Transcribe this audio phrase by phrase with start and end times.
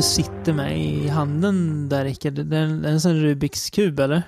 [0.00, 2.32] du sitter med i handen där Rickard?
[2.32, 4.22] Det är en, en sån Rubiks kub eller?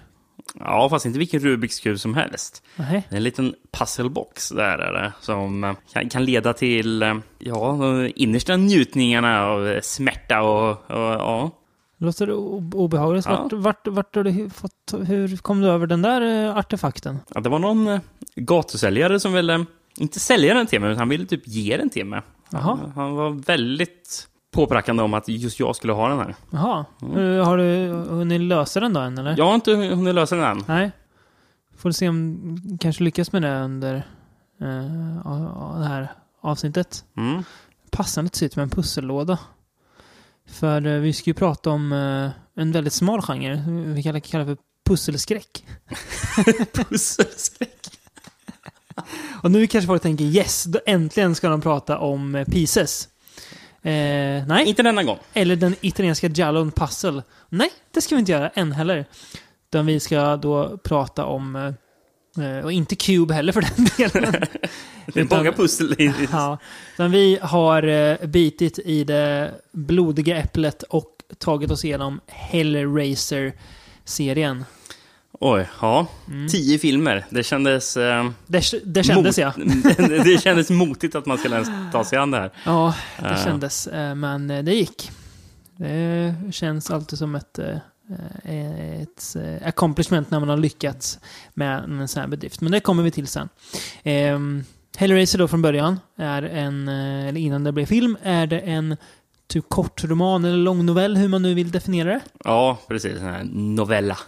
[0.55, 2.63] Ja, fast inte vilken Rubiks kub som helst.
[2.77, 3.07] Nej.
[3.09, 7.77] Det är en liten puzzlebox där är det, som eh, kan, leda till eh, ja,
[7.81, 11.51] de innersta njutningarna av eh, smärta och, och ja.
[11.97, 13.27] Låter obehagligt.
[13.27, 13.43] Ja.
[13.43, 17.19] Vart, vart, vart har du fått, hur kom du över den där artefakten?
[17.35, 17.41] ja.
[17.41, 18.01] Det var någon
[18.35, 19.65] gatusäljare som ville,
[19.97, 22.21] inte sälja den till mig, utan han ville typ ge den till mig.
[22.51, 26.35] Han, han var väldigt påprackande om att just jag skulle ha den här.
[26.51, 26.85] Jaha.
[27.03, 29.35] Eh, Har du hunnit lösa den då än eller?
[29.39, 30.65] Jag har inte hunnit lösa den än.
[30.69, 30.91] Nej.
[31.77, 33.95] Får se om du kanske lyckas med det under
[34.61, 37.05] eh, det här avsnittet.
[37.17, 37.43] Mm.
[37.91, 39.39] Passande ut med en pussellåda.
[40.47, 42.31] För eh, vi ska ju prata om eh,
[42.63, 43.65] en väldigt smal genre.
[43.95, 45.65] Vi kallar, kallar för pusselskräck.
[46.73, 47.99] Pusselskräck.
[49.43, 53.09] Och nu kanske folk tänker yes, då äntligen ska de prata om eh, Pieces.
[53.85, 55.19] Eh, nej, Inte denna gång.
[55.35, 57.23] eller den italienska Giallon Puzzle.
[57.49, 59.07] Nej, det ska vi inte göra än heller.
[59.69, 61.57] Utan vi ska då prata om,
[62.39, 63.71] eh, och inte Cube heller för den
[64.13, 64.33] delen.
[65.07, 66.15] Det är Utan- många pussel i...
[66.33, 66.59] Ja,
[66.95, 74.65] utan vi har eh, bitit i det blodiga äpplet och tagit oss igenom Hellraiser-serien.
[75.41, 76.07] Oj, ja.
[76.29, 76.49] Mm.
[76.49, 77.25] Tio filmer.
[77.31, 77.97] Det kändes...
[77.97, 79.53] Eh, Det, det kändes mot- ja.
[79.97, 82.51] det, det kändes motigt att man skulle ens ta sig an det här.
[82.67, 83.45] Ja, det Eh.
[83.45, 83.87] kändes.
[83.87, 85.11] eh, Men eh, det gick.
[85.77, 87.59] Det känns alltid som ett,
[88.45, 91.19] ett accomplishment när man har lyckats
[91.55, 92.61] med en sån här bedrift.
[92.61, 93.49] Men det kommer vi till sen.
[94.03, 94.65] Ehm,
[94.97, 98.97] Hellraiser då från början är en, eller innan det blev film, är det en
[99.47, 102.21] typ kortroman eller långnovell, hur man nu vill definiera det.
[102.45, 103.19] Ja, precis.
[103.21, 104.19] En novella.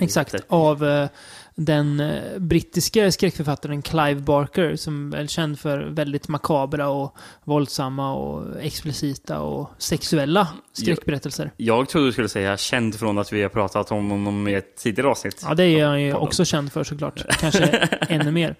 [0.00, 0.34] Exakt.
[0.34, 0.46] heter.
[0.48, 1.08] Av eh,
[1.54, 8.60] den eh, brittiska skräckförfattaren Clive Barker som är känd för väldigt makabra och våldsamma och
[8.62, 11.50] explicita och sexuella skräckberättelser.
[11.56, 14.76] Jag trodde du skulle säga känd från att vi har pratat om honom i ett
[14.76, 15.42] tidigare avsnitt.
[15.48, 17.24] Ja, det är han ju också känd för såklart.
[17.40, 17.66] Kanske
[18.08, 18.50] ännu mer.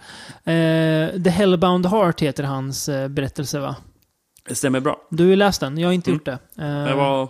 [0.45, 3.77] Eh, The Hellbound Heart heter hans berättelse va?
[4.49, 4.97] Det stämmer bra.
[5.11, 6.17] Du har ju läst den, jag har inte Mm.
[6.19, 6.39] gjort det.
[6.89, 7.29] Det var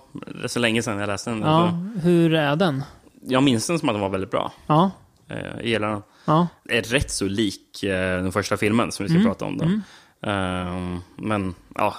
[0.48, 1.40] så länge sedan jag läste den.
[1.40, 2.82] Ja, Alltså, hur är den?
[3.26, 4.52] Jag minns den som att den var väldigt bra.
[4.66, 4.90] Ja,
[5.28, 6.02] Eh, Jag gillar den.
[6.24, 6.46] ja.
[6.68, 9.28] Är rätt så lik eh, den första filmen som vi ska Mm.
[9.28, 9.58] prata om.
[9.58, 9.64] Då.
[9.64, 9.80] Mm.
[10.22, 11.94] Ehm, men ja,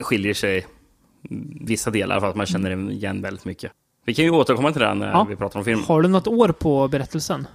[0.00, 0.66] skiljer sig
[1.60, 3.72] vissa delar för att man känner igen väldigt mycket.
[4.04, 5.24] Vi kan ju återkomma till det när Ja.
[5.28, 5.84] vi pratar om filmen.
[5.84, 7.46] Har du något år på berättelsen?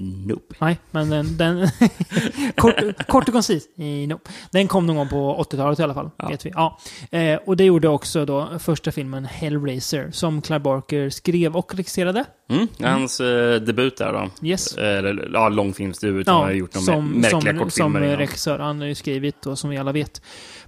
[0.00, 0.54] Nope.
[0.58, 1.36] Nej, men den...
[1.36, 1.68] den
[2.56, 3.68] kort, kort och koncis.
[3.78, 4.30] Eh, Nope.
[4.52, 6.28] Den kom någon gång på 80-talet i alla fall, Ja.
[6.28, 6.50] vet vi.
[6.54, 6.78] Ja.
[7.10, 12.24] Eh, och det gjorde också då första filmen Hellraiser, som Clive Barker skrev och regisserade.
[12.50, 12.68] Mm.
[12.82, 14.46] Hans eh, debut där då.
[14.46, 14.76] Yes.
[14.76, 16.28] Eller ja, långfilmsdebut.
[16.28, 18.16] han har gjort några som, märkliga som, som kortfilmer innan.
[18.16, 18.58] regissör.
[18.58, 20.22] Han har ju skrivit, och som vi alla vet,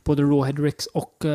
[0.05, 1.15] både Rawhead Rex och...
[1.25, 1.31] Uh,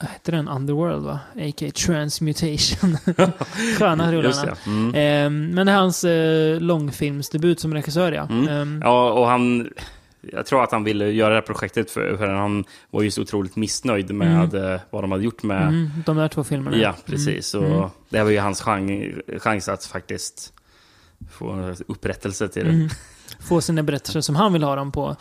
[0.00, 1.20] heter den Underworld, va?
[1.36, 1.70] A.k.a.
[1.86, 2.96] Transmutation.
[3.78, 4.44] Sköna rullarna.
[4.44, 4.56] det.
[4.70, 4.94] Mm.
[4.94, 8.22] Ehm, men det är hans eh, långfilmsdebut som regissör, ja.
[8.30, 8.48] Mm.
[8.48, 9.70] Ehm, Ja, och han...
[10.32, 13.22] Jag tror att han ville göra det här projektet för, för han var ju så
[13.22, 15.62] otroligt missnöjd med eh, vad de hade gjort med...
[15.68, 16.76] mm, de där två filmerna.
[16.76, 17.54] Ja, precis.
[17.54, 17.72] Mm.
[17.72, 18.90] Och det här var ju hans chans,
[19.38, 20.52] chans att faktiskt
[21.30, 22.70] få upprättelse till det.
[22.70, 22.88] Mm.
[23.40, 25.16] Få sina berättelser som han vill ha dem på eh,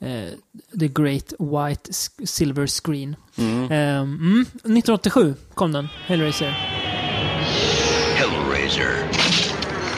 [0.00, 1.88] The Great White
[2.24, 3.16] Silver Screen.
[3.36, 3.68] Mm.
[3.70, 6.54] Ehm, mm, 1987 kom den, Hellraiser.
[8.16, 8.92] Hellraiser.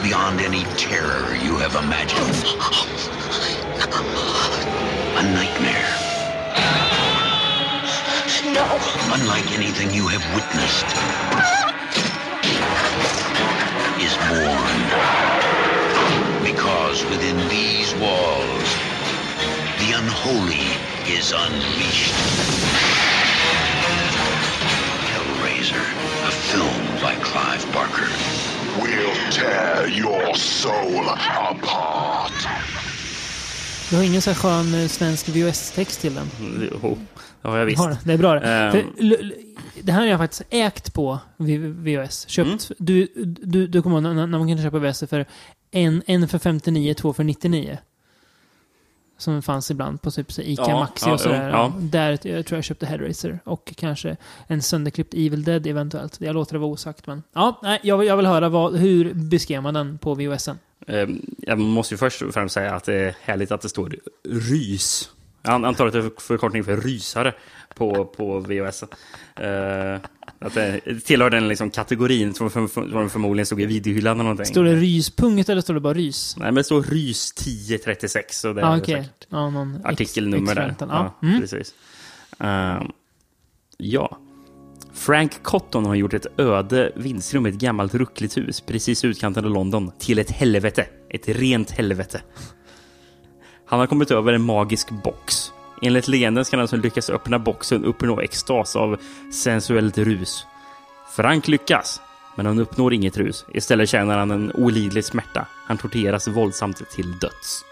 [0.03, 2.35] Beyond any terror you have imagined.
[5.17, 5.93] A nightmare.
[8.53, 8.65] No.
[9.13, 10.89] Unlike anything you have witnessed.
[14.01, 14.77] Is born.
[16.43, 18.90] Because within these walls, the
[20.01, 20.65] unholy
[21.17, 22.13] is unleashed.
[25.11, 25.85] Hellraiser,
[26.27, 28.09] a film by Clive Barker.
[28.81, 32.47] We'll tear your soul apart.
[33.89, 36.27] Du har ingen så här skön eh, svensk VHS-text till den?
[36.83, 36.97] Jo,
[37.41, 37.79] det har jag visst.
[37.79, 38.13] Har det?
[38.13, 38.71] Är bra det.
[38.71, 39.33] För, l- l-
[39.83, 42.29] det här har jag faktiskt ägt på VHS.
[42.29, 42.47] Köpt.
[42.47, 42.57] Mm.
[42.77, 43.07] Du,
[43.43, 45.25] du, du kommer ihåg när man kunde köpa VHS för
[45.71, 47.77] en, en för 59, två för 99.
[49.21, 51.49] Som fanns ibland på typ så Ica Ja, Maxi ja, och sådär.
[51.49, 51.73] jo, ja.
[51.79, 53.39] Där jag tror jag köpte Hellraiser.
[53.43, 56.21] Och kanske en sönderklippt Evil Dead eventuellt.
[56.21, 57.23] Jag låter det vara osagt men...
[57.33, 60.59] Ja, nej, jag, vill- jag vill höra vad, hur beskrev man den på VHSen?
[60.87, 61.07] Eh,
[61.37, 63.95] Jag måste ju först och främst säga att det är härligt att det står
[64.29, 65.09] rys.
[65.43, 67.33] Jag antar att det är förkortning för rysare
[67.75, 68.83] på, på VHS.
[70.41, 74.23] Eh, att det tillhör den liksom kategorin som för, som förmodligen stod i videohyllan eller
[74.23, 74.45] någonting.
[74.45, 76.35] Står det ryspunkt eller står det bara rys?
[76.37, 78.39] Nej, men det står rys 1036.
[78.39, 78.95] Så det Ja, är okej.
[78.95, 80.75] säkert Ja, någon artikelnummer där.
[80.79, 81.17] Ja.
[81.23, 81.41] Mm.
[81.41, 81.73] precis.
[82.39, 82.81] Eh,
[83.77, 84.17] ja.
[84.93, 89.45] Frank Cotton har gjort ett öde vindsrum i ett gammalt ruckligt hus precis i utkanten
[89.45, 90.85] av London till ett helvete.
[91.09, 92.21] Ett rent helvete.
[93.65, 95.51] Han har kommit över en magisk box.
[95.81, 98.97] Enligt legenden ska den som lyckas öppna boxen uppnå extas av
[99.33, 100.45] sensuellt rus.
[101.15, 102.01] Frank lyckas,
[102.35, 103.45] men han uppnår inget rus.
[103.53, 105.45] Istället känner han en olidlig smärta.
[105.67, 107.65] Han torteras våldsamt till döds.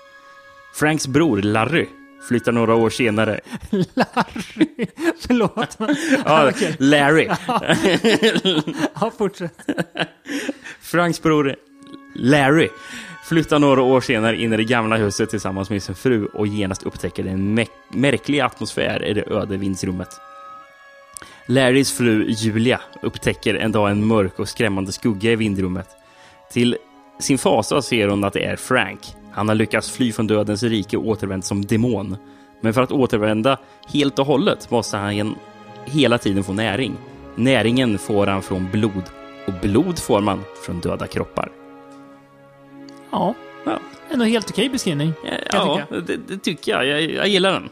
[0.74, 1.88] Franks bror Larry
[2.28, 3.40] flyttar några år senare.
[3.70, 4.88] Larry.
[5.28, 5.78] Förlåt.
[6.26, 6.52] Ja.
[6.78, 7.30] Larry.
[9.02, 9.54] Ja, fortsätt.
[10.82, 11.56] Franks bror
[12.16, 12.70] Larry
[13.30, 16.84] flyttar några år senare in i det gamla huset tillsammans med sin fru och genast
[16.84, 20.08] upptäcker en märkliga märklig atmosfär i det öde vindsrummet.
[21.46, 25.88] Larrys fru Julia upptäcker en dag en mörk och skrämmande skugga i vindrummet.
[26.52, 26.78] Till
[27.20, 29.00] sin fasa ser hon att det är Frank.
[29.32, 32.18] Han har lyckats fly från dödens rike och återvänt som demon.
[32.62, 33.58] Men för att återvända
[33.94, 35.36] helt och hållet måste han
[35.86, 36.98] hela tiden få näring.
[37.36, 39.04] Näringen får han från blod
[39.48, 41.59] och blod får man från döda kroppar.
[43.12, 43.36] Ja,
[43.66, 43.80] Ja,
[44.12, 45.14] ändå helt okej beskrivning.
[45.52, 46.02] ja tycka.
[46.02, 46.86] det, det tycker jag.
[46.86, 47.02] jag.
[47.12, 47.70] Jag gillar den.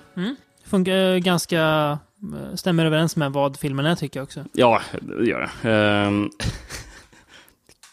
[0.66, 1.62] Funkar eh, ganska...
[2.34, 4.44] eh, Stämmer överens med vad filmen är tycker jag också.
[4.54, 5.70] Ja, det gör det.
[5.70, 6.30] Ehm,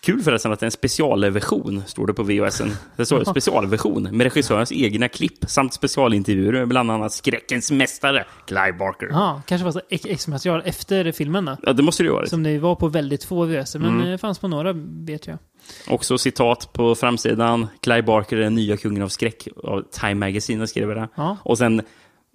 [0.02, 2.70] Kul förresten att det är en specialversion, står det på VHSen.
[2.96, 8.72] Det står specialversion med regissörens egna klipp samt specialintervjuer med bland annat skräckens mästare, Clive
[8.72, 9.08] Barker.
[9.10, 11.56] Ja, kanske var så ex- extra-material efter filmen då.
[11.62, 12.26] Ja, det måste det ju vara.
[12.26, 14.06] Som det var på väldigt få VHS, men Mm.
[14.10, 14.72] det fanns på några
[15.06, 15.38] vet jag.
[15.88, 17.66] Också citat på framsidan.
[17.80, 19.48] Clive Barker är den nya kungen av skräck.
[19.64, 21.08] Av Time Magazine skriver det.
[21.14, 21.36] Ja.
[21.42, 21.82] Och sen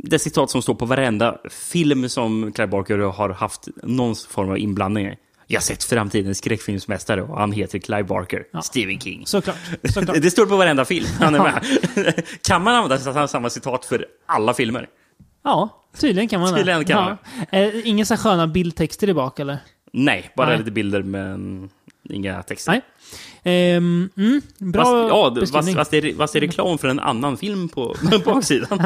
[0.03, 4.57] det citat som står på varenda film som Clive Barker har haft någon form av
[4.57, 5.15] inblandning i.
[5.47, 8.43] Jag har sett framtidens skräckfilmsmästare och han heter Clive Barker.
[8.61, 9.25] Stephen King.
[9.25, 9.55] Såklart.
[9.83, 10.17] Såklart.
[10.21, 11.63] Det står på varenda film han är med.
[12.41, 14.87] kan man använda samma citat för alla filmer?
[15.43, 17.17] Ja, tydligen kan man Tydligen kan
[17.51, 17.57] ja.
[17.59, 19.57] Eh, Inga så sköna bildtexter i bak eller?
[19.93, 20.57] Nej, bara Nej.
[20.57, 21.69] lite bilder men
[22.11, 22.71] inga texter.
[22.71, 22.81] Nej.
[23.43, 25.75] Ehm, mm, bra Fast, ja, beskrivning.
[25.75, 27.95] fast, det är, fast det är reklam för en annan film på,
[28.25, 28.79] baksidan.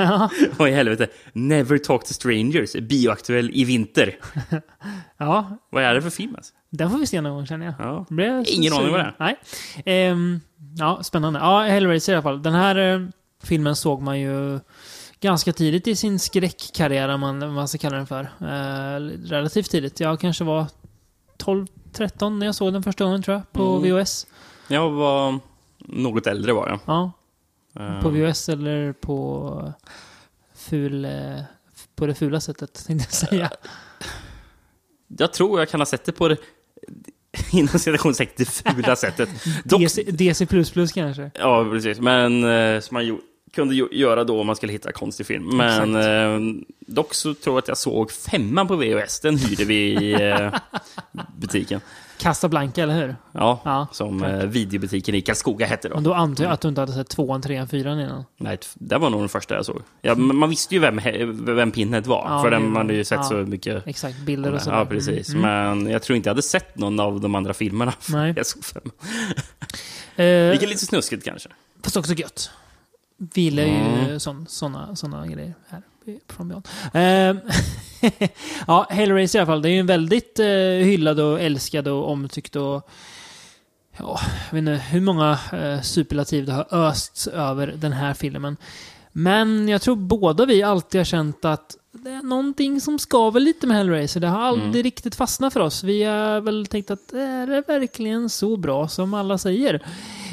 [0.57, 1.07] Vad i helvete?
[1.33, 4.15] Never Talk to Strangers, bioaktuell i vinter.
[5.17, 6.35] Ja, Vad är det för film?
[6.35, 6.53] Alltså?
[6.69, 7.75] den får vi se någon gång känner jag.
[7.79, 8.05] Ja.
[8.45, 8.73] Ingen sugen.
[8.73, 9.15] aning vad det är.
[9.19, 9.37] Nej.
[9.85, 10.39] Ehm,
[10.77, 11.39] ja, spännande.
[11.39, 12.41] Ja, Hellraiser i alla fall.
[12.43, 13.07] Den här eh,
[13.43, 14.59] filmen såg man ju
[15.19, 18.21] ganska tidigt i sin skräckkarriär, om man, vad man ska kalla den för.
[18.41, 18.99] Eh,
[19.29, 19.99] relativt tidigt.
[19.99, 20.65] Jag kanske var
[21.93, 23.97] 12-13 när jag såg den första gången tror jag, på Mm.
[23.97, 24.27] VHS.
[24.67, 25.39] Jag var
[25.79, 26.79] något äldre var jag.
[26.85, 27.11] Ja,
[27.79, 29.73] Eh, på VHS eller på
[30.55, 31.05] ful...
[31.05, 31.11] Eh,
[31.95, 33.51] på det fula sättet, tänkte jag säga.
[35.07, 36.37] Jag tror jag kan ha sett det på det
[37.51, 39.29] inom citationstecken det fula sättet.
[39.63, 40.45] Dock, DC, DC++
[40.93, 41.31] kanske.
[41.39, 41.99] ja, precis.
[41.99, 43.17] Men eh, som man ju,
[43.55, 45.57] kunde göra då om man skulle hitta konstig film.
[45.57, 49.19] Men eh, dock så tror jag att jag såg femman på VHS.
[49.19, 50.53] Den hyrde vi i eh,
[51.36, 51.81] butiken.
[52.17, 53.15] Casablanca, eller hur?
[53.31, 55.95] Ja, Ja, som eh, videobutiken i Karlskoga hette då.
[55.95, 58.25] Men då antar jag att du inte hade sett tvåan, trean, fyran innan.
[58.38, 59.81] Nej, det var nog den första jag såg.
[60.01, 61.01] Ja, man visste ju vem,
[61.45, 63.24] vem Pinhead var, Ja, för den, man hade ju sett ja.
[63.24, 63.88] så mycket.
[63.88, 64.77] Exakt, bilder och sådär.
[64.77, 65.29] Ja, precis.
[65.29, 65.41] Mm.
[65.41, 67.93] Men jag tror inte jag hade sett någon av de andra filmerna.
[68.10, 68.33] Nej.
[68.38, 68.91] Jag såg fem.
[70.15, 71.50] Eh, Vilket är lite snuskigt kanske.
[71.83, 72.51] Fast också gött.
[73.34, 74.20] Gillar ju Mm.
[74.20, 75.82] sån, såna, såna grejer här
[76.29, 76.67] från Beyond.
[76.93, 77.39] Ehm,
[78.67, 79.62] ja, Hellraiser i alla fall.
[79.62, 80.46] Det är ju en väldigt eh,
[80.86, 82.89] hyllad och älskad och omtyckt och...
[83.98, 88.58] Ja, jag vet inte hur många eh, superlativ det har östs över den här filmen.
[89.12, 93.67] Men jag tror båda vi alltid har känt att det är någonting som skaver lite
[93.67, 94.20] med Hellraiser.
[94.20, 94.84] Det har aldrig Mm.
[94.84, 95.84] riktigt fastnat för oss.
[95.84, 99.86] Vi har väl tänkt att är det verkligen så bra som alla säger?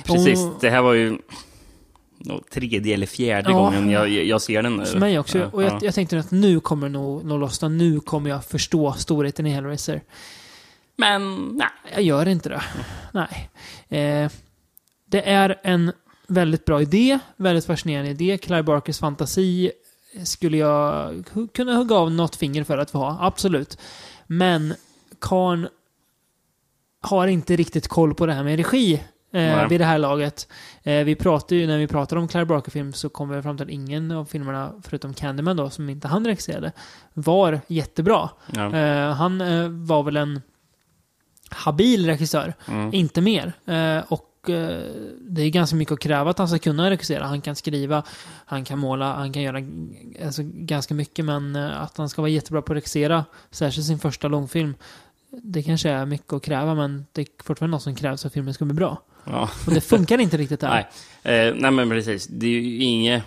[0.05, 1.19] Precis, Och- det här var ju
[2.51, 3.57] tredje eller fjärde Ja.
[3.57, 4.77] gången jag, jag ser den.
[4.77, 4.85] nu.
[4.87, 5.39] För mig också.
[5.39, 5.79] Ja, och jag, ja.
[5.83, 7.69] jag tänkte att nu kommer det nog, nog lossna.
[7.69, 10.03] Nu kommer jag förstå storheten i Hellraiser.
[10.97, 11.69] Men, nej.
[11.93, 12.63] Jag gör inte det.
[13.13, 13.51] Nej.
[13.89, 14.31] Eh,
[15.07, 15.93] det är en
[16.27, 17.19] väldigt bra idé.
[17.37, 18.39] Väldigt fascinerande idé.
[18.39, 19.73] Clive Barkers fantasi
[20.25, 21.25] skulle jag
[21.55, 23.19] kunna hugga av något finger för att få ha.
[23.21, 23.79] Absolut.
[24.27, 24.75] Men
[25.19, 25.69] Karn
[27.01, 29.01] har inte riktigt koll på det här med regi
[29.33, 30.49] eh, vid det här laget.
[30.83, 33.67] Eh, vi pratar ju, när vi pratar om Clive Barker-film så kommer vi fram till
[33.67, 36.73] att ingen av filmerna, förutom Candyman då, som inte han regisserade,
[37.15, 38.31] var jättebra.
[38.53, 38.77] Ja.
[38.77, 40.41] Eh, han eh, var väl en
[41.51, 42.95] habil regissör, Mm.
[42.95, 43.53] inte mer.
[43.67, 44.81] Eh, och eh,
[45.21, 47.25] det är ganska mycket att kräva att han ska kunna regissera.
[47.27, 48.03] Han kan skriva,
[48.45, 49.59] han kan måla, han kan göra
[50.25, 51.25] alltså, ganska mycket.
[51.25, 54.75] Men att han ska vara jättebra på att regissera, särskilt sin första långfilm,
[55.31, 58.33] det kanske är mycket att kräva, men det är fortfarande något som krävs för att
[58.35, 59.03] filmen ska bli bra.
[59.25, 59.51] Ja.
[59.67, 60.69] Och det funkar inte riktigt där.
[61.25, 61.49] Nej.
[61.49, 62.27] Eh, nej, men precis.
[62.27, 63.23] Det är ju inget...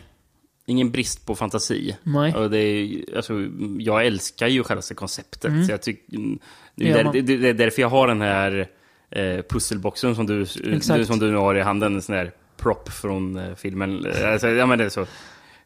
[0.65, 1.98] ingen brist på fantasi.
[2.03, 2.36] Nej.
[2.36, 3.33] Och det är, alltså,
[3.79, 5.65] jag älskar ju själva konceptet.
[5.65, 6.39] Så jag tyck, det, Mm.
[6.75, 8.67] Det är där, det, är därför jag har den här
[9.10, 11.95] eh, pusselboxen som du, du, som du nu har i handen.
[11.95, 14.05] En sån här prop från eh, filmen.
[14.05, 15.01] Eh, Alltså, ja, men det är så.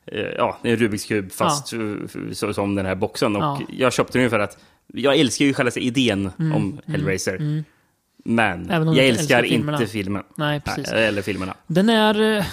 [0.06, 1.79] eh, Ja, det är en Rubiks kub fast eh,
[2.34, 3.36] så, som den här boxen.
[3.36, 3.62] Och Ja.
[3.70, 4.58] jag köpte den för att
[4.94, 7.63] jag älskar ju själva idén om Hellraiser.
[8.25, 8.88] Men Mm.
[8.88, 9.77] Om jag inte älskar filmerna.
[9.82, 10.24] inte filmen.
[10.38, 10.91] Nej, precis.
[10.91, 11.53] Nej, eller filmerna.
[11.67, 12.46] Den är, eh,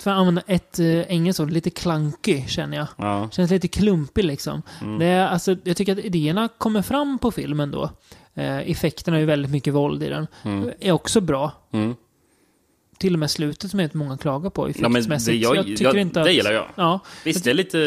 [0.00, 2.86] för att använda ett eh, engelskt ord, lite clunky känner jag.
[2.96, 3.28] Ja.
[3.32, 4.62] Känns lite klumpig liksom.
[4.82, 4.98] Mm.
[4.98, 7.90] Det är, alltså, jag tycker att idéerna kommer fram på filmen då.
[8.34, 10.26] Eh, effekterna är ju väldigt mycket våld i den.
[10.80, 11.52] Är också bra.
[11.72, 11.94] Mm.
[12.98, 15.96] Till och med slutet som är många klagar på Ja, men det, jag, jag jag,
[15.96, 16.26] inte att...
[16.26, 16.66] det gillar jag.
[16.74, 17.80] Ja, Visst, det är lite...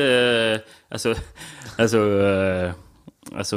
[0.65, 1.15] eh, Alltså...
[1.77, 1.97] Alltså...
[3.37, 3.55] Alltså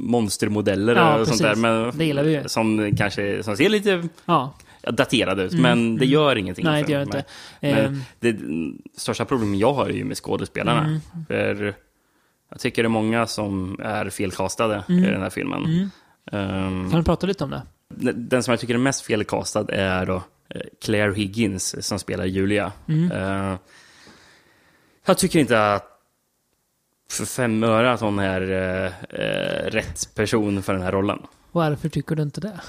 [0.00, 1.62] monstermodeller Ja, och sånt precis.
[1.62, 1.90] där.
[2.40, 2.48] Men.
[2.48, 4.54] Som kanske som ser lite ja.
[4.90, 6.64] daterade ut, men det gör ingenting.
[6.66, 7.24] Mm, Nej, det gör inte.
[7.60, 8.00] Men Ehm.
[8.20, 8.36] det
[8.96, 10.84] största problemet jag har är ju med skådespelarna.
[10.84, 11.00] Mm.
[11.28, 11.74] För
[12.50, 15.04] jag tycker det är många som är felkastade Mm.
[15.04, 15.90] i den här filmen.
[16.32, 17.62] Ehm, Kan du prata lite om det?
[18.12, 20.14] den som jag tycker är mest felkastad är då
[20.54, 22.72] eh, Claire Higgins som spelar Julia.
[22.88, 23.10] Mm.
[23.12, 23.56] Eh,
[25.06, 25.88] jag tycker inte att
[27.12, 31.18] för fem öre att hon är eh, eh, rätt person för den här rollen.
[31.52, 32.60] Varför tycker du inte det?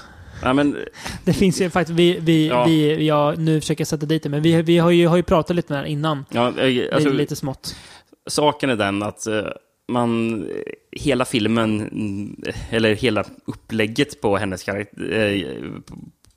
[0.42, 0.76] Ja, men,
[1.24, 2.64] Det finns ju faktiskt, vi, vi, Ja.
[2.64, 5.22] vi ja, nu försöker jag sätta dit det, men vi, vi har, ju, har ju
[5.22, 6.24] pratat lite med det här innan.
[6.30, 7.76] ja, eh, alltså, lite, smått.
[8.26, 9.44] saken är den att eh,
[9.88, 10.46] man,
[10.92, 12.36] hela filmen, mm,
[12.70, 15.44] eller hela upplägget på hennes karaktär,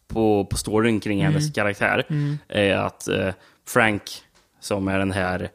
[0.07, 2.05] på, på storyn kring hennes karaktär,
[2.47, 3.07] är att
[3.67, 4.01] Frank,
[4.59, 5.49] som är den här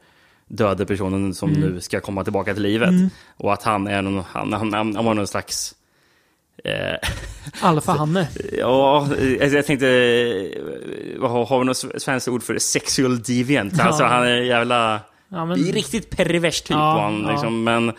[0.55, 2.89] döde personen som nu ska komma tillbaka till livet,
[3.37, 5.75] och att han är någon, han, han, han var någon slags
[6.63, 7.09] eh,
[7.61, 8.27] Alfa-Hanne.
[8.57, 9.85] Ja, alltså jag tänkte,
[11.21, 12.59] har har vi något svenskt ord för det?
[12.59, 13.73] Sexual deviant.
[13.77, 13.83] Ja.
[13.83, 14.99] Alltså han är jävla...
[15.29, 17.31] Ja, men- Riktigt pervers typ Ja, han, ja.
[17.31, 17.63] liksom.
[17.63, 17.89] men,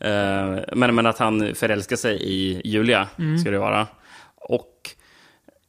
[0.00, 3.38] eh, men, men att han förälskar sig i Julia, Mm.
[3.38, 3.86] ska det vara.
[4.36, 4.90] Och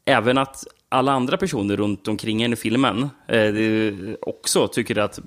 [0.05, 3.53] även att alla andra personer runt omkring henne i filmen eh,
[4.22, 5.19] också tycker att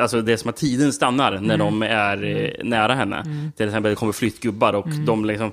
[0.00, 1.58] alltså det är som att tiden stannar när Mm.
[1.58, 3.50] de är eh, nära henne.
[3.56, 5.52] Till exempel det kommer flyttgubbar och de liksom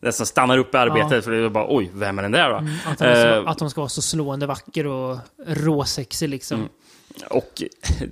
[0.00, 1.16] nästan stannar upp i arbetet Mm.
[1.16, 1.22] Ja.
[1.22, 2.56] för det är bara oj, vem är den där då?
[2.56, 6.56] Att hon, är så, Eh, att hon ska vara så slående vacker och råsexig liksom.
[6.58, 6.68] Mm.
[7.30, 7.62] och,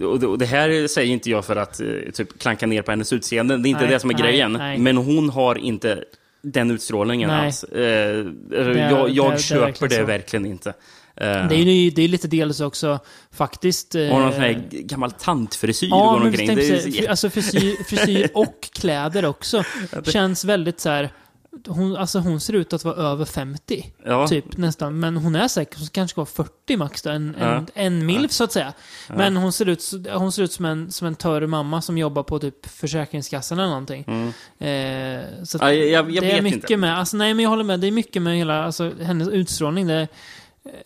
[0.07, 2.91] och det- och det här säger inte jag för att eh, typ klanka ner på
[2.93, 3.57] hennes utseende.
[3.57, 4.53] Det är inte Nej, det som är nej, grejen.
[4.53, 4.79] nej.
[4.79, 6.05] Men hon har inte
[6.53, 7.47] den utstrålningen Nej.
[7.47, 7.65] alls.
[7.65, 10.05] Eh, jag det jag är- det köper det så.
[10.05, 10.69] verkligen inte.
[11.17, 12.99] Eh, Det är ju det är lite dels också
[13.33, 13.95] faktiskt...
[13.95, 16.55] eh, har någon sån här gammal tantfrisyr Ja, går omkring.
[16.57, 19.63] Det är alltså frisyr, frisyr och kläder också.
[20.05, 21.11] Känns väldigt så här...
[21.69, 23.93] Hon, alltså hon ser ut att vara över 50.
[24.05, 24.29] Ja.
[24.29, 25.01] Typ nästan.
[25.01, 27.11] Men hon är säkert, hon kanske vara 40 max då.
[27.11, 27.47] En, Ja.
[27.47, 28.73] en, en milf så att säga.
[29.09, 29.83] Men hon ser ut,
[30.15, 33.69] hon ser ut som en, som en törr mamma som jobbar på typ Försäkringskassan eller
[33.69, 34.01] någonting.
[34.59, 35.75] Eh, så att Mm.
[35.77, 36.77] Ja, jag- jag det är mycket inte.
[36.77, 37.81] med, alltså nej men jag håller med.
[37.81, 39.87] Det är mycket med hela, alltså hennes utstrålning.
[39.87, 40.09] Det,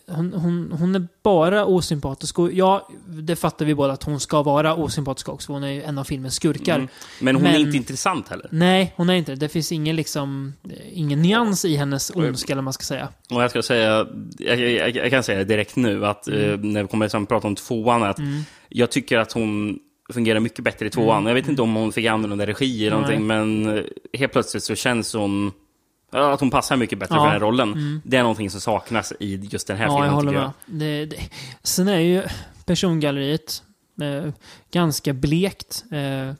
[0.07, 2.39] hon, hon, hon är bara osympatisk.
[2.39, 5.53] Och ja, det fattar vi båda att hon ska vara osympatisk också.
[5.53, 6.75] Hon är ju en av filmens skurkar.
[6.75, 6.87] Mm.
[7.19, 8.47] Men hon är Men- inte intressant heller.
[8.51, 9.49] Nej, hon är inte det.
[9.49, 10.53] Finns ingen liksom,
[10.93, 13.07] ingen nyans i hennes ondska, eller man ska säga.
[13.29, 14.07] Och jag ska säga,
[14.37, 16.51] jag, jag, jag kan säga direkt nu, att Mm.
[16.53, 18.17] eh, när vi kommer att prata om tvåan, att
[18.69, 19.79] jag tycker att hon
[20.13, 21.25] fungerar mycket bättre i tvåan.
[21.25, 23.83] Jag vet inte om hon fick annorlunda regi eller någonting, men eh,
[24.13, 25.51] helt plötsligt så känns hon
[26.11, 27.19] att hon passar mycket bättre Ja.
[27.19, 28.01] för den här rollen.
[28.05, 30.51] Det är någonting som saknas i just den här Ja, jag filmen, håller tycker med.
[30.65, 30.79] jag.
[30.79, 31.29] Det, det.
[31.63, 32.23] Sen är ju
[32.65, 33.63] persongalleriet
[34.01, 34.31] eh,
[34.71, 35.83] ganska blekt.
[35.91, 36.33] Eh,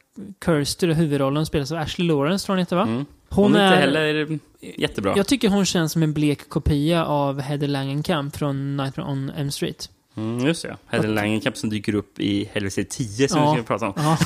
[0.45, 2.81] Kirster, huvudrollen, spelas av Ashley Lawrence, tror jag heter va?
[2.83, 3.05] Mm.
[3.29, 3.67] Hon, Hon är...
[3.67, 4.39] inte heller
[4.77, 5.13] jättebra.
[5.15, 9.51] Jag tycker hon känns som en blek kopia av Heather Langenkamp från Nightmare on Elm
[9.51, 9.89] Street.
[10.17, 10.77] Mm, just det.
[10.87, 13.53] Heather Langenkamp som dyker upp i Helvete 10 som Ja.
[13.53, 13.93] vi ska prata om.
[13.97, 14.17] Ja.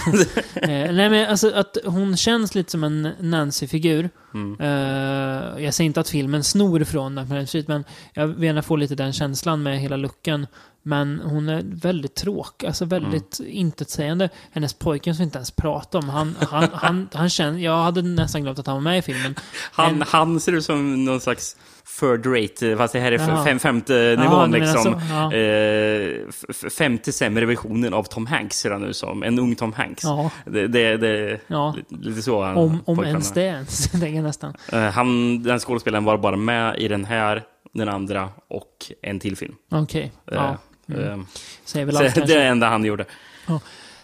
[0.62, 4.10] eh, nej men alltså att hon känns lite som en Nancy-figur.
[4.34, 4.58] Mm.
[4.60, 8.76] Eh, jag säger inte att filmen snor från Nightmare Street, men jag vill gärna få
[8.76, 10.48] lite den känslan med hela looken.
[10.88, 13.52] Men hon är väldigt tråkig, alltså väldigt Mm.
[13.52, 14.30] intetsägande.
[14.52, 18.02] Hennes pojken som vi inte ens pratar om, han, han, han, han känner, jag hade
[18.02, 19.36] nästan glömt att han var med i filmen.
[19.72, 21.58] Han, En- han ser ut som någon slags
[22.00, 23.46] third rate, fast det här är Jaha.
[23.46, 24.84] fem, femte nivån menar liksom.
[24.84, 25.34] så, ja.
[25.34, 29.24] eh, femte sämre versionen av Tom Hanks ser ut som.
[29.24, 30.04] En ung Tom Hanks.
[30.04, 30.32] Ja.
[30.46, 31.76] Det, det, det Ja.
[31.90, 34.54] lite, så han Om, om pojkvännen ens det ens, tänker jag nästan.
[34.72, 39.38] Eh, han, den skådespelaren var bara med i den här, den andra och en till
[39.38, 39.56] film.
[39.72, 40.58] Okej, Eh, ja.
[40.96, 41.18] eh,
[41.66, 43.06] Säger väl så allt det är det enda han gjorde.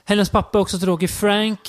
[0.06, 1.60] Hennes pappa är också tråkig, Frank.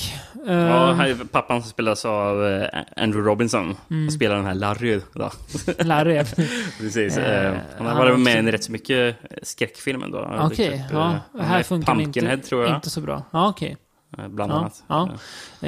[0.47, 3.77] Ja, här, är pappan som spelas av eh, Andrew Robinson.
[3.91, 4.07] Mm.
[4.07, 5.01] Och spelar den här Larry.
[5.13, 5.31] Då.
[5.85, 6.25] Larry.
[6.79, 7.17] Precis.
[7.19, 10.31] Eh, Eh, han har varit med i rätt så mycket skräckfilm ändå.
[10.41, 11.15] Okej, Typ, ja.
[11.39, 12.75] eh, Här är funkar Pumpkinhead inte, tror jag.
[12.75, 13.23] inte så bra.
[13.31, 13.77] Ja, okej.
[14.19, 14.83] eh, Bland Ja, annat.
[14.89, 15.09] ja.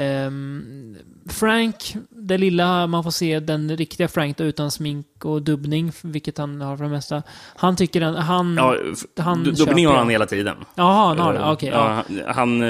[0.01, 0.95] Ehm,
[1.29, 6.37] Frank, det lilla man får se, den riktiga Frank då, utan smink och dubbning, vilket
[6.37, 7.23] han har för det mesta.
[7.55, 8.55] Han tycker den, han...
[8.57, 8.75] Ja,
[9.17, 10.57] han köper dubbning har han hela tiden.
[10.75, 11.51] Jaha, han har det?
[11.51, 11.69] Okej.
[11.69, 12.03] ja.
[12.09, 12.61] ja, han,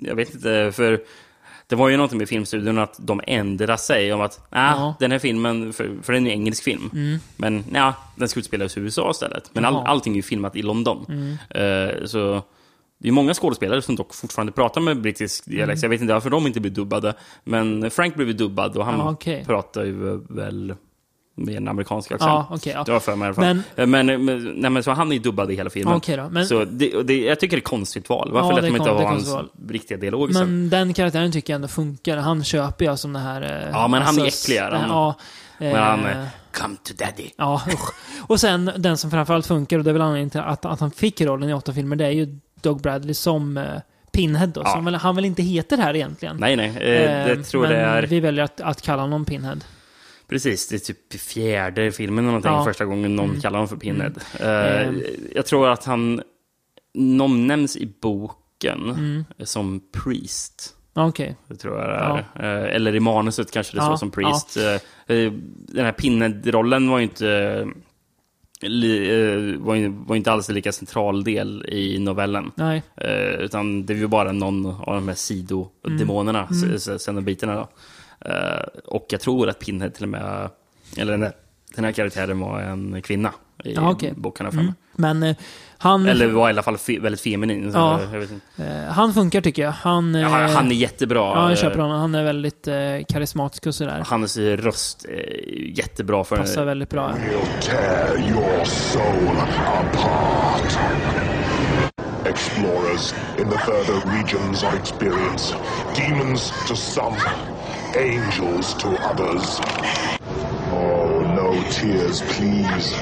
[0.00, 1.00] jag vet inte, för
[1.68, 4.82] det var ju någonting med filmstudion att de ändrade sig om att ah, Ja.
[4.82, 4.92] Mm.
[5.00, 8.76] den här filmen, för, för den är en engelsk film, men ja, den ska utspelas
[8.76, 9.50] i USA istället.
[9.52, 9.74] Men all.
[9.74, 9.86] Mm.
[9.86, 11.06] allting är ju filmat i London.
[11.50, 12.42] Eh, så
[12.98, 15.82] det är många skådespelare som dock fortfarande pratar med brittisk dialekt.
[15.82, 17.14] Jag vet inte varför de inte blir dubbade.
[17.44, 19.44] Men Frank blev dubbad och han Ja, okej.
[19.44, 20.74] pratar ju väl
[21.38, 22.28] med en amerikansk accent.
[22.30, 22.84] Ja, okej, ja.
[22.84, 23.44] Det var för mig i alla fall.
[23.76, 25.94] Men- Men, men, men, nej, men så han är ju dubbad i hela filmen.
[25.96, 28.30] Okej då, men- Så det, det, jag tycker det är ett konstigt val.
[28.32, 30.42] Varför Ja, lät de inte ha hans konstigt riktiga dialog sen?
[30.60, 32.16] Men den karaktären tycker jag ändå funkar.
[32.16, 33.42] Han köper jag som det här...
[33.42, 34.88] eh, Ja, men han är alltså, äcklig, är han.
[34.90, 35.14] Ja.
[35.58, 37.30] Men han eh, är, Come to daddy.
[37.36, 37.90] Ja, usch.
[38.26, 40.90] Och sen den som framförallt funkar, och det är väl anledningen till att, att han
[40.90, 43.64] fick rollen i åtta filmer, det är ju Doug Bradley som eh,
[44.12, 44.60] Pinhead då.
[44.64, 44.72] Ja.
[44.72, 46.36] Som han väl inte heter här egentligen.
[46.36, 46.68] Nej, nej.
[46.68, 48.02] Eh, Eh, det tror men det är...
[48.02, 49.56] vi väljer att, att kalla honom Pinhead.
[50.28, 52.64] Precis, det är typ fjärde filmen eller någonting, Ja.
[52.64, 54.12] första gången någon kallar honom för Pinhead.
[54.40, 55.02] Mm.
[55.34, 56.22] Jag tror att han
[56.94, 59.24] nomnämns i boken Mm.
[59.44, 60.72] som Priest.
[60.94, 61.36] Okej.
[61.48, 62.64] Det tror jag det är.
[62.68, 64.56] Eh, Eller i manuset kanske det Ja, står som Priest.
[64.56, 65.32] Eh,
[65.68, 67.66] Den här Pinhead-rollen var ju inte...
[68.62, 72.50] li- var ju var ju inte alls en lika central del i novellen.
[72.54, 72.82] Nej.
[73.38, 76.64] Utan det var ju bara någon av de här sidodemonerna, Mm.
[76.64, 76.98] mm.
[76.98, 77.68] senobiterna då.
[78.20, 80.50] Eh, och jag tror att Pinhead till och med,
[80.96, 81.32] eller den här,
[81.74, 83.32] den här karaktären var en kvinna
[83.64, 84.12] i Ja, okej.
[84.16, 84.46] boken.
[84.46, 84.72] Mm.
[84.98, 85.36] Men eh,
[85.78, 87.72] han, Eller var i alla fall fe, väldigt feminin.
[87.72, 88.00] Så Ja.
[88.12, 88.64] jag vet inte.
[88.64, 89.70] eh, han funkar tycker jag.
[89.72, 91.18] Han, eh, Ja, han, han är jättebra.
[91.20, 92.00] Ja, jag köper Eh, honom.
[92.00, 92.74] Han är väldigt eh,
[93.08, 94.04] karismatisk och sådär.
[94.06, 97.10] Hans röst är jättebra för Passar väldigt bra.
[97.12, 100.78] We'll tear your soul apart.
[102.26, 105.54] Explorers in the further regions of experience,
[105.96, 107.16] demons to some,
[107.98, 109.60] angels to others.
[110.72, 112.94] Oh, no tears, please.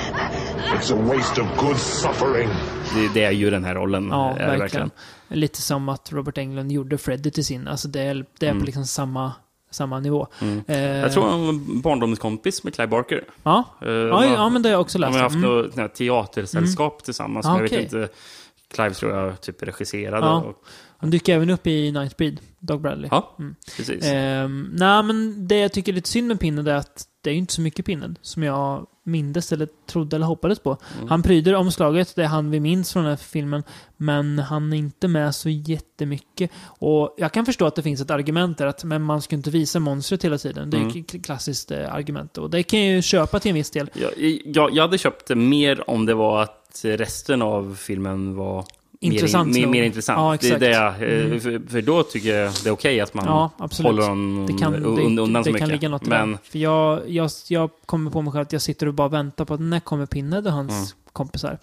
[0.76, 2.48] It's a waste of good suffering.
[2.94, 4.08] det, det är ju den här rollen.
[4.10, 4.90] Ja, är det verkligen.
[5.28, 7.68] Lite som att Robert Englund gjorde Freddy till sin.
[7.68, 9.32] Alltså det är, det är på liksom samma,
[9.70, 10.26] samma nivå.
[10.40, 10.64] Eh, Mm.
[11.00, 13.24] Jag tror han var en barndomskompis med Clive Barker.
[13.42, 15.14] Ja, Eh, ja, man- ja men det har jag också De läst.
[15.14, 15.70] har haft Mm.
[15.74, 17.46] något teatersällskap tillsammans.
[17.46, 18.08] Ah, men jag vet inte.
[18.74, 20.26] Clive tror jag typ regisserade.
[20.26, 20.40] Ja.
[20.40, 20.56] Och,
[21.04, 23.08] Han dyker även upp i Nightbreed, Doug Bradley.
[23.10, 23.36] ja
[23.76, 24.04] precis.
[24.04, 27.34] Ehm, nej, men det jag tycker är lite synd med Pinhead är att det är
[27.34, 30.76] inte så mycket Pinhead som jag mindes eller trodde eller hoppades på.
[30.96, 31.08] Mm.
[31.08, 33.62] Han pryder omslaget, det är han vi minns från den här filmen,
[33.96, 36.50] men han är inte med så jättemycket.
[36.66, 39.50] Och jag kan förstå att det finns ett argument där att men man ska inte
[39.50, 40.70] visa monstret hela tiden.
[40.70, 40.98] Det är Mm.
[40.98, 43.90] ett klassiskt eh, argument och det kan jag ju köpa till en viss del.
[43.94, 44.10] Jag,
[44.44, 48.64] jag, jag hade köpt det mer om det var att resten av filmen var
[49.12, 50.18] Intressant mer, mer, mer intressant.
[50.18, 51.00] Ja, det är exakt.
[51.00, 51.40] det, eh, Mm.
[51.40, 53.50] för, för då tycker jag det är okej att man Ja,
[53.82, 55.58] håller dem Det kan, un- det, undan det så mycket.
[55.60, 56.38] kan ligga något Men det.
[56.44, 59.54] För jag, jag, jag kommer på mig själv att jag sitter och bara väntar på
[59.54, 60.84] att när kommer Pinhead och hans Mm.
[61.12, 61.58] kompisar.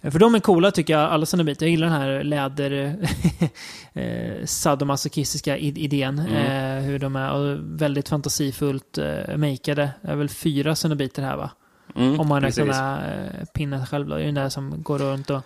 [0.00, 1.66] Eh, För de är coola tycker jag, alla sina bitar.
[1.66, 2.96] Jag gillar den här läder...
[3.92, 6.18] eh, sadomasochistiska id- idén.
[6.18, 6.78] Mm.
[6.78, 9.90] Eh, hur de är och väldigt fantasifullt eh, makeade.
[10.02, 11.50] Det är väl fyra cenobiter här va?
[11.96, 12.98] mm, Om man räknar med
[13.40, 14.14] eh, Pinhead själv då.
[14.14, 15.40] Det är den där som går runt och...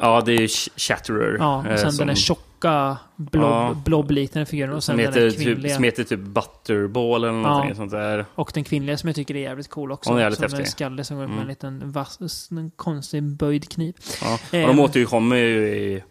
[0.00, 1.36] Ja, det är Ch- Chatterer.
[1.38, 3.76] Ja, och eh, sen som, den där tjocka blob, Ja.
[3.84, 4.72] blobliknande figuren.
[4.72, 5.74] Och sen som den heter, typ, kvinnliga.
[5.74, 7.74] som heter typ Butterball eller någonting Ja.
[7.74, 8.24] sånt där.
[8.34, 10.10] Och den kvinnliga som jag tycker är jävligt cool också.
[10.10, 10.68] Hon är jävligt som en häftig.
[10.68, 11.48] skalle som går upp med en Mm.
[11.48, 13.94] liten vass, en konstig böjd kniv.
[14.22, 14.58] Ja.
[14.58, 16.02] Eh, Och de återkommer ju i...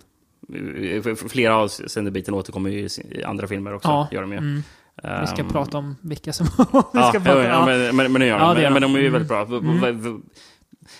[1.29, 3.87] Flera av Senderbiten återkommer ju i andra filmer också.
[3.89, 4.37] Ja, Gör de ju.
[4.37, 4.63] mm.
[5.21, 6.45] Vi ska Ehm, prata om vilka som...
[6.57, 8.55] vi Ja, ska prata, ja, ja, men, men, men det gör Ja, de.
[8.55, 8.93] det gör men, men de.
[8.93, 9.13] de är ju Mm.
[9.13, 9.91] väldigt bra.
[9.91, 10.19] V-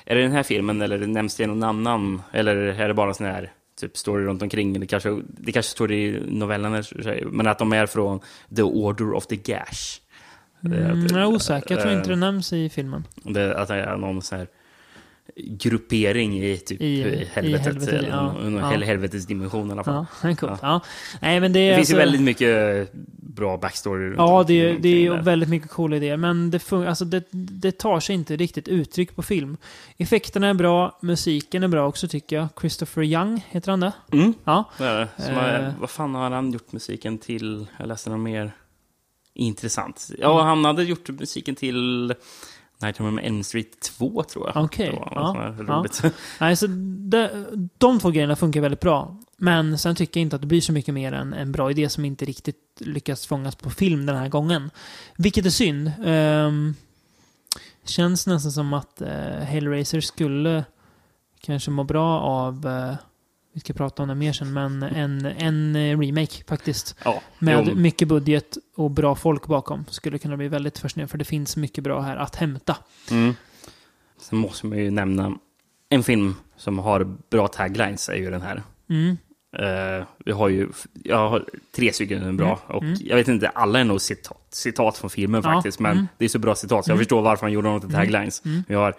[0.06, 2.22] Är det den här filmen eller nämns det någon annan?
[2.32, 4.80] Eller är det bara sån här typ story runt omkring?
[4.80, 6.84] Det kanske, det kanske står i novellen,
[7.26, 8.20] men att de är från
[8.56, 10.00] The Order of the Gash.
[10.66, 13.08] Mm, jag är osäker, jag tror inte det nämns i filmen.
[13.24, 14.48] Det, att det är någon sån här
[15.36, 17.02] gruppering i typ I- i
[17.34, 17.66] helvetet.
[17.66, 18.36] helvetet, eller ja.
[18.60, 18.70] Ja.
[18.70, 20.06] hel- helvetes dimension i alla fall.
[20.24, 20.60] Ja, coolt.
[20.62, 20.82] Ja.
[21.22, 22.90] Nej, men det Det finns ju alltså- väldigt mycket
[23.36, 26.18] bra backstory Ja, det är, det är väldigt mycket coola idéer.
[26.18, 29.58] Men det, fun- alltså det, det tar sig inte riktigt uttryck på film.
[29.98, 32.48] Effekterna är bra, musiken är bra också tycker jag.
[32.62, 33.92] Christopher Young, heter han det?
[34.12, 34.34] Mm.
[34.44, 34.70] Ja.
[34.78, 35.74] Det är, Eh.
[35.80, 37.66] vad fan har han gjort musiken till?
[37.80, 38.52] Jag läste något mer
[39.36, 40.10] intressant.
[40.18, 42.14] Ja, han hade gjort musiken till
[42.82, 44.64] Nightmare on Elm Street 2, tror jag.
[44.64, 46.12] Okej, var ja, ja.
[46.40, 47.30] Nej, så de,
[47.78, 49.18] de två grejerna funkar väldigt bra.
[49.38, 51.90] Men sen tycker jag inte att det blir så mycket mer än en bra idé
[51.90, 54.70] som inte riktigt lyckas fångas på film den här gången.
[55.18, 55.92] Vilket är synd.
[56.06, 56.76] Um,
[57.86, 59.08] känns nästan som att uh,
[59.44, 60.66] Hellraiser skulle
[61.42, 62.96] kanske må bra av, uh,
[63.54, 66.96] vi ska prata om det mer sen, men en, en uh, remake faktiskt.
[67.06, 69.86] Ja, Med jo, mycket budget och bra folk bakom.
[69.90, 72.78] Skulle kunna bli väldigt fascinerande för det finns mycket bra här att hämta.
[73.12, 73.36] Mm.
[74.18, 75.38] Sen måste man ju nämna
[75.90, 78.64] en film som har bra taglines, är ju den här.
[78.90, 79.18] Mm.
[79.58, 80.70] Eh, vi har ju,
[81.04, 84.98] jag har tre stycken bra, Mm, och jag vet inte, alla är nog citat, citat
[84.98, 86.08] från filmen Ja, faktiskt, men mm.
[86.18, 88.46] det är så bra citat, så jag förstår varför han gjorde dem till taglines.
[88.46, 88.64] Mm.
[88.68, 88.96] Vi har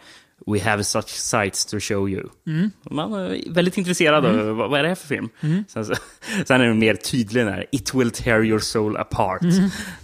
[0.47, 2.29] We have such sights to show you.
[2.47, 2.71] Mm.
[2.91, 5.29] Man är väldigt intresserad av vad, vad är det här för film.
[5.69, 5.95] Sen, så,
[6.47, 9.41] sen är det mer tydlig där, It will tear your soul apart.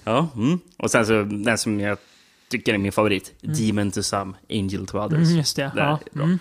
[0.05, 0.59] Ja, mm.
[0.77, 1.99] Och sen så den som jag
[2.51, 5.29] tycker är min favorit, Demon to some, Angel to others.
[5.29, 5.63] Mm, just det.
[5.75, 6.39] Det Ja, är mm.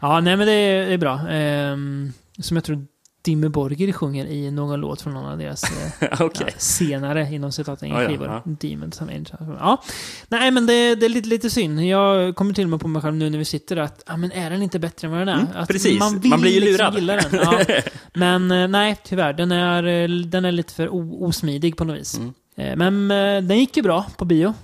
[0.00, 1.20] ja nej men det är, det är bra.
[1.28, 2.86] Ehm, som jag tror
[3.22, 5.62] Dimmy Borgir sjunger i någon låt från någon av deras
[6.02, 6.46] eh, Okej.
[6.46, 8.26] ja, senare, inom citaten, Ja, ja, skivor.
[8.26, 8.42] ja.
[8.44, 9.32] Demons and Angels.
[9.60, 9.82] Ja.
[10.28, 11.84] Nej, men det, det är lite, lite synd.
[11.86, 14.32] Jag kommer till och med på mig själv nu när vi sitter att, ja men
[14.32, 15.42] är den inte bättre än vad den är?
[15.42, 15.98] att Mm, precis.
[16.00, 17.22] Man, Man blir ju liksom lurad.
[17.30, 17.40] den.
[17.42, 17.80] Ja.
[18.14, 19.32] Men eh, nej, tyvärr.
[19.32, 20.88] Den är, eh, den är lite för
[21.24, 22.18] osmidig på något vis.
[22.56, 22.78] Mm.
[22.78, 23.08] Men
[23.48, 24.54] den gick ju bra på bio.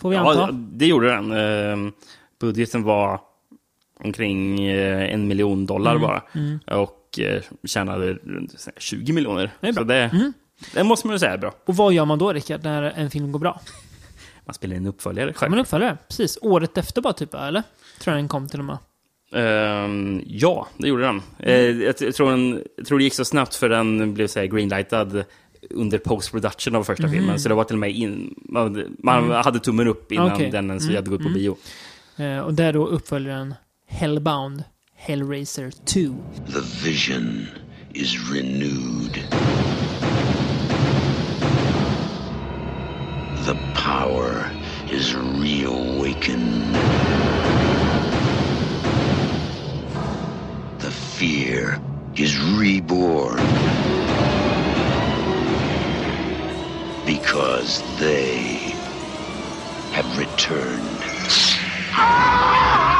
[0.00, 0.32] Får vi anta.
[0.40, 1.32] Ja, det gjorde den.
[1.32, 1.92] Eh,
[2.40, 3.20] Budgeten var
[4.04, 6.80] omkring en miljon dollar Mm, bara.
[6.80, 9.50] Och eh, tjänade runt så här 20 miljoner.
[9.60, 9.82] Det är bra.
[9.82, 10.32] Så det,
[10.74, 11.54] det måste man ju säga är bra.
[11.64, 13.60] Och vad gör man då, Rickard, när en film går bra?
[14.44, 15.50] Man spelar in uppföljare själv.
[15.50, 15.98] man uppföljare?
[16.08, 16.38] Precis.
[16.42, 17.62] Året efter bara, typ, eller?
[18.00, 18.78] Tror jag den kom till och med.
[19.34, 21.22] Ehm, ja, det gjorde den.
[21.38, 22.62] Eh, jag, t- jag, tror den.
[22.76, 25.24] jag tror det gick så snabbt för den blev så här greenlightad
[25.70, 27.40] under post-production av första filmen.
[27.40, 30.50] Så det var till och med in, man, man hade tummen upp innan Okej.
[30.50, 31.56] den ens hade gått på bio.
[32.16, 33.54] Eh, och där då uppföljaren
[33.86, 34.64] Hellbound,
[35.02, 36.24] Hellraiser 2.
[36.46, 37.48] The vision
[37.92, 39.14] is renewed.
[43.44, 44.48] The power
[44.88, 46.76] is reawakened.
[50.78, 51.80] The fear
[52.14, 53.38] is reborn.
[57.04, 58.76] Because they
[59.90, 61.00] have returned.
[61.90, 62.91] Time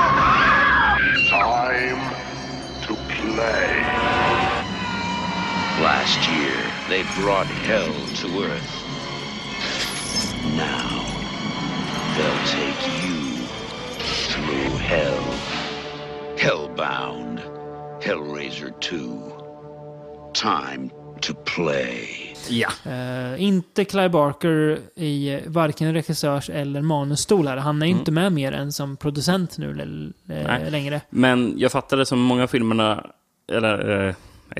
[3.32, 3.82] to play.
[5.82, 6.56] Last year,
[6.88, 8.72] they brought hell to Earth.
[10.56, 11.04] Now,
[12.16, 13.36] they'll take you
[14.28, 15.24] through hell.
[16.38, 17.38] Hellbound.
[18.02, 18.98] Hellraiser 2.
[20.34, 20.90] Time
[21.20, 22.08] to play.
[22.48, 22.68] Ja.
[22.90, 27.56] Eh, inte Clive Barker i eh, varken regissörs eller manusstol här.
[27.56, 30.12] Han är ju inte med mer än som producent nu Mm.
[30.26, 30.70] Nej.
[30.70, 31.00] längre.
[31.10, 33.06] Men jag fattade som många av filmerna,
[33.52, 34.14] eller eh,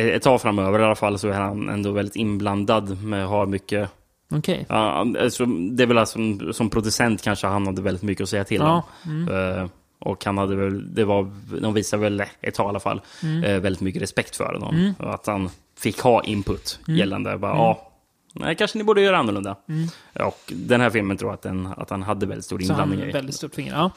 [0.07, 3.47] ett tag framöver i alla fall, så är han ändå väldigt inblandad med att ha
[3.47, 3.90] mycket...
[4.35, 4.66] Okej.
[4.68, 8.29] Ja, alltså, det är väl alltså, som, som producent kanske han hade väldigt mycket att
[8.29, 9.29] säga till Ja, om.
[9.29, 9.66] Eh,
[9.99, 13.45] och han hade väl, det var, de visade väl ett tag i alla fall, Mm.
[13.45, 14.95] eh, väldigt mycket respekt för honom.
[14.99, 16.99] Och att han fick ha input Mm.
[16.99, 17.92] gällande, bara, ja,
[18.35, 19.57] nej, kanske ni borde göra annorlunda.
[19.68, 19.88] Mm.
[20.29, 22.71] Och den här filmen tror jag att, den, att han hade väldigt stor Så han
[22.73, 23.12] inblandning har i.
[23.12, 23.73] väldigt stort finger.
[23.73, 23.90] Ja.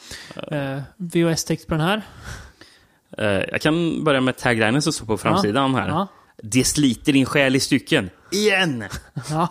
[0.57, 2.01] Eh, VHS-text på den här.
[3.17, 5.87] Eh, jag kan börja med taglinen som står på framsidan här.
[5.87, 6.07] Ja.
[6.43, 8.09] Det sliter din själ i stycken.
[8.31, 8.83] Igen!
[9.29, 9.47] Ja,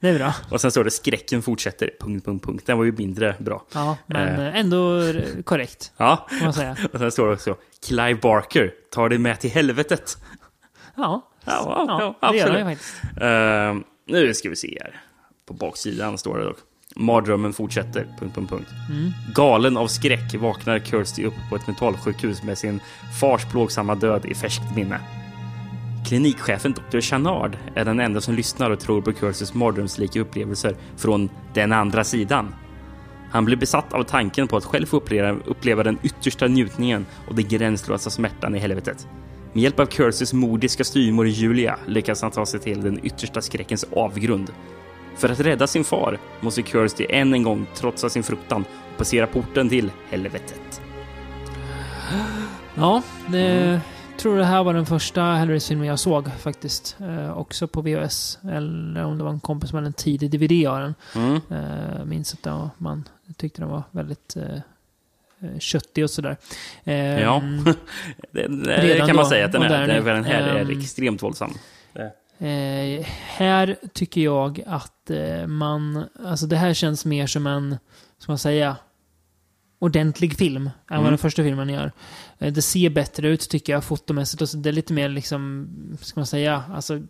[0.00, 0.34] det är bra.
[0.50, 1.90] Och sen står det skräcken fortsätter.
[2.00, 2.62] Punkt, punkt, punkt.
[2.66, 3.64] Den var ju mindre bra.
[3.74, 4.56] Ja, men Eh.
[4.60, 5.00] ändå
[5.44, 6.26] korrekt, Ja.
[6.30, 6.76] får man säga.
[6.92, 10.18] Och sen står det också Clive Barker tar dig med till helvetet.
[10.96, 12.62] Ja, Ja, ja, ja det gör absolut.
[12.62, 13.02] han ju faktiskt.
[13.20, 13.74] Eh,
[14.06, 15.00] nu ska vi se här.
[15.48, 16.58] På baksidan står det dock.
[16.96, 18.06] Mardrömmen fortsätter.
[18.18, 18.68] Punkt, punkt, punkt.
[19.34, 22.80] Galen av skräck vaknar Kirsty upp på ett mentalsjukhus med sin
[23.20, 25.00] fars plågsamma död i färskt minne.
[26.08, 27.00] Klinikchefen Dr.
[27.00, 32.04] Chanard är den enda som lyssnar och tror på Kirstys mardrömslika upplevelser från den andra
[32.04, 32.54] sidan.
[33.30, 37.34] Han blir besatt av tanken på att själv få uppleva, uppleva den yttersta njutningen och
[37.34, 39.06] den gränslösa smärtan i helvetet.
[39.52, 43.84] Med hjälp av Kirsys modiska styvmor Julia lyckas han ta sig till den yttersta skräckens
[43.92, 44.52] avgrund.
[45.16, 49.26] För att rädda sin far måste Kirsty än en gång trotsa sin fruktan och passera
[49.26, 50.80] porten till helvetet.
[52.74, 53.80] Ja, det Mm.
[54.28, 56.96] tror det här var den första Hellraiser-filmen jag såg faktiskt.
[57.00, 58.38] Eh, också på VHS.
[58.52, 60.94] Eller om det var en kompis som hade en tidig DVD av den.
[61.14, 61.34] Mm.
[61.50, 64.54] Eh, minns att ja, man tyckte den var väldigt eh,
[65.50, 66.36] eh, köttig och sådär.
[66.84, 67.42] Eh, Ja,
[68.32, 69.68] det, det Redan kan man då, säga att den är.
[69.86, 70.04] modern.
[70.04, 71.54] Den, här är Ehm, extremt våldsam.
[72.46, 76.04] Eh, här tycker jag att eh, man...
[76.24, 77.76] Alltså det här känns mer som en,
[78.18, 78.76] ska man säga,
[79.78, 81.10] ordentlig film än vad Mm.
[81.10, 81.92] den första filmen gör.
[82.38, 84.42] Eh, Det ser bättre ut tycker jag fotomässigt.
[84.42, 85.68] Och så det är lite mer liksom,
[86.00, 87.00] ska man säga, alltså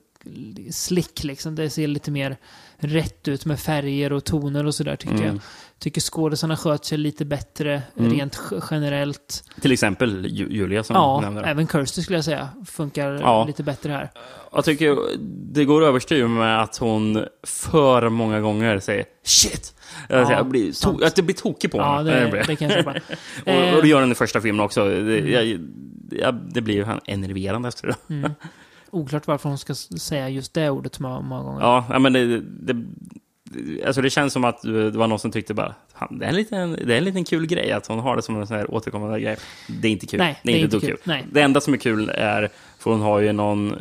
[0.70, 1.54] slick liksom.
[1.54, 2.36] Det ser lite mer
[2.76, 5.26] rätt ut med färger och toner och sådär tycker Mm.
[5.26, 5.38] jag.
[5.82, 8.12] Tycker skådisarna sköter sig lite bättre Mm.
[8.12, 8.38] rent
[8.70, 9.44] generellt.
[9.60, 11.40] Till exempel Ju- Julia som Ja, nämnde.
[11.42, 11.46] det.
[11.48, 13.44] även Kirsty skulle jag säga funkar Ja.
[13.46, 14.10] lite bättre här.
[14.52, 14.98] Jag tycker
[15.52, 19.74] det går överstyr med att hon för många gånger säger shit.
[20.08, 22.90] Ja, jag blir to- att det blir tokig på Ja, det, det kan jag köpa.
[22.90, 22.96] och,
[23.42, 24.88] och Eh, det gör den i första filmen också.
[24.88, 25.60] Det, jag,
[26.10, 28.14] jag, det blir ju enerverande efter det.
[28.14, 28.30] mm.
[28.90, 31.60] Oklart varför hon ska säga just det ordet många, gånger.
[31.60, 32.84] Ja, ja, men det, det,
[33.86, 36.36] alltså det känns som att det var någon som tyckte bara "Fan, det är en
[36.36, 38.74] liten, det är en liten kul grej att hon har det som en sån här
[38.74, 39.36] återkommande grej.
[39.80, 40.18] Det är inte kul.
[40.18, 40.96] Nej, det är inte, kul.
[41.04, 41.24] Nej.
[41.32, 43.74] Det enda som är kul är, för hon har ju någon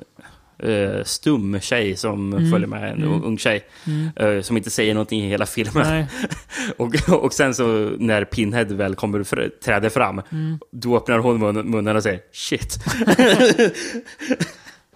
[0.64, 2.52] eh, stum tjej som Mm.
[2.52, 3.24] följer med, en Mm.
[3.24, 4.10] ung tjej, Mm.
[4.38, 6.06] eh, som inte säger någonting i hela filmen.
[6.78, 10.60] Och, och sen så när Pinhead väl kommer fr- träder fram, Mm.
[10.72, 12.78] då öppnar hon mun, munnen och säger shit.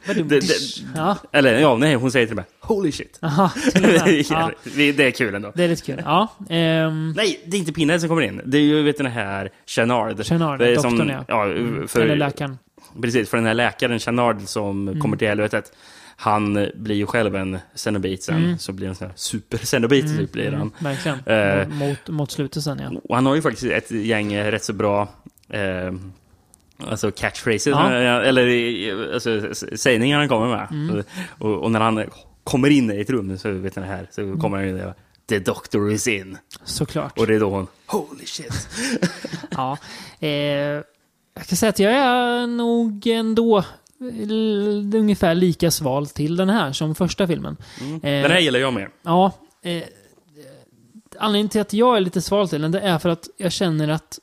[0.05, 0.41] Det- det-
[0.95, 3.19] Ja, Eller ja, nej, hon säger till mig holy shit.
[3.21, 4.07] aha, till och det, med.
[4.07, 5.51] är, ja, det är kul ändå.
[5.55, 6.01] det är lite kul.
[6.05, 8.41] Ja, ehm, Nej, det är inte Pinhead som kommer in.
[8.45, 10.25] Det är ju vet den här Chenard.
[10.25, 11.25] Chenard, det är doktorn, som, ja.
[11.27, 11.45] ja.
[11.87, 12.57] För, eller läkaren.
[13.01, 15.01] Precis, för den här läkaren Chenard som Mm.
[15.01, 15.71] kommer till helvetet.
[16.17, 18.57] Han blir ju själv en Cenobit sen, Mm.
[18.57, 20.53] så blir han en sån här super-Cenobit typ blir han.
[20.61, 21.19] Mm, verkligen.
[21.25, 22.99] Eh, mot, mot slutet sen ja.
[23.03, 25.09] Och han har ju faktiskt ett gäng rätt så bra
[25.49, 25.93] eh,
[26.77, 27.93] alltså catchphrases, Ja.
[27.93, 30.67] eh, eller eh, alltså, sägningar han kommer med.
[30.71, 31.03] Mm.
[31.39, 32.03] Och, och när han
[32.43, 34.39] kommer in i ett rum så vet ni det här, så Mm.
[34.39, 34.93] kommer han in och
[35.29, 36.37] The doctor is in.
[36.63, 37.19] Såklart.
[37.19, 38.67] Och det är då hon, holy shit.
[39.51, 39.77] Ja.
[40.19, 40.29] Eh,
[41.37, 43.63] jag kan säga att jag är nog ändå
[44.01, 47.57] l- ungefär lika sval till den här som första filmen.
[47.81, 48.89] Eh, Den här gillar jag mer.
[49.03, 49.31] Ja.
[49.63, 49.83] Eh,
[51.19, 53.87] anledningen till att jag är lite sval till den, det är för att jag känner
[53.87, 54.19] att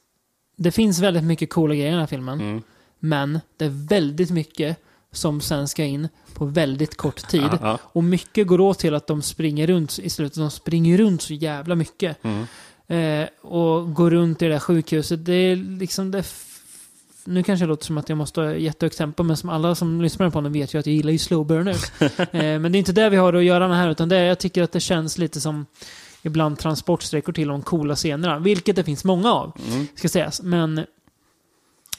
[0.62, 2.40] det finns väldigt mycket coola grejer i den här filmen.
[2.40, 2.62] Mm.
[2.98, 4.76] Men det är väldigt mycket
[5.12, 7.42] som sen ska in på väldigt kort tid.
[7.52, 7.78] Ja, ja.
[7.82, 10.38] Och mycket går åt till att de springer runt i slutet.
[10.38, 12.16] De springer runt så jävla mycket.
[12.24, 12.46] Mm.
[12.86, 15.24] Eh, och går runt i det där sjukhuset.
[15.24, 16.24] Det är liksom det...
[17.24, 20.02] Nu kanske det låter som att jag måste ha jättehögt tempo, men som alla som
[20.02, 21.92] lyssnar på den vet ju att jag gillar ju slow burners.
[22.00, 24.24] eh, men det är inte det vi har att göra med här, utan det är,
[24.24, 25.66] jag tycker att det känns lite som
[26.22, 29.86] ibland transportsträckor till de coola scenerna, vilket det finns många av, Mm.
[29.94, 30.42] ska sägas.
[30.42, 30.86] Men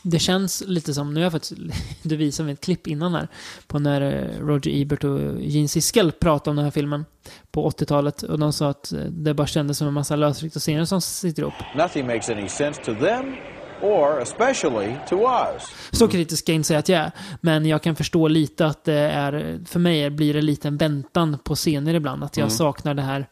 [0.05, 1.53] det känns lite som, nu har jag faktiskt,
[2.01, 3.27] du visade mig ett klipp innan här,
[3.67, 7.05] på när eh, Roger Ebert och Gene Siskel pratade om den här filmen
[7.51, 8.23] på 80-talet.
[8.23, 11.41] Och de sa att eh, det bara kändes som en massa lösryckta scener som sitter
[11.41, 11.53] ihop.
[11.75, 13.35] Nothing makes any sense to them
[13.81, 15.63] or especially to us.
[15.91, 17.11] Så kritisk ska jag inte säga att jag är.
[17.41, 21.37] Men jag kan förstå lite att det är, för mig blir det lite en väntan
[21.43, 22.23] på scener ibland.
[22.23, 22.57] Att jag Mm.
[22.57, 23.27] saknar det här,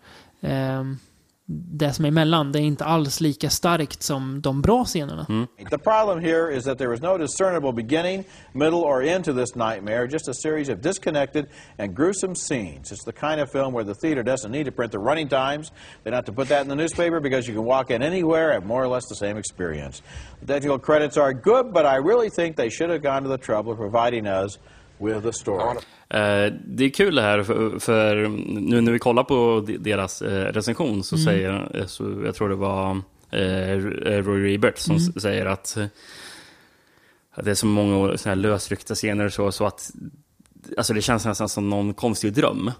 [1.51, 2.51] det som är emellan.
[2.51, 5.25] Det är inte alls lika starkt som de bra scenerna.
[5.29, 5.47] Mm.
[5.69, 8.23] The problem here is that there is no discernible beginning,
[8.53, 11.45] middle, or end to this nightmare, just a series of disconnected
[11.77, 12.91] and gruesome scenes.
[12.91, 15.71] It's the kind of film where the theater doesn't need to print the running times.
[16.03, 18.51] They don't have to put that in the newspaper because you can walk in anywhere
[18.51, 20.01] and have more or less the same experience.
[20.39, 23.37] The technical credits are good, but I really think they should have gone to the
[23.37, 24.57] trouble of providing us
[25.05, 25.77] with a story.
[26.09, 28.15] Eh, det är kul det här, för, för
[28.59, 32.49] nu när vi kollar på de- deras eh, recension så säger, eh, så jag tror
[32.49, 32.91] det var
[33.31, 35.77] eh, Roy Ebert som s- säger att,
[37.33, 39.91] att det är så många såna här lösryckta scener och så, så att
[40.77, 42.71] Alltså det känns nästan som någon konstig dröm.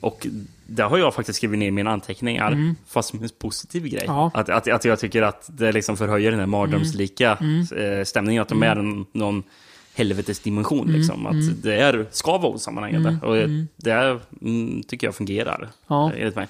[0.00, 0.26] Och
[0.66, 4.04] det har jag faktiskt skrivit ner i mina anteckningar, fast som en positiv grej.
[4.06, 4.30] Ja.
[4.34, 7.38] Att, att, att jag tycker att det liksom förhöjer den här mardrömslika
[7.76, 9.06] eh, stämningen, att de är en,
[9.96, 10.92] helvetesdimension.
[10.92, 11.26] Liksom.
[11.26, 13.18] Att det är, ska vara osammanhängande.
[13.22, 13.34] Och
[13.76, 16.12] det är, mm, tycker jag fungerar, Ja.
[16.12, 16.46] eh, enligt mig.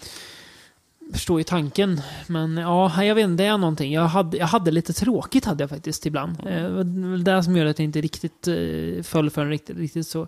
[1.13, 2.01] förstår ju tanken.
[2.27, 3.93] Men ja, jag vet inte, det är någonting.
[3.93, 6.37] Jag hade, jag hade lite tråkigt hade jag faktiskt ibland.
[6.47, 9.77] Eh, Det väl det som gör att jag inte riktigt eh, föll för den riktigt,
[9.77, 10.27] riktigt så.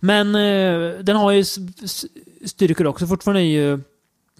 [0.00, 1.44] Men eh, den har ju
[2.44, 3.06] styrkor också.
[3.06, 3.80] Fortfarande är ju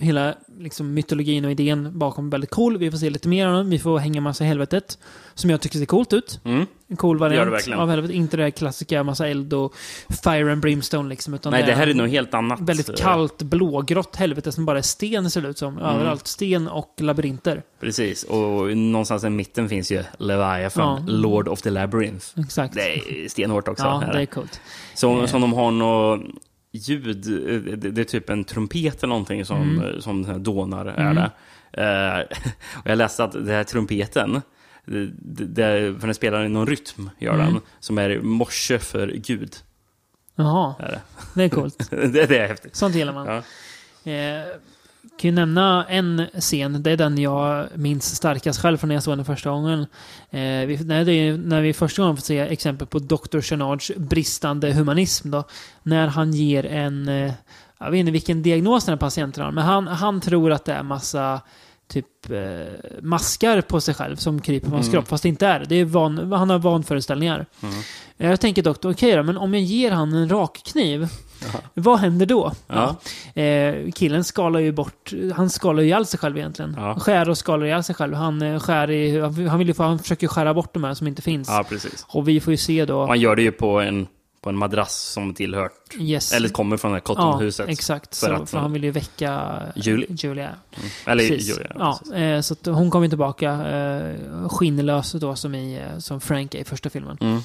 [0.00, 2.78] hela liksom, mytologin och idén bakom väldigt cool.
[2.78, 3.70] Vi får se lite mer av den.
[3.70, 4.98] Vi får hänga massa i helvetet.
[5.34, 6.40] Som jag tycker ser coolt ut.
[6.44, 6.66] Mm.
[6.88, 8.16] En cool det variant av helvetet.
[8.16, 9.74] Inte det här klassiska massa eld och
[10.24, 11.34] fire and brimstone liksom.
[11.34, 12.60] Utan Nej, det här är en- nog helt annat.
[12.60, 15.78] Väldigt eh, kallt, blågrått helvete som bara är sten ser det ut som.
[15.78, 15.84] Mm.
[15.86, 16.26] Överallt.
[16.26, 17.62] Sten och labyrinter.
[17.80, 21.12] Precis, och någonstans i mitten finns ju Leviathan, Ja.
[21.12, 22.26] Lord of the Labyrinth.
[22.40, 22.74] Exakt.
[22.74, 23.84] Det är stenhårt också.
[23.84, 24.60] ja, det är coolt.
[24.94, 26.20] Som, som de har något
[26.72, 29.84] ljud, eh, det, det är typ en trumpet eller någonting som, Mm.
[29.94, 31.30] eh, som den här dånar är det.
[31.72, 32.38] Eh,
[32.78, 34.42] och jag läste att den här trumpeten,
[34.84, 35.06] det,
[35.44, 37.46] det, för den spelar någon rytm, gör Mm.
[37.46, 39.54] den, som är morse för Gud.
[40.34, 40.74] Jaha,
[41.34, 41.42] det.
[41.44, 41.78] är coolt.
[41.90, 42.76] det, det är häftigt.
[42.76, 43.26] Sånt gillar man.
[44.02, 44.12] Ja.
[44.12, 44.44] Eh,
[45.02, 49.02] kan ju nämna en scen, det är den jag minns starkast själv från när jag
[49.02, 49.80] såg den första gången.
[50.30, 53.40] Eh, vi, när, det, när vi första gången får se exempel på Dr.
[53.40, 55.44] Chenards bristande humanism då.
[55.82, 57.32] När han ger en, eh,
[57.78, 60.72] jag vet inte vilken diagnos den här patienten har, men han, han tror att det
[60.72, 61.40] är massa
[61.88, 64.92] typ eh, maskar på sig själv som kryper på hans Mm.
[64.92, 65.76] kropp, fast det inte är det.
[65.76, 67.46] Är van, han har vanföreställningar.
[67.62, 67.74] Mm.
[68.16, 71.08] Jag tänker dock, okej då, men om jag ger han en rakkniv,
[71.74, 72.52] vad händer då?
[72.66, 72.96] Ja.
[73.42, 76.74] Eh, killen skalar ju bort, han skalar ju ihjäl sig själv egentligen.
[76.78, 76.94] Ja.
[77.00, 78.14] Skär och skalar ihjäl sig själv.
[78.14, 81.48] Han, eh, skär i, han, vill han försöker skära bort de här som inte finns.
[81.48, 82.06] Ja, precis.
[82.08, 83.06] Och vi får ju se då...
[83.06, 84.06] Han gör det ju på en,
[84.42, 86.32] på en madrass som tillhört, yes.
[86.32, 87.68] eller kommer från det här Ja, Cottonhuset.
[87.68, 88.16] exakt.
[88.16, 90.06] För så, att- för han vill ju väcka Julie.
[90.10, 90.50] Julia.
[91.06, 91.48] Eller Precis.
[91.48, 91.72] Julia.
[91.78, 92.14] ja, precis.
[92.14, 96.64] eh, så hon kommer tillbaka eh, skinnlös då som, i, eh, som Frank är i
[96.64, 97.16] första filmen.
[97.20, 97.40] Mm.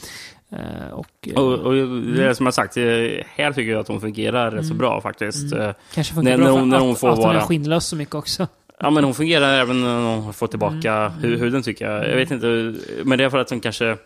[0.51, 1.73] Eh, och, Och, och
[2.15, 5.53] det är som jag sagt, här tycker jag att hon fungerar rätt så bra faktiskt.
[5.53, 7.85] Eh, kanske funkar när- bra när hon- när att, hon får att hon är skinnlös
[7.87, 8.47] så mycket också.
[8.79, 11.19] Ja, men hon fungerar även när hon får tillbaka Mm.
[11.21, 12.09] hu- huden tycker jag.
[12.09, 13.97] Jag vet inte, men det är för att hon kanske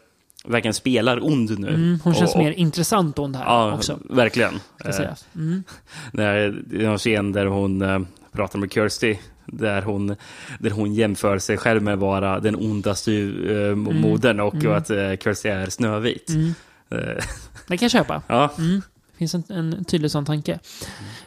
[0.45, 1.67] verkligen spelar ond nu.
[1.67, 3.99] Mm, hon känns Och- och- mer intressant hon här Ja, också.
[4.09, 4.53] verkligen.
[4.79, 5.25] Ska Eh, sägas.
[5.35, 5.63] Mm.
[6.11, 7.99] när, det är någon scen där hon eh,
[8.31, 9.15] pratar med Kirsty.
[9.45, 10.15] Där hon,
[10.59, 15.15] där hon jämför sig själv med att vara den ondaste eh, modern och att eh,
[15.23, 16.29] Kirsty är snövit.
[16.29, 16.53] Mm.
[16.89, 16.97] Eh,
[17.67, 18.21] Det kan jag köpa.
[18.27, 18.81] ja, Mm.
[19.19, 20.59] Finns en, en tydlig sån tanke.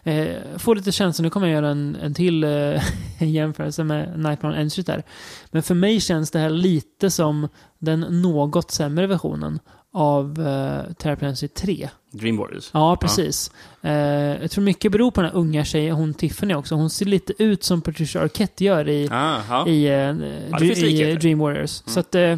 [0.03, 0.27] Eh,
[0.57, 2.83] får lite känsla, nu kommer jag göra en, en till eh,
[3.19, 5.03] jämförelse med Nightmare on Elm Street där.
[5.51, 9.59] Men för mig känns det här lite som den något sämre versionen
[9.95, 10.93] av eh,
[11.37, 11.89] Street 3.
[12.11, 12.71] Dream Warriors.
[12.73, 13.51] Ja, precis.
[13.83, 16.75] Eh, jag tror mycket beror på den här unga tjejen, hon Tiffany också.
[16.75, 19.69] Hon ser lite ut som Patricia Arquette gör i, Ah, ja.
[19.69, 21.15] i, eh, finns i.
[21.15, 21.71] Dream Warriors.
[21.87, 22.37] Så att eh,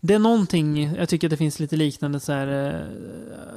[0.00, 2.74] det är någonting, jag tycker att det finns lite liknande så här,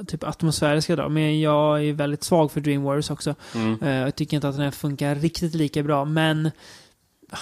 [0.00, 1.10] eh, typ atmosfäriska drag.
[1.10, 3.34] Men jag är väldigt svag för Dream Warriors också.
[3.54, 3.82] Mm.
[3.82, 6.50] Eh, jag tycker inte att den här funkar riktigt lika bra, men
[7.30, 7.38] ah,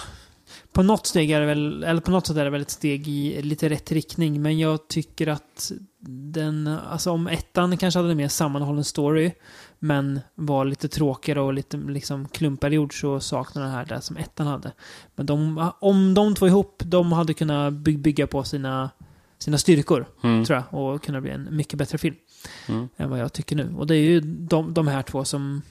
[0.71, 3.07] på något steg är det väl, eller på något sätt är det väl ett steg
[3.07, 4.41] i lite rätt riktning.
[4.41, 5.71] Men jag tycker att
[6.07, 9.31] den, alltså om ettan kanske hade en mer sammanhållen story,
[9.83, 14.17] men var lite tråkigare och lite liksom klumpigare gjord så saknar den här det som
[14.17, 14.71] ettan hade.
[15.15, 18.89] Men de, om de två ihop, de hade kunnat by- bygga på sina,
[19.39, 20.45] sina styrkor, Mm.
[20.45, 22.15] tror jag, och kunna bli en mycket bättre film
[22.69, 22.89] Mm.
[22.97, 23.73] än vad jag tycker nu.
[23.77, 25.61] Och det är ju de, de här två som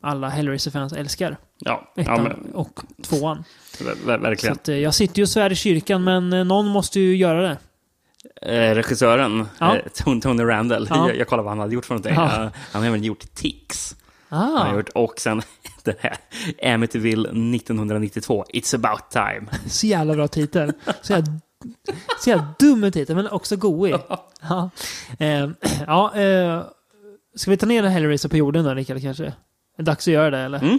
[0.00, 1.36] alla Hellraiser-fans älskar.
[1.58, 3.44] Ja, ja Ettan men, och tvåan.
[3.78, 4.52] ver- ver- Så verkligen.
[4.52, 7.42] att, eh, jag sitter ju och svär i kyrkan, men eh, någon måste ju göra
[7.42, 7.58] det.
[8.42, 9.76] Eh, regissören, Ja.
[9.76, 9.82] eh,
[10.20, 11.08] Tony, Randall, Ja.
[11.08, 12.14] jag, jag kollade vad han hade gjort för någonting.
[12.14, 12.50] Ja.
[12.72, 13.96] Han har även gjort Tix.
[14.28, 15.42] Han har Ah, gjort, och sen
[15.84, 16.16] den här
[16.74, 19.46] Amityville 1992, It's about time.
[19.66, 20.72] så jävla bra titel.
[21.02, 21.32] Så jävla,
[22.20, 23.94] så jävla dum titel, men också goig.
[24.48, 24.70] Ja,
[25.18, 25.50] eh,
[25.86, 26.62] ja eh,
[27.36, 29.24] ska vi ta ner Hellraiser på jorden då, Rickard, kanske?
[29.24, 29.32] Är
[29.76, 30.58] det dags att göra det, eller?
[30.58, 30.78] Mm.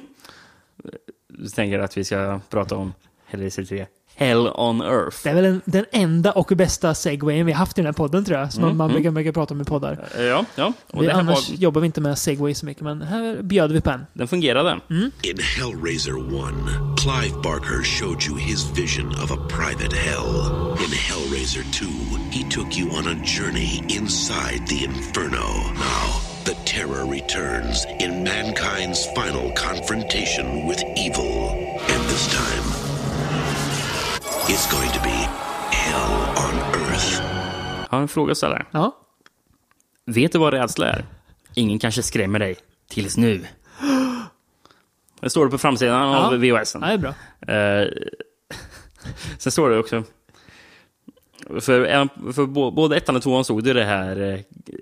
[1.30, 2.94] Du tänker att vi ska prata om
[3.26, 3.88] Hellraiser 3,
[4.20, 5.18] Hell on Earth.
[5.24, 7.94] Det är väl den, den enda och bästa segwayen vi har haft i den här
[7.94, 8.54] podden, tror jag.
[8.54, 8.96] Som Mm, man mm.
[8.96, 10.08] brukar, brukar prata om i poddar.
[10.18, 10.74] Eh, Ja, ja.
[10.94, 13.42] Och Vi, det här annars var, jobbar vi inte med segway så mycket, men här
[13.42, 14.06] bjöd vi på en.
[14.14, 14.80] den fungerade.
[14.90, 15.12] In
[15.58, 16.54] Hellraiser 1,
[17.00, 20.52] Clive Barker showed you his vision of a private hell.
[20.86, 21.86] In Hellraiser 2,
[22.32, 25.48] he took you on a journey inside the inferno.
[25.74, 26.06] Now,
[26.46, 31.50] the terror returns in mankind's final confrontation with evil.
[31.94, 32.66] And this time,
[34.50, 35.10] it's going to be
[35.72, 36.12] hell
[36.44, 37.22] on earth.
[37.90, 38.66] Jag har en fråga att ställa.
[38.72, 38.98] Ja.
[40.06, 41.06] Vet du vad rädsla är?
[41.54, 42.56] Ingen kanske skrämmer dig.
[42.90, 43.46] Tills nu.
[45.20, 46.58] Det står det på framsidan av Ja.
[46.58, 46.82] VHSen.
[46.82, 47.14] ja, det är bra.
[47.56, 47.88] Eh,
[49.38, 50.04] sen står det också...
[51.62, 54.40] För, en- för bo- både ettan och tvåan stod det det här eh,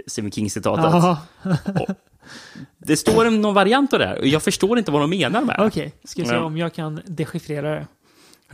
[0.08, 0.86] Stephen King-citatet.
[0.86, 1.18] Ja,
[2.78, 5.56] Det står någon variant av det här och jag förstår inte vad de menar med
[5.60, 5.66] det.
[5.68, 7.88] Okej, ska vi se om jag kan dechiffrera det.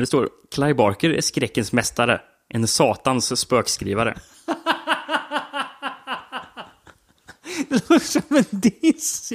[0.01, 2.21] Det står Clive Barker är skräckens mästare.
[2.49, 4.17] En satans spökskrivare.
[7.69, 9.33] Det låter som en diss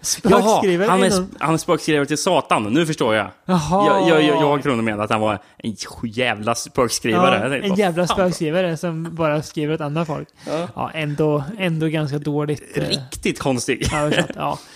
[0.00, 2.64] spökskrivare han, är han är spökskrivare till Satan.
[2.64, 3.30] Nu förstår jag.
[3.44, 4.08] Jaha.
[4.08, 7.40] Jag, jag, jag, trodde menade att han var en jävla spökskrivare.
[7.42, 10.28] Ja, tänkte, en jävla spökskrivare som bara skriver åt andra folk.
[10.74, 12.76] Ja, ändå, ändå ganska dåligt.
[12.76, 13.92] eh, Riktigt konstig.
[13.94, 14.30] översatt.
[14.34, 14.58] Ja.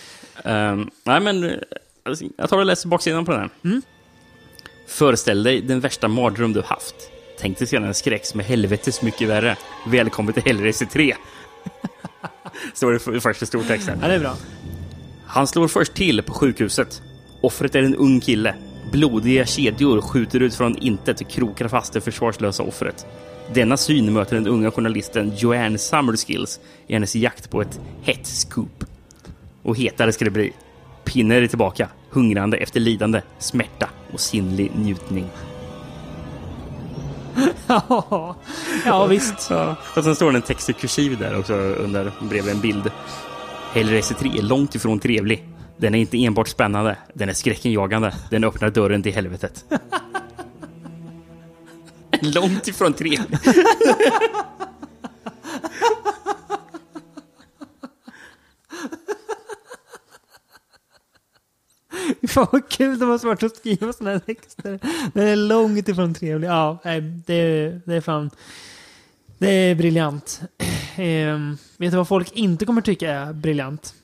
[0.45, 1.51] Ehm, nej, men eh,
[2.37, 3.51] jag tar och läser baksidan på den här.
[3.65, 3.83] Mm.
[4.89, 6.95] Föreställ dig den värsta mardröm du haft.
[7.39, 9.57] Tänk dig sedan en skräck som är helvetes mycket värre.
[9.87, 11.15] Välkommen till Hellraiser 3.
[12.75, 13.99] Står det för- först i stortexten.
[14.03, 14.37] ja, det är bra.
[15.27, 17.03] Han slår först till på sjukhuset.
[17.41, 18.55] Offret är en ung kille.
[18.93, 23.07] Blodiga kedjor skjuter ut från intet och krokar fast det försvarslösa offret.
[23.55, 28.85] Denna syn möter den unga journalisten Joanne Summerskills i hennes jakt på ett hett scoop.
[29.63, 30.53] Och hetare ska det bli.
[31.05, 35.27] Pinner är tillbaka, hungrande efter lidande, smärta och sinnlig njutning.
[37.67, 38.37] Ja,
[38.85, 39.51] ja visst.
[39.51, 39.77] Ja.
[39.97, 42.91] Och sen står det en text i kursiv där också under bredvid en bild.
[43.73, 45.49] Hellraiser 3 är långt ifrån trevlig.
[45.77, 48.15] Den är inte enbart spännande, den är skräckenjagande.
[48.31, 49.65] Den öppnar dörren till helvetet.
[52.21, 53.39] långt ifrån trevlig.
[62.35, 64.79] Fan vad kul det måste varit att skriva sådana här texter.
[65.13, 66.49] Den är långt ifrån trevlig.
[66.49, 66.79] Ja,
[67.27, 68.31] det, det är fan...
[69.39, 70.41] Det är briljant.
[70.97, 73.95] Ehm, vet du vad folk inte kommer tycka är briljant?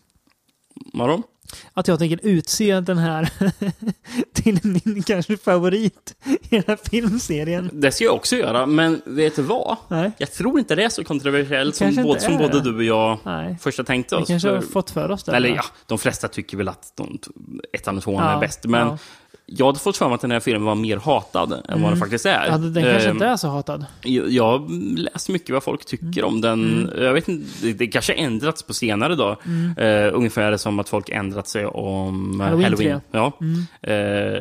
[0.93, 1.23] Vadå?
[1.73, 3.29] Att jag tänker utse den här
[4.33, 7.71] till min kanske favorit i den här filmserien.
[7.73, 9.77] Det ska jag också göra, men vet du vad?
[9.89, 10.11] Nej.
[10.19, 13.19] Jag tror inte det är så kontroversiellt som, Kanske både, som både du och jag
[13.25, 13.57] Nej.
[13.61, 14.29] första tänkte Vi oss.
[14.29, 15.33] kanske har För- fått för oss det.
[15.37, 17.19] Eller ja, de flesta tycker väl att de,
[17.73, 18.65] ettan och tvåan Ja, är bäst.
[18.65, 18.99] Men ja.
[19.47, 21.99] Jag hade fått för mig att den här filmen var mer hatad än vad den
[21.99, 22.47] faktiskt är.
[22.47, 23.87] Ja, den kanske Ehm, inte är så hatad.
[24.03, 26.85] Jag jag läst mycket vad folk tycker om den.
[26.89, 27.05] Mm.
[27.05, 29.37] Jag vet inte, det, det kanske ändrats på senare dag.
[29.77, 33.01] Eh, ungefär som att folk ändrat sig om eh, Halloween Halloween.
[33.11, 33.19] 3.
[33.19, 33.33] Ja.
[33.93, 34.41] Eh,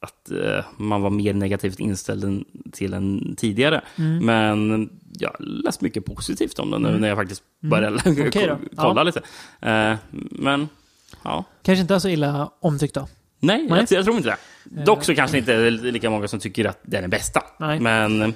[0.00, 3.80] att eh, man var mer negativt inställd till än tidigare.
[3.98, 4.26] Mm.
[4.26, 4.88] Men
[5.18, 8.30] jag läst mycket positivt om den nu när jag faktiskt började Mm.
[8.32, 8.58] Då.
[8.76, 9.02] kolla Ja.
[9.02, 9.20] lite.
[9.60, 9.96] Eh,
[10.30, 10.68] men,
[11.22, 11.44] ja.
[11.62, 13.08] Kanske inte så illa omtyckt då.
[13.40, 13.78] Nej, Nej.
[13.80, 13.86] Eh.
[13.90, 14.84] Jag, jag tror inte det.
[14.84, 17.42] Dock så kanske inte är lika många som tycker att den är bästa.
[17.58, 17.80] Nej.
[17.80, 18.34] Men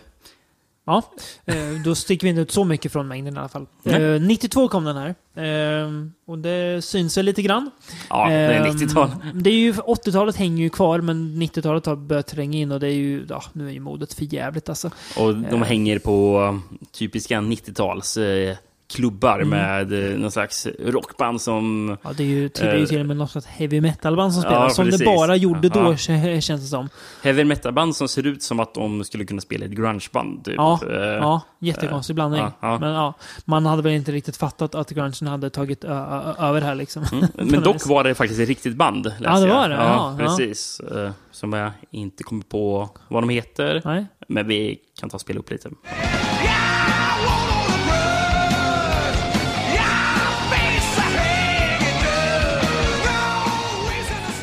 [0.85, 1.03] Ja,
[1.47, 3.67] eh, då sticker vi inte ut så mycket från mängden i alla fall.
[3.85, 5.15] Eh, 92 kom den här.
[5.35, 5.89] Eh,
[6.27, 7.71] och det syns väl lite grann.
[8.11, 9.11] ja, det är Ehm, 90-tal.
[9.35, 12.87] Det är ju, 80-talet hänger ju kvar, men 90-talet har börjat tränga in och det
[12.87, 14.91] är ju, ja, nu är ju modet för jävligt alltså.
[15.19, 16.61] Och de hänger på
[16.93, 18.57] typiska 90-tals eh,
[18.91, 19.49] klubbar Mm.
[19.49, 21.97] med eh, någon slags rockband som...
[22.03, 23.81] Ja, det är ju till, det är ju Eh, till och med något slags heavy
[23.81, 24.69] metal-band som ja, spelar.
[24.69, 24.99] som precis.
[25.01, 25.93] det bara gjorde då, Ja.
[25.93, 26.89] kä- känns det som.
[27.23, 30.45] Heavy metal-band som ser ut som att de skulle kunna spela i ett grungeband.
[30.45, 30.55] Typ.
[30.57, 32.41] Ja, Eh, ja jättekonstig blandning.
[32.43, 32.79] ja, ja.
[32.79, 33.15] Men ja,
[33.45, 37.05] man hade väl inte riktigt fattat att grungen hade tagit över här liksom.
[37.13, 37.27] Mm.
[37.51, 39.13] Men dock var det faktiskt ett riktigt band.
[39.21, 39.75] Ja, det var det.
[39.75, 40.25] Ja, ja.
[40.27, 40.81] precis.
[40.81, 43.83] Eh, Som jag inte kommer på vad de heter.
[43.85, 44.07] Nej.
[44.29, 45.71] Men vi kan ta och spela upp lite.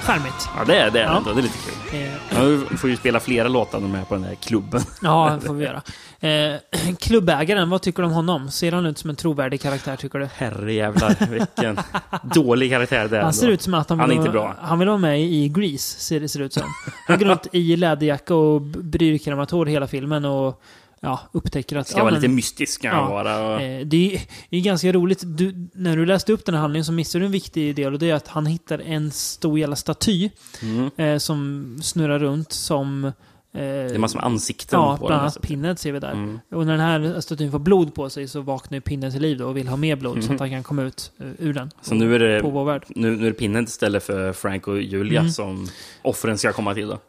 [0.07, 0.49] Charmigt.
[0.57, 0.99] Ja, det är det.
[0.99, 1.17] Är Ja.
[1.17, 1.33] ändå.
[1.33, 2.01] Det är lite kul.
[2.01, 4.81] Eh, Ja, vi får ju spela flera låtar är på den här klubben.
[5.01, 5.81] Ja, det får vi göra.
[6.19, 8.51] Eh, klubbägaren, vad tycker du om honom?
[8.51, 10.27] Ser han ut som en trovärdig karaktär, tycker du?
[10.35, 11.79] Herrejävlar, vilken
[12.23, 13.21] dålig karaktär det är.
[13.21, 14.55] Han ser ut som att han Han vill, är inte vara- bra.
[14.61, 16.63] han vill vara med i Grease, ser det ser ut som.
[17.07, 20.61] Han går runt i läderjacka och b- bryrkremator hela filmen och
[21.01, 21.87] ja, upptäcker att...
[21.87, 23.09] Ska ja, vara men- lite mystisk ska han Ja.
[23.09, 23.47] vara.
[23.55, 23.61] Och...
[23.61, 25.21] Eh, Det är, det är ganska roligt.
[25.25, 27.99] Du, när du läste upp den här handlingen så missade du en viktig del och
[27.99, 30.29] det är att han hittar en stor jävla staty
[30.63, 30.89] Mm.
[30.97, 33.05] eh, som snurrar runt som...
[33.05, 33.11] Eh,
[33.53, 35.19] Det är massor med ansikten Ja, på bland den.
[35.21, 36.11] annat Pinhead ser vi där.
[36.11, 36.39] Mm.
[36.51, 36.81] Och när den
[37.13, 39.77] här statyn får blod på sig så vaknar Pinhead till liv då och vill ha
[39.77, 40.35] mer blod så Mhm.
[40.35, 41.71] att han kan komma ut eh, ur den.
[41.81, 42.83] Så nu är det, På vår värld.
[42.89, 45.31] nu, nu är det Pinhead istället för Frank och Julia Mm.
[45.31, 45.67] som
[46.01, 46.87] offren ska komma till.
[46.87, 46.99] Då.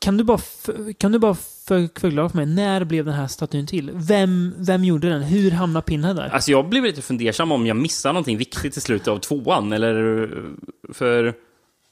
[0.00, 3.26] Kan du bara, f- kan du bara för, förklara för mig, när blev den här
[3.26, 3.90] statyn till?
[3.94, 5.22] Vem, vem gjorde den?
[5.22, 6.28] Hur hamnade Pinhead där?
[6.28, 9.72] Alltså jag blev lite fundersam om jag missade någonting viktigt i slutet av tvåan.
[9.72, 10.28] Eller
[10.92, 11.34] för...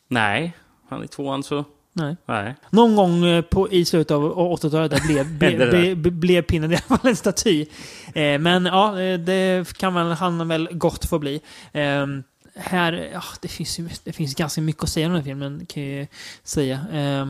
[0.09, 0.57] Nej,
[0.89, 1.65] han i tvåan så...
[1.93, 2.17] Nej.
[2.27, 2.55] Nej.
[2.71, 6.73] Någon gång eh, på, i slutet av 80-talet där blev, ble, ble, ble, blev Pinhead
[6.73, 7.67] i alla fall en staty.
[8.15, 11.41] Eh, men ja, eh, det kan väl, han väl gott få bli.
[11.73, 12.07] Eh,
[12.57, 15.83] här, ja, det finns det finns ganska mycket att säga om den här filmen, kan
[15.83, 16.07] jag ju
[16.45, 16.81] säga.
[16.93, 17.27] Eh,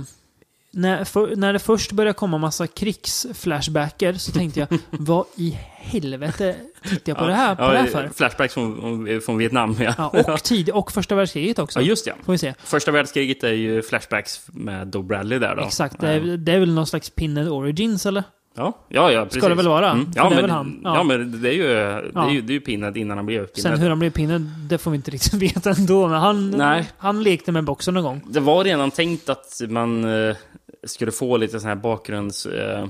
[0.71, 6.57] när, för, när det först började komma massa krigsflashbacker så tänkte jag, vad i helvete
[6.83, 8.11] tittar jag på det här, på det här för?
[8.15, 9.95] Flashbacks från, från Vietnam, ja.
[9.99, 11.81] Ja, och, tid, och första världskriget också.
[11.81, 12.15] Ja, just det.
[12.25, 12.55] Får vi se.
[12.59, 15.63] Första världskriget är ju flashbacks med Doug Bradley där då.
[15.63, 18.25] Exakt, det är, det är väl någon slags Pinhead Origins eller?
[18.59, 19.41] Ja, ja, ja precis.
[19.41, 19.91] Ska det väl vara?
[19.91, 20.11] Mm.
[20.15, 20.81] Ja, men, han.
[20.85, 20.97] Ja.
[20.97, 21.03] Ja.
[21.03, 21.65] men det är ju,
[22.13, 23.77] det är ju, det är ju Pinhead innan han blev Sen Pinhead.
[23.79, 24.39] hur han blev Pinhead,
[24.69, 26.09] det får vi inte riktigt veta ändå.
[26.09, 26.91] Men han, Nej.
[26.99, 28.23] han lekte med boxen någon gång.
[28.31, 30.37] Det var redan tänkt att man eh,
[30.87, 32.47] skulle få lite sån här bakgrunds...
[32.47, 32.87] Eh,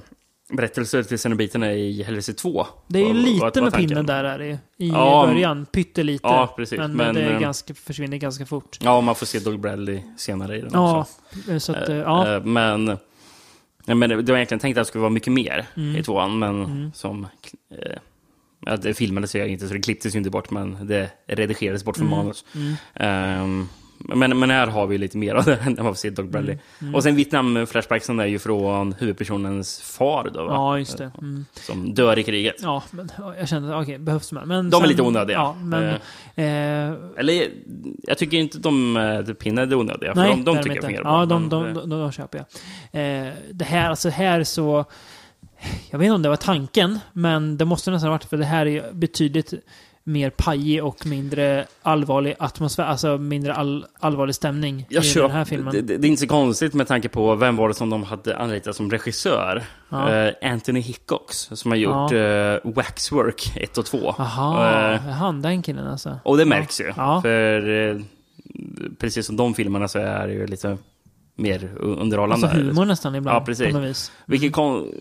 [0.53, 2.67] berättelser till Cenobiterna i Hellraiser 2.
[2.87, 4.45] Det är ju vad- lite vad med pinnen där är det.
[4.77, 5.67] I Ja, början.
[5.67, 6.21] Pyttelite.
[6.29, 6.79] ja, precis.
[6.79, 8.79] Men, Men, det är eh, ganska, försvinner ganska fort.
[8.81, 11.61] Ja, man får se Doug Bradley senare i den Ja, också.
[11.61, 12.35] så att, eh, Eh, ja.
[12.37, 12.97] eh, Men,
[13.89, 15.97] ja, men det var egentligen tänkt att det skulle vara mycket mer Mm.
[15.97, 17.25] i tvåan, men som...
[17.71, 17.99] Eh,
[18.67, 21.97] ja, det filmades ju inte, så det klipptes ju inte bort, men det redigerades bort
[21.97, 22.19] från Mm.
[22.19, 22.45] manus.
[22.95, 23.69] Ehm,
[24.15, 26.31] Men, men här har vi lite mer av det än vad vi ser i Dog
[26.31, 26.59] Bradley.
[26.81, 26.95] Mm.
[26.95, 30.53] Och sen Vietnam-flashbacksen är ju från huvudpersonens far då, va?
[30.53, 31.11] Ja, just det.
[31.19, 31.45] Mm.
[31.53, 32.57] Som dör i kriget.
[32.63, 34.45] Ja, men ja, jag kände att okej, behövs mer.
[34.45, 35.37] Men De är sen- lite onödiga.
[35.37, 35.85] Ja, men...
[36.35, 37.49] Eh, Eller,
[38.03, 40.15] jag tycker inte de uh, Pinhead är onödiga.
[40.15, 40.87] För nej, de, de är tycker jag inte.
[40.87, 41.39] fungerar Ja, bra.
[41.39, 42.45] de, men, de, eh, de, de, de köper
[42.93, 43.27] jag.
[43.27, 44.85] Eh, det här, alltså här så...
[45.91, 48.45] Jag vet inte om det var tanken, men det måste nästan ha varit för det
[48.45, 49.55] här är betydligt
[50.09, 55.45] mer pajig och mindre allvarlig atmosfär, alltså mindre all, allvarlig stämning jag i den här
[55.45, 55.73] filmen.
[55.73, 58.37] Det, det, är inte så konstigt med tanke på vem var det som de hade
[58.37, 59.63] anlitat som regissör.
[59.89, 60.15] Ja.
[60.15, 64.15] Eh, Anthony Hickox, som har gjort eh, Waxwork 1 och 2.
[64.19, 66.21] Jaha, Eh, han den killen alltså.
[66.23, 66.93] och det märks ju.
[66.97, 67.23] Ja.
[67.23, 68.01] För eh,
[68.99, 70.79] precis som de filmerna så är det ju lite
[71.39, 72.47] mer underhållande.
[72.47, 73.37] Alltså humor nästan ibland.
[73.37, 73.67] Ja, precis.
[73.73, 74.13] På något vis.
[74.27, 74.93] Vilket, kon-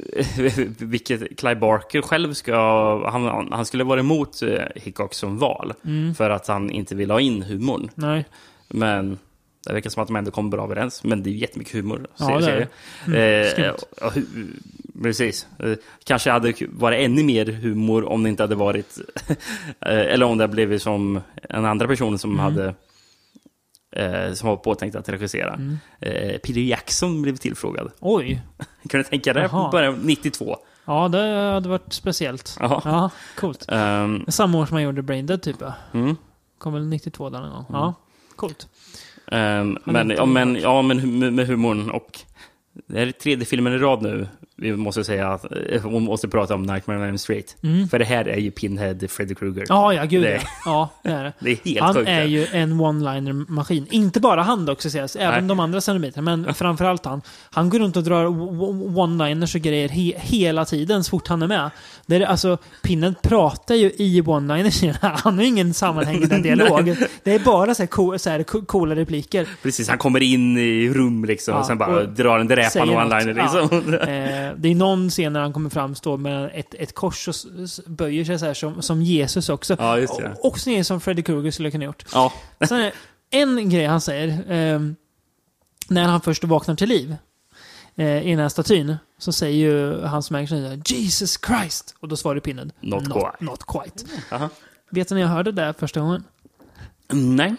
[0.79, 3.09] vilket Clive Barker själv ska...
[3.09, 5.73] Han, han skulle vara emot eh, Hickox som val.
[5.85, 6.15] Mm.
[6.15, 7.89] För att han inte vill ha in humorn.
[7.95, 8.25] Nej.
[8.67, 9.17] Men
[9.65, 11.03] det verkar som att de ändå kommer bra överens.
[11.03, 12.07] Men det är ju jättemycket humor.
[12.17, 12.67] Ja, det är
[13.05, 13.57] det.
[13.57, 14.17] jag.
[14.17, 14.23] Eh,
[15.03, 15.47] precis.
[15.59, 15.71] Eh,
[16.03, 18.97] kanske hade varit ännu mer humor om det inte hade varit...
[19.81, 22.43] eh, eller om det hade blivit som en andra person som Mm.
[22.43, 22.73] hade...
[23.97, 25.53] Eh, som var påtänkt att regissera.
[25.53, 25.77] Mm.
[25.99, 27.91] Eh, Peter Jackson blev tillfrågad.
[27.99, 28.41] Oj.
[28.89, 29.47] Kan du tänka dig?
[29.51, 30.57] Bara 92.
[30.85, 32.57] Ja, det hade varit speciellt.
[32.59, 32.81] Jaha.
[32.85, 33.65] Ja, coolt.
[33.69, 35.73] Ehm, Samma år som man gjorde Braindead typ ja.
[35.93, 36.15] mm.
[36.57, 37.65] Kom väl 92 där någon gång.
[37.69, 37.93] Ja,
[38.35, 38.67] coolt.
[39.31, 42.19] Ehm, men, ja, men, ja, men med humorn och...
[42.87, 44.27] Det här är tredje filmen i rad nu.
[44.59, 47.55] Vi måste säga att eh, vi måste prata om Nightmare on Elm Street.
[47.91, 49.65] För det här är ju Pinhead Freddy Krueger.
[49.69, 50.89] Ja, ja, gud Det- ja.
[51.01, 51.33] Ja, det är det.
[51.39, 52.09] Det är helt Han sjukt.
[52.09, 53.87] är ju en one-liner-maskin.
[53.91, 55.15] Inte bara han dock, ska sägas.
[55.15, 55.47] Även Nej.
[55.49, 56.35] de andra cenobiterna.
[56.37, 57.21] Men framförallt han.
[57.51, 58.25] Han går runt och drar
[58.97, 61.69] one-liners och grejer he hela tiden så fort han är med.
[62.05, 64.95] Det är, alltså, Pinnen pratar ju i one-liners.
[65.23, 66.95] Han har ju ingen sammanhängande dialog.
[67.23, 69.47] Det är bara så här, co så här co- coola repliker.
[69.63, 72.93] Precis, han kommer in i rum liksom Ja, och sen bara och drar en dräpande
[72.93, 73.33] one-liner.
[73.33, 73.93] Liksom.
[73.93, 77.35] Eh, det är någon scen när han kommer fram, står med ett, ett kors och
[77.85, 79.75] böjer sig så här som, som Jesus också.
[79.79, 80.31] Ja, just det.
[80.39, 82.05] Och också som Freddy Krueger skulle kunna gjort.
[82.13, 82.33] Ja,
[82.67, 82.91] Sen
[83.29, 84.43] en grej han säger.
[84.49, 84.95] ehm,
[85.89, 87.15] när han först vaknar till liv
[87.95, 88.95] eh, i den här statyn.
[89.19, 91.95] Så säger ju han som äger statyn Jesus Christ!
[91.99, 94.03] Och då svarar pinnen Not not, quite." not quite.
[94.31, 94.49] Aha.
[94.91, 96.23] Vet du när jag hörde det första gången?
[97.11, 97.55] nej.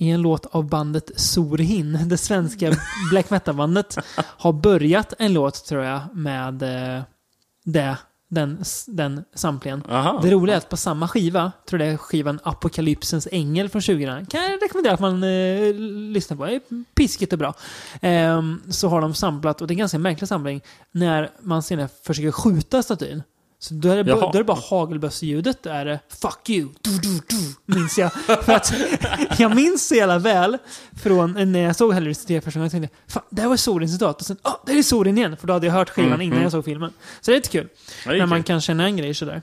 [0.00, 2.72] I en låt av bandet Sorhin, det svenska
[3.10, 7.02] black metal-bandet, har börjat en låt, tror jag, med eh,
[7.64, 7.96] det,
[8.28, 9.82] den, den samplingen.
[9.88, 10.20] Aha.
[10.22, 14.26] Det roliga är att på samma skiva, tror det är skivan Apokalypsens ängel från 20
[14.30, 15.74] kan jag rekommendera att man eh,
[16.12, 16.44] lyssnar på.
[16.44, 17.54] Det är piskigt och bra.
[18.00, 21.88] Ehm, så har de samplat, och det är en ganska märklig samling, när man senare
[22.02, 23.22] försöker skjuta statyn.
[23.62, 25.66] Så då är det, bara, då är det bara hagelbössljudet.
[25.66, 28.12] Är det 'Fuck you' du, du, du, minns jag.
[28.44, 28.72] För att
[29.38, 30.58] jag minns så jävla väl
[31.02, 32.70] från när jag såg Hellraiser 3 första gången.
[32.72, 34.20] Jag tänkte Fan, det här var Sorin citat.
[34.20, 35.36] Och sen, ah, det är Sorin igen.
[35.36, 36.42] För då hade jag hört skivan Mm, innan mm.
[36.42, 36.90] jag såg filmen.
[37.20, 37.68] Så det är lite kul.
[38.06, 38.46] Ja, är när man kul.
[38.46, 39.42] kan känna en grej sådär.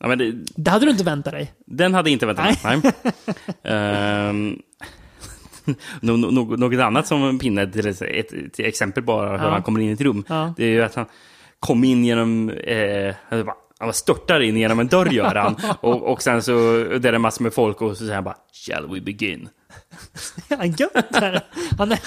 [0.00, 1.52] Ja, men det, Det hade du inte väntat dig.
[1.66, 2.80] den hade inte väntat mig.
[2.82, 2.92] Nej.
[3.64, 4.58] Ehm,
[6.00, 9.50] nå- nå- något annat som Pinhead, till ett, till exempel bara hur Ja.
[9.50, 10.24] han kommer in i ett rum.
[10.28, 10.54] Ja.
[10.56, 11.06] Det är ju att han
[11.62, 12.50] kom in genom...
[12.50, 13.46] Eh, han
[13.78, 15.56] han störtar in genom en dörr gör han.
[15.80, 18.36] och, och sen så där är det massor med folk och så säger han bara
[18.66, 19.48] Shall we begin?
[20.48, 21.42] Ja, gött är det.
[21.78, 21.98] Han är,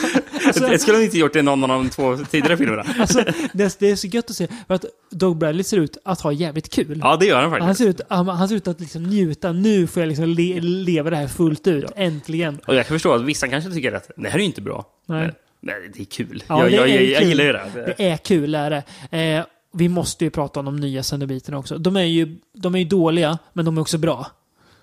[0.46, 2.86] alltså, det skulle han inte gjort i någon av de två tidigare filmerna.
[3.00, 4.48] alltså, det, det är så gött att se.
[4.68, 7.00] För att Dog Bradley ser ut att ha jävligt kul.
[7.04, 7.78] Ja, det gör han Han faktiskt.
[7.78, 9.52] ser, ut, han, han ser ut att liksom njuta.
[9.52, 11.92] Nu får jag liksom le, leva det här fullt ut.
[11.96, 12.60] Äntligen.
[12.68, 14.86] Och jag kan förstå att vissa kanske tycker att det här är ju inte bra.
[15.06, 15.32] Nej.
[15.66, 16.44] Nej, det är kul.
[16.48, 17.28] Ja, jag, det jag, är jag, jag kul.
[17.30, 17.94] gillar ju det.
[17.98, 18.70] Det är kul, är
[19.10, 19.18] det.
[19.18, 21.78] Eh, vi måste ju prata om de nya Cenobiterna också.
[21.78, 24.28] De är ju, de är ju dåliga, men de är också bra.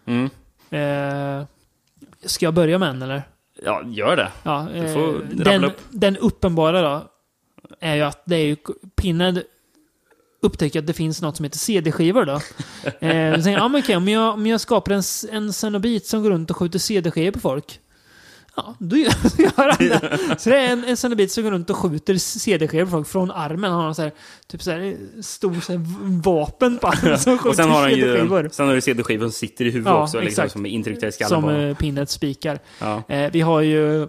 [0.06, 0.30] Mm.
[0.70, 1.46] Eh,
[2.24, 3.22] ska jag börja med en, eller?
[3.64, 4.28] Ja, gör det.
[4.42, 5.78] Ja, Du eh, får rabbla den, upp.
[5.90, 7.08] den uppenbara då,
[7.80, 8.56] är ju att det är ju
[8.96, 9.42] Pinhead
[10.42, 12.40] upptäcker att det finns något som heter CD-skivor då.
[13.00, 15.02] eh, jag, ja, men okej, om, jag, om jag skapar en,
[15.32, 17.80] en Cenobit som går runt och skjuter CD-skivor på folk.
[18.56, 19.12] Ja, då gör,
[19.56, 20.18] han det.
[20.38, 23.72] Så det är en, en Cenobit som går runt och skjuter CD-skivor folk från armen.
[23.72, 24.12] Han har så här,
[24.46, 25.80] typ så här, stor så här,
[26.22, 28.48] vapen på armen som skjuter Och sen har han ju CD-skivor.
[28.52, 31.12] sen har du CD-skivan som sitter i huvudet Ja, också, liksom, som är intryckta i
[31.12, 32.58] skallen Som på eh, Pinhead spikar.
[32.80, 33.02] ja.
[33.08, 34.08] Eh, vi har ju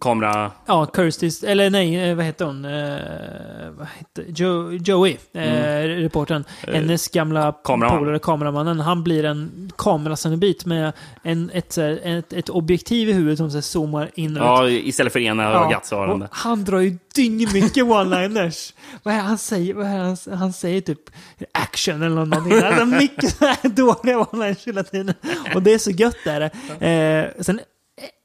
[0.00, 0.52] Kamera...
[0.66, 2.64] Ja, Kirstis, eller nej, eh, vad heter hon?
[2.64, 6.44] Eh, vad heter, jo, Joey, eh, reportern.
[6.60, 7.54] Hennes gamla Mm.
[7.64, 7.98] kameraman.
[7.98, 10.92] polare, kameramannen, han blir en kameracenobit med
[11.22, 14.36] en, ett, ett, ett objektiv i huvudet som så här, zoomar in.
[14.36, 16.28] Ja, istället för ena ögat så har han det.
[16.30, 18.74] han drar ju dyngmycket one-liners.
[19.02, 19.74] vad är han säger?
[19.74, 21.00] Vad är han, han säger typ
[21.52, 22.52] action eller någonting.
[22.52, 23.38] Har mycket
[23.76, 25.14] dåliga one-liners hela tiden.
[25.54, 26.40] Och det är så gött där.
[26.84, 27.60] Eh, sen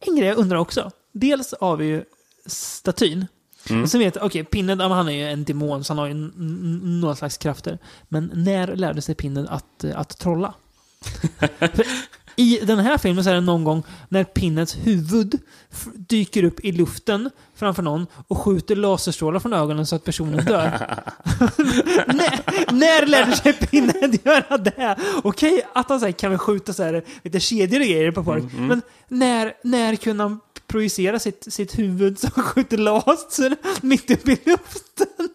[0.07, 0.91] en grej jag undrar också.
[1.19, 2.03] Dels har vi ju
[2.45, 3.27] statyn.
[3.83, 6.07] Och sen vet jag, okej, ja, men han är ju en demon, så han har
[6.07, 6.13] ju
[6.83, 7.77] några slags krafter.
[8.07, 10.53] Men när lärde sig Pinhead att, eh, att trolla?
[12.35, 15.39] I den här filmen så är det någon gång när Pinheads huvud
[15.95, 20.69] dyker upp i luften framför någon och skjuter laserstrålar från ögonen så att personen dör.
[22.07, 24.97] när, när lärde sig Pinhead göra det?
[25.23, 28.43] Okej, att han här, kan väl skjuta så här, lite kedjor och grejer på folk.
[28.53, 30.39] Men när, när kunde han
[30.69, 35.33] projicera sitt, sitt huvud som skjuter laser mitt uppe i luften?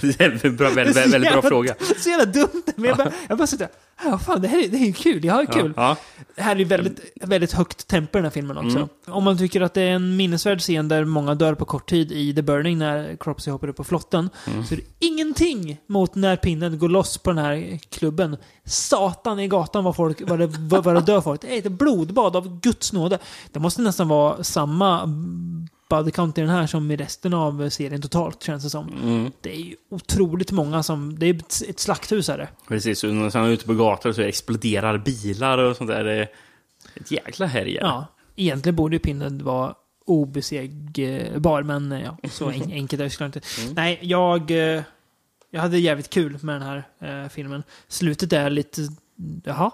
[0.00, 1.74] Det är en bra, väldigt, så väldigt bra fråga.
[1.98, 2.62] Så jävla dumt.
[2.76, 3.68] Men jag bara, jag bara sitter
[4.04, 5.72] ja fan det här är, det här är kul, jag har kul.
[5.76, 5.96] Ja,
[6.36, 8.76] Det här är väldigt, väldigt högt tempo i den här filmen också.
[8.76, 8.88] Mm.
[9.06, 12.12] Om man tycker att det är en minnesvärd scen där många dör på kort tid
[12.12, 14.64] i The Burning när Cropsey hoppar upp på flotten, Mm.
[14.64, 18.36] så är det ingenting mot när pinnen går loss på den här klubben.
[18.64, 21.40] Satan i gatan vad, folk, vad, det, vad, vad det dör folk.
[21.40, 23.18] Det är ett blodbad av Guds nåde.
[23.52, 25.08] Det måste nästan vara samma
[25.92, 28.88] body count i den här som i resten av serien totalt, känns det som.
[29.02, 29.32] Mm.
[29.40, 31.18] Det är ju otroligt många som...
[31.18, 31.34] Det är
[31.68, 32.48] ett, slakthus är det.
[32.68, 33.04] precis.
[33.04, 36.04] Och när han är ute på gator så exploderar bilar och sånt där.
[36.04, 36.28] Det är
[36.94, 37.80] ett jäkla härje.
[37.80, 39.74] Ja, egentligen borde ju Pinhead vara
[40.06, 43.48] obesegbar, men eh, ja, så en, enkelt är det såklart inte.
[43.74, 44.82] Nej, jag, eh,
[45.50, 47.62] jag hade jävligt kul med den här eh, filmen.
[47.88, 48.88] Slutet är lite,
[49.44, 49.70] jaha.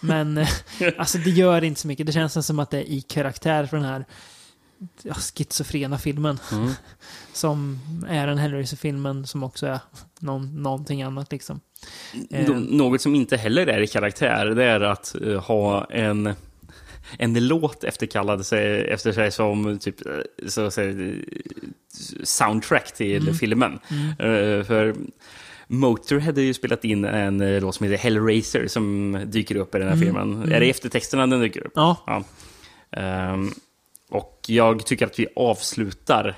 [0.00, 0.48] Men eh,
[0.98, 2.06] alltså det gör inte så mycket.
[2.06, 4.04] Det känns som att det är i karaktär för den här
[5.02, 6.38] ja, schizofrena filmen.
[6.52, 6.70] Mm.
[7.32, 9.78] Som är den Hellraiser-filmen som också är
[10.20, 11.60] någon, någonting annat liksom.
[12.30, 16.34] Eh, Nå- Något som inte heller är i karaktär, det är att eh, ha en,
[17.18, 20.12] en låt efterkallad sig, efter sig som typ eh,
[20.48, 21.14] så att säga, eh,
[22.22, 23.34] soundtrack till Mm.
[23.34, 23.78] filmen.
[24.18, 24.94] Eh, för
[25.66, 29.86] Motorhead har ju spelat in en låt som heter Hellraiser som dyker upp i den
[29.88, 30.06] här Mm.
[30.06, 30.52] filmen.
[30.52, 31.72] Är det eftertexterna den dyker upp?
[31.74, 32.24] Ja, Ja.
[32.90, 33.50] Ehm,
[34.10, 36.34] och jag tycker att vi avslutar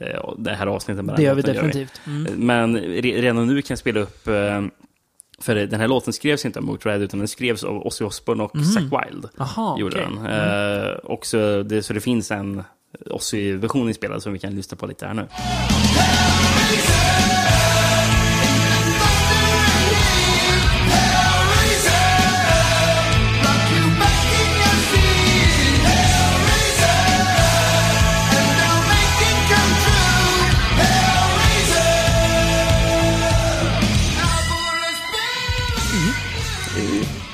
[0.00, 2.00] eh, det här avsnittet med det den gör vi definitivt.
[2.06, 2.32] Mm.
[2.46, 4.28] Men re- redan nu kan jag spela upp...
[4.28, 4.62] eh,
[5.40, 8.52] För den här låten skrevs inte av Motörhead, utan den skrevs av Ozzy Osbourne och
[8.74, 9.28] Zack Wilde.
[9.36, 10.16] Jaha, gjorde okej.
[10.22, 10.26] den.
[10.26, 12.62] Eh, och så det, så det finns en
[13.10, 15.26] Ozzy-version inspelad som vi kan lyssna på lite här nu.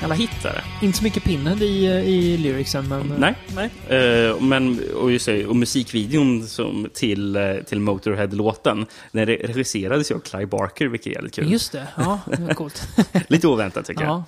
[0.09, 0.85] Jävla hit är det.
[0.85, 3.11] Inte så mycket Pinhead i, i lyricsen, men...
[3.11, 3.35] eh, Nej.
[3.55, 3.69] nej.
[3.99, 10.15] Eh, men, och, just och musikvideon som, till, eh, till Motorhead-låten, den re- regisserades ju
[10.15, 11.51] av Clive Barker, vilket är jävligt kul.
[11.51, 12.87] Just det, ja, det var coolt.
[13.27, 14.23] Lite oväntat tycker jag.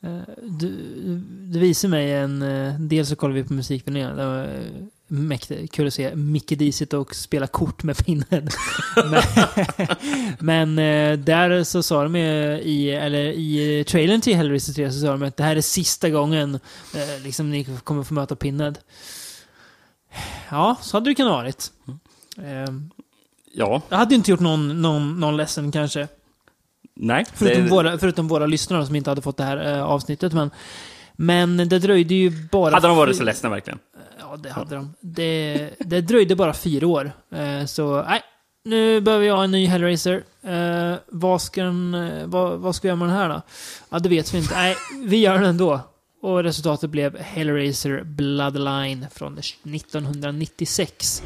[0.00, 0.08] ja.
[0.08, 0.70] Eh, Du,
[1.52, 2.44] du visade mig en...
[2.88, 4.18] Dels så kollade vi på musikvideon.
[5.12, 8.42] Det mäktigt kul att se Micke D sitta och spela kort med Pinhead.
[9.10, 9.22] men
[10.38, 12.24] men eh, där så sa de ju
[12.60, 16.10] i, eller i trailern till Hellraiser 3 så sa de att det här är sista
[16.10, 16.54] gången
[16.94, 18.74] eh, liksom ni kommer få möta Pinhead.
[20.50, 21.70] Ja, så hade det kunnat varit.
[22.38, 22.74] Eh,
[23.54, 26.08] Ja, Jag hade ju inte gjort någon, någon, någon ledsen kanske.
[26.94, 27.24] nej.
[27.34, 30.32] Förutom, det- våra, förutom våra lyssnare som inte hade fått det här eh, avsnittet.
[30.32, 30.50] Men,
[31.16, 32.74] men det dröjde ju bara...
[32.74, 33.78] Hade de varit så ledsna verkligen?
[34.32, 34.94] Ja, det hade de.
[35.00, 37.12] Det, det dröjde bara fyra år.
[37.34, 38.20] Eh, så, nej.
[38.64, 40.22] Nu behöver jag en ny Hellraiser.
[40.42, 43.42] Eh, vad, ska den, eh, vad, vad ska vi göra med den här då?
[43.90, 44.54] Ja, det vet vi inte.
[44.54, 45.80] Nej, vi gör den ändå.
[46.22, 51.22] Och resultatet blev Hellraiser Bloodline från 1996.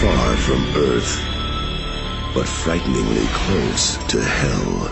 [0.00, 1.18] Far from Earth,
[2.34, 4.88] but frighteningly close to hell.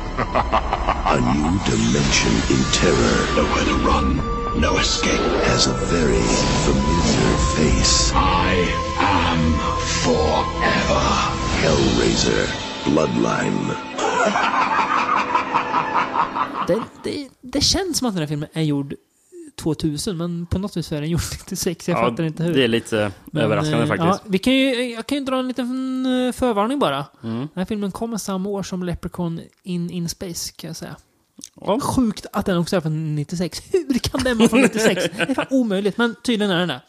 [1.04, 5.20] A new dimension in terror Nowhere to run, no escape.
[5.50, 6.26] has a very
[6.66, 8.12] familiar face.
[8.14, 8.52] I
[8.98, 9.42] am
[10.02, 11.04] forever.
[11.62, 12.46] Hellraiser
[12.84, 13.72] Bloodline.
[16.66, 18.94] Det, det, det känns som att den här filmen är gjord
[19.56, 21.88] 2000, men på något vis är den gjord 96.
[21.88, 22.54] Jag fattar inte hur.
[22.54, 24.20] Det är lite Men, överraskande eh, faktiskt.
[24.24, 27.04] Ja, vi kan ju, jag kan ju dra en liten eh, förvarning bara.
[27.22, 27.38] Mm.
[27.38, 30.96] Den här filmen kommer samma år som Leprechaun in, in Space, kan jag säga.
[31.60, 31.80] Ja.
[31.80, 33.62] Sjukt att den också är från 96.
[33.72, 35.04] Hur kan den vara från 96?
[35.16, 36.80] Det är fan omöjligt, men tydligen är den det.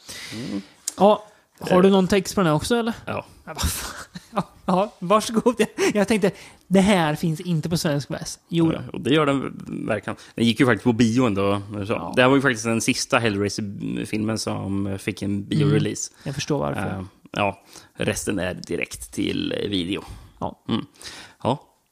[0.98, 1.28] Ja,
[1.60, 2.94] har du någon text på den här också eller?
[3.06, 3.26] Ja.
[3.46, 4.08] Ja, vad fan.
[4.32, 5.56] Ja, ja, varsågod.
[5.58, 6.32] Jag, jag tänkte,
[6.68, 8.40] det här finns inte på svensk väs.
[8.50, 8.82] Jo då.
[8.94, 9.54] Och det gör den
[9.88, 10.18] verkligen.
[10.36, 11.62] Den gick ju faktiskt på bio ändå.
[11.88, 11.94] Så.
[11.94, 12.14] Ja.
[12.16, 16.12] Det här var ju faktiskt den sista Hellraiser-filmen som fick en biorelease.
[16.24, 16.90] Jag förstår varför.
[16.90, 20.04] Eh, ja, resten är direkt till eh, video.
[20.40, 20.64] Ja.
[20.70, 20.86] Mm.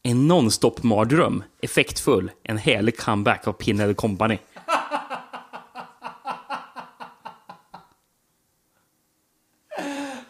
[0.07, 4.37] En non-stop-mardröm, effektfull, en härlig comeback av Pinhead Company.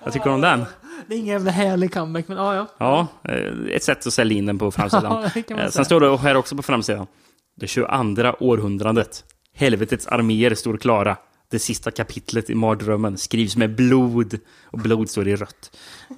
[0.03, 0.65] Jag tycker om den.
[1.07, 2.67] Det är ingen jävla härlig comeback, men ja, ja.
[2.77, 5.29] Ja, eh, ett sätt att sälja in den på framsidan.
[5.47, 5.69] Ja, Eh.
[5.69, 7.07] Sen står det här också på framsidan.
[7.55, 9.23] Det 22 århundradet.
[9.53, 11.17] Helvetets arméer står klara.
[11.51, 14.39] Det sista kapitlet i mardrömmen skrivs med blod.
[14.63, 15.77] Och blod står i rött.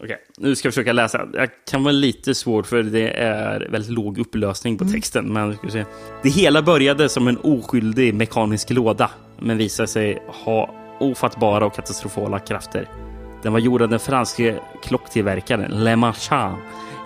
[0.00, 1.28] Okej, nu ska jag försöka läsa.
[1.32, 5.32] Jag kan vara lite svårt för det är väldigt låg upplösning på texten.
[5.32, 5.84] Men ska se.
[6.22, 12.38] Det hela började som en oskyldig mekanisk låda, men visade sig ha ofattbara och katastrofala
[12.38, 12.88] krafter.
[13.42, 16.56] Den var gjord av den franske klocktillverkaren Le Marchand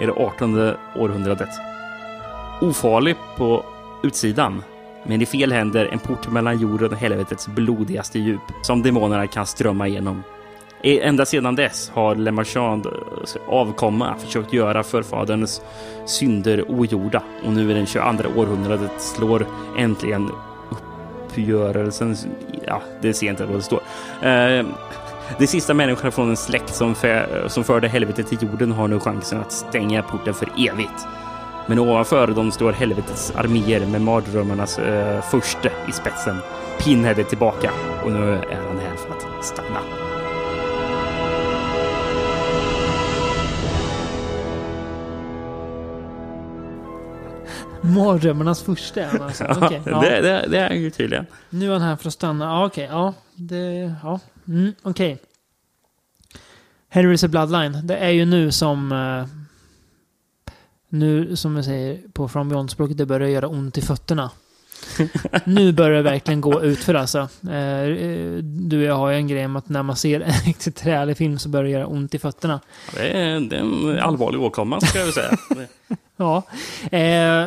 [0.02, 1.48] i det 18 århundradet.
[2.60, 3.64] Ofarlig på
[4.02, 4.62] utsidan,
[5.06, 9.46] men i fel händer en port mellan jorden och helvetets blodigaste djup som demonerna kan
[9.46, 10.22] strömma igenom.
[10.82, 12.92] Ända sedan dess har Le Marchand eh,
[13.48, 15.62] avkomma försökt göra förfaderns
[16.06, 19.46] synder ogjorda och nu i den 22 århundradet slår
[19.78, 20.30] äntligen
[21.28, 22.16] uppgörelsen...
[22.66, 23.80] Ja, det ser inte vad det står.
[24.22, 24.66] Eh,
[25.38, 29.00] de sista människorna från en släkt som, för, som förde helvetet till jorden har nu
[29.00, 31.06] chansen att stänga porten för evigt.
[31.66, 36.36] Men ovanför dem står helvetets arméer med mardrömmarnas eh, förste i spetsen.
[36.78, 37.70] Pinhead är tillbaka
[38.04, 39.80] och nu är han här för att stanna.
[47.88, 49.44] Mardrömmarnas första är han alltså.
[49.62, 50.00] Okej, ja.
[50.00, 51.26] det, det, det är ju tydligen.
[51.50, 52.44] Nu är han här för att stanna.
[52.44, 52.88] Ja, okej.
[52.90, 53.94] Ja, det...
[54.02, 54.20] Ja.
[54.48, 55.18] Mm, okej.
[56.88, 57.86] Henry is a Bloodline.
[57.86, 58.92] Det är ju nu som...
[58.92, 59.26] eh,
[60.88, 64.30] nu, som jag säger på From Beyond-språket, det börjar göra ont i fötterna.
[65.44, 67.18] nu börjar det verkligen gå ut för alltså.
[67.50, 67.86] Eh,
[68.42, 71.16] du och jag har ju en grej med att när man ser en riktigt trälig
[71.16, 72.60] film så börjar det göra ont i fötterna.
[72.94, 75.36] Det är, det är en allvarlig åkomma, ska jag väl säga.
[76.16, 76.42] Ja.
[76.98, 77.46] Eh,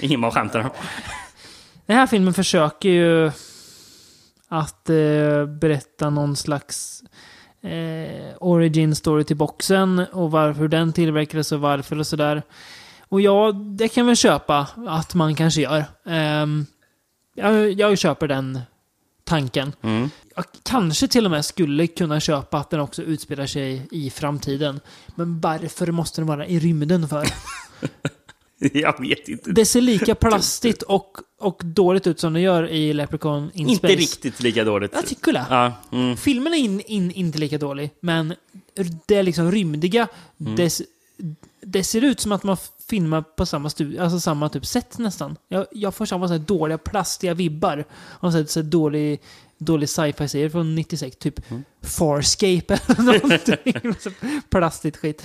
[0.00, 0.70] Ingen man skämtar om.
[1.86, 3.30] Den här filmen försöker ju
[4.48, 7.02] att eh, berätta någon slags
[7.62, 12.42] eh, origin story till boxen och varför den tillverkades och varför och sådär.
[13.10, 15.84] Och ja, det kan vi köpa att man kanske gör.
[16.06, 16.66] Ehm,
[17.34, 18.60] jag, jag köper den
[19.24, 19.72] tanken.
[19.82, 20.10] Mm.
[20.36, 24.80] Jag kanske till och med skulle kunna köpa att den också utspelar sig i framtiden.
[25.14, 27.26] Men varför måste den vara i rymden för?
[28.72, 29.50] Jag vet inte.
[29.50, 33.78] Det ser lika plastigt och, och dåligt ut som det gör i Leprechaun in inte
[33.78, 33.94] Space.
[33.94, 34.90] riktigt lika dåligt.
[34.94, 35.46] Jag tycker det.
[35.50, 36.16] Ja, mm.
[36.16, 38.34] Filmen är in, in, inte lika dålig, men
[39.06, 40.08] det är liksom rymdiga.
[40.40, 40.70] Mm.
[41.62, 42.56] Det ser ut som att man
[42.88, 45.36] filmar på samma studio, alltså samma typ sätt nästan.
[45.48, 47.84] Jag, jag får samma så dåliga, plastiga vibbar.
[48.20, 49.20] Av så så dålig,
[49.58, 51.64] dålig sci-fi-serie från 96, typ Mm.
[51.82, 53.94] Farscape eller någonting.
[54.00, 54.10] Så
[54.50, 55.22] Plastigt skit.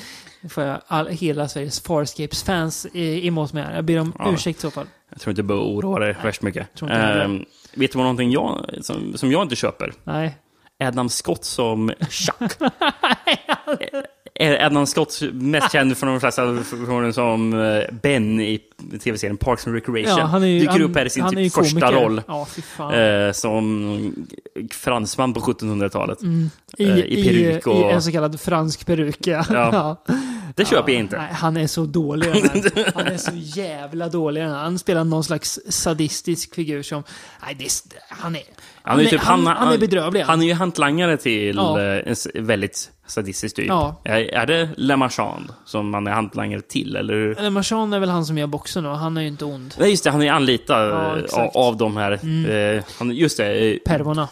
[0.49, 3.75] Får jag all, hela Sveriges Farscapes-fans emot mig här.
[3.75, 4.33] Jag ber om Ja.
[4.33, 4.87] ursäkt i så fall.
[5.09, 6.81] Jag tror inte du behöver oroa dig värst mycket.
[6.81, 9.93] Ehm, vet du vad någonting jag, som, som jag inte köper?
[10.03, 10.37] Nej.
[10.79, 12.51] Adam Scott som Chuck.
[14.39, 18.61] Är Adam Scott mest känd från de flesta från som eh, Ben i
[19.03, 20.17] tv-serien Parks and Recreation.
[20.19, 22.21] Ja, han är Dyker han, upp här i sin han typ första roll.
[22.27, 22.47] Ja.
[22.95, 24.25] Eh, som
[24.71, 26.17] fransman på 1700-talet.
[26.77, 29.45] I, eh, i peruk och- I en så kallad fransk peruk, ja.
[29.49, 30.03] Ja.
[30.55, 31.17] Det köper jag inte.
[31.17, 32.29] Nej, han är så dålig.
[32.95, 34.41] Han är så jävla dålig.
[34.41, 37.03] Han spelar någon slags sadistisk figur som...
[37.45, 38.43] Nej, det, är-
[38.85, 39.03] han är...
[39.03, 40.21] Han, är, typ- han, han, är bedrövlig.
[40.21, 41.81] Han är ju hantlangare till Ja.
[41.81, 43.67] eh, en väldigt sadistisk typ.
[43.67, 44.01] Ja.
[44.03, 46.95] Är, är det Le Marchand som man är hantlangare till?
[46.95, 47.13] Eller?
[47.13, 47.39] hur?
[47.39, 49.75] Eller Marchand är väl han som gör boxen och han är ju inte ond.
[49.79, 50.11] Nej, just det.
[50.11, 52.11] Han är anlitad Ja, eh, av, av de här.
[52.75, 53.73] Eh, han, just det.
[53.73, 54.27] Eh, Pervorna.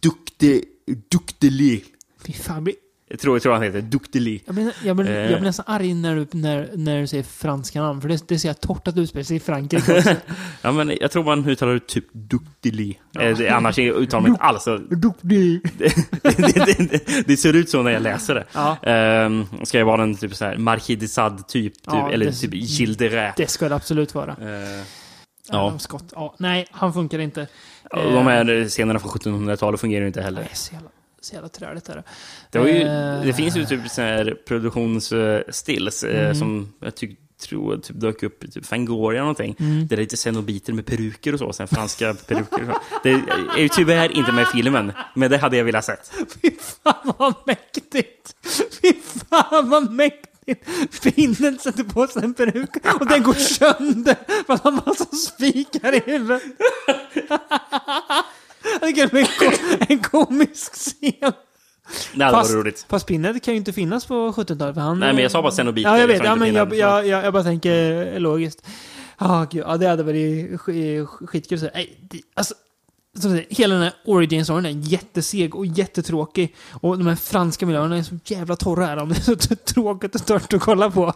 [0.00, 0.64] Duktig...
[1.12, 1.84] Dukteli.
[2.26, 2.74] Fy fan, blir,
[3.08, 4.42] Jag tror, jag tror han heter Dukteli.
[4.46, 5.14] jag blir, jag blir, Eh.
[5.16, 8.00] jag blir nästan arg när du, när, när du säger franska namn.
[8.00, 10.14] För det, det ser jag torrt att du utspelar sig i Frankrike också.
[10.62, 12.98] Ja, men jag tror man uttalar det typ Dukteli.
[13.20, 14.64] Eh, det- annars uttalar man inte alls.
[14.90, 15.60] Duktig.
[15.78, 15.94] det,
[16.36, 18.44] det, det, det ser ut så när jag läser det.
[18.54, 18.76] Ja.
[18.82, 22.96] Ehm, ska jag vara en typ så här Marquis typ, typ Ja, eller typ Gilles
[22.96, 23.34] de Rais.
[23.36, 24.30] Det ska det absolut vara.
[24.40, 24.82] Eh,
[25.50, 25.70] Ja.
[25.72, 25.78] ja.
[25.78, 26.04] Skott.
[26.14, 27.46] Ja, nej, han funkar inte.
[27.90, 30.40] De här scenerna från 1700-talet fungerar ju inte heller.
[30.40, 30.88] Nej, så jävla,
[31.26, 32.02] så jävla träligt är det.
[32.50, 36.34] Det, ju, Eh, det finns ju typ så här produktionsstills eh, Mm.
[36.34, 39.56] som jag tyck, tror typ dök upp i typ Fangoria någonting.
[39.58, 39.78] Mm.
[39.80, 42.70] Där det är lite cenobiter med peruker och så, sen franska peruker.
[42.70, 42.80] och så.
[43.02, 43.10] Det
[43.56, 46.12] är ju tyvärr inte med i filmen, men det hade jag velat sett.
[46.42, 46.50] Fy
[46.84, 48.34] fan vad mäktigt!
[48.82, 48.92] Fy
[49.30, 50.26] fan vad mäktigt!
[50.90, 52.70] Finnen sätter på sig en peruk
[53.00, 54.16] och den går sönder
[54.46, 56.42] för att han har massa spikar i huvudet.
[58.80, 61.32] Jag det en, ko- en komisk scen.
[62.14, 62.86] Det hade Fast, varit roligt.
[62.88, 64.74] fast Pinhead kan ju inte finnas på 70-talet.
[64.74, 65.90] för Han, Nej, men jag sa bara cenobiter.
[65.90, 66.18] Ja, jag vet.
[66.18, 68.66] sa Ja, men jag, jag, jag, jag bara tänker logiskt.
[69.16, 71.60] Ah, gud, ja, det hade varit sk- skitkul.
[71.60, 72.54] Så, nej, det, alltså,
[73.20, 76.54] som sagt, hela den här origin-storyn är jätteseg och jättetråkig.
[76.70, 79.08] Och de här franska miljöerna är så jävla torra är de.
[79.08, 81.12] Det är så tråkigt och stört att kolla på.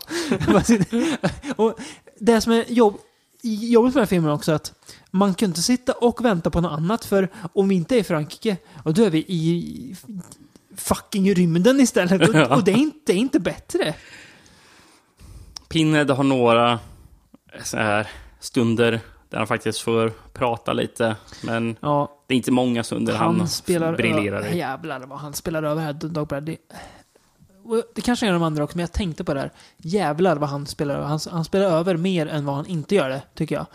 [1.56, 1.78] Och
[2.20, 2.98] det som är jobb,
[3.42, 4.72] jobbigt med den här filmen också att
[5.10, 8.04] man kan inte sitta och vänta på något annat för om vi inte är i
[8.04, 9.96] Frankrike, och då är vi i
[10.76, 12.28] fucking rymden istället.
[12.28, 13.94] Och, och det, är inte, det är inte bättre.
[15.68, 16.78] Pinhead har några
[17.64, 18.08] så här
[18.40, 21.16] stunder där han faktiskt får prata lite.
[21.42, 24.58] Men Ja, det är inte många stunder han, han spelar briljerar i.
[24.58, 26.56] Jävlar vad han spelar över här, Doug Bradley.
[27.94, 29.50] Det kanske är de andra också, men jag tänkte på det här.
[29.76, 31.06] Jävlar vad han spelar över.
[31.06, 33.66] Han, han spelar över mer än vad han inte gör det, tycker jag.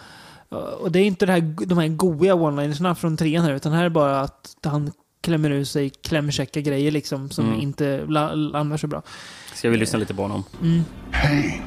[0.79, 3.85] Och det är inte det här, de här goiga one-linersna från trean här, utan här
[3.85, 4.91] är bara att han
[5.21, 7.59] klämmer ur sig klämkäcka grejer liksom, som Mm.
[7.59, 9.01] inte la- landar så bra.
[9.53, 10.43] Ska vi lyssna lite på honom?
[11.11, 11.61] Pain.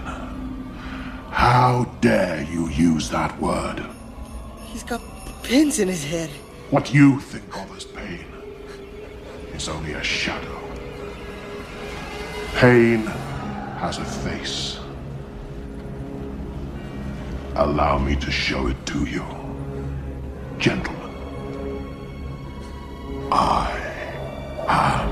[1.32, 3.82] How dare you use that word?
[4.72, 5.00] He's got
[5.42, 6.28] pins in his head.
[6.70, 8.24] What you think of as pain
[9.56, 10.58] is only a shadow.
[12.54, 13.06] Pain
[13.80, 14.78] has a face.
[17.54, 19.24] Allow me to show it to you.
[20.58, 21.10] Gentlemen,
[23.32, 23.70] I
[24.68, 25.08] am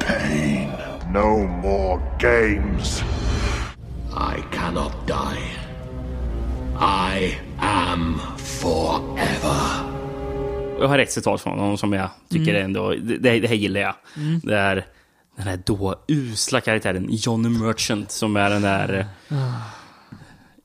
[0.00, 0.72] pain.
[1.12, 3.02] No more games.
[4.16, 5.42] I cannot die.
[6.80, 9.88] I am forever.
[10.80, 12.64] Jag har ett citat från honom som jag tycker Mm.
[12.64, 13.94] ändå, det, det här gillar jag.
[14.42, 14.84] Det är
[15.36, 19.06] den här då usla karaktären Johnny Merchant som är den där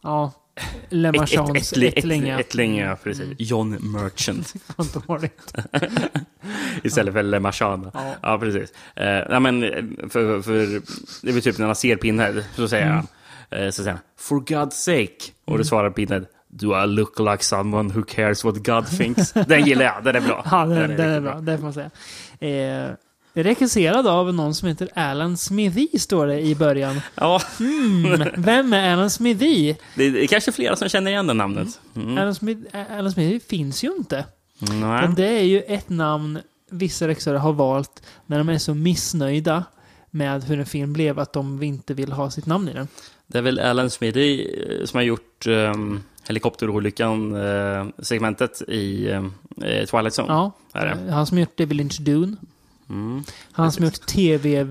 [0.01, 0.31] Ja.
[0.89, 2.39] Le ett, ett, Marchands ett, ett, ättlinga.
[2.39, 3.27] ättling, ja, precis.
[3.37, 5.53] John Merchant Vad dåligt.
[6.83, 7.91] istället för Le Marchand.
[7.93, 8.15] Ja.
[8.21, 8.73] Ja, precis.
[8.95, 10.81] Eh, nej, men eh, för, för
[11.21, 12.95] det är typ när han ser Pinhead så säger Mm.
[13.49, 15.31] han, eh, så säger han For God's sake.
[15.45, 19.31] Och då svarar Pinhead Do I look like someone who cares what God thinks?
[19.33, 20.45] Den gillar jag, den är bra.
[20.51, 21.41] Ja, den, den, är riktigt bra.
[21.41, 22.85] Det får man säga.
[22.85, 22.91] Eh,
[23.43, 27.01] regisserad av någon som heter Alan Smithy, står det i början.
[27.15, 29.75] Ja, Mm, vem är Alan Smithy?
[29.95, 31.79] det är, det är kanske flera som känner igen det namnet.
[31.95, 32.17] Mm.
[32.17, 32.61] Alan, Smith,
[32.97, 34.25] Alan Smithy finns ju inte.
[34.59, 34.79] Nej.
[34.79, 39.63] Men det är ju ett namn vissa regissörer har valt när de är så missnöjda
[40.11, 42.87] med hur en film blev att de inte vill ha sitt namn i den.
[43.27, 49.23] Det är väl Alan Smithy eh, som har gjort um, helikopterolyckan-segmentet i eh,
[49.85, 50.27] Twilight Zone.
[50.27, 50.51] Ja,
[51.09, 52.35] han som gjort David Lynch Dune.
[52.89, 53.23] Mm.
[53.51, 54.67] Han som gjort tv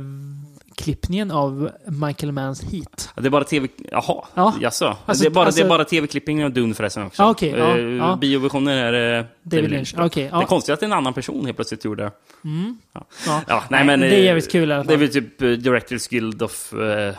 [0.76, 3.10] tv-klippningen av Michael Manns Heat.
[3.14, 3.68] Ja, Det är bara tv...
[3.90, 4.54] Jaha, Ja.
[4.60, 4.96] jaså?
[5.06, 7.22] Alltså- det, är bara, alltså- är bara tv-klippningen av Dune förresten också.
[7.22, 8.16] Ja, okej, ja, Eh, ja.
[8.20, 9.94] Bioversionen är eh, David Lynch.
[9.98, 10.46] Okej, Det är ja.
[10.46, 12.10] konstigt att en annan person helt plötsligt gjorde det.
[12.92, 13.06] ja.
[13.48, 15.06] Ja, nej, men, det är eh, jävligt kul i alla Det är fall.
[15.06, 16.72] väl typ Directors Guild of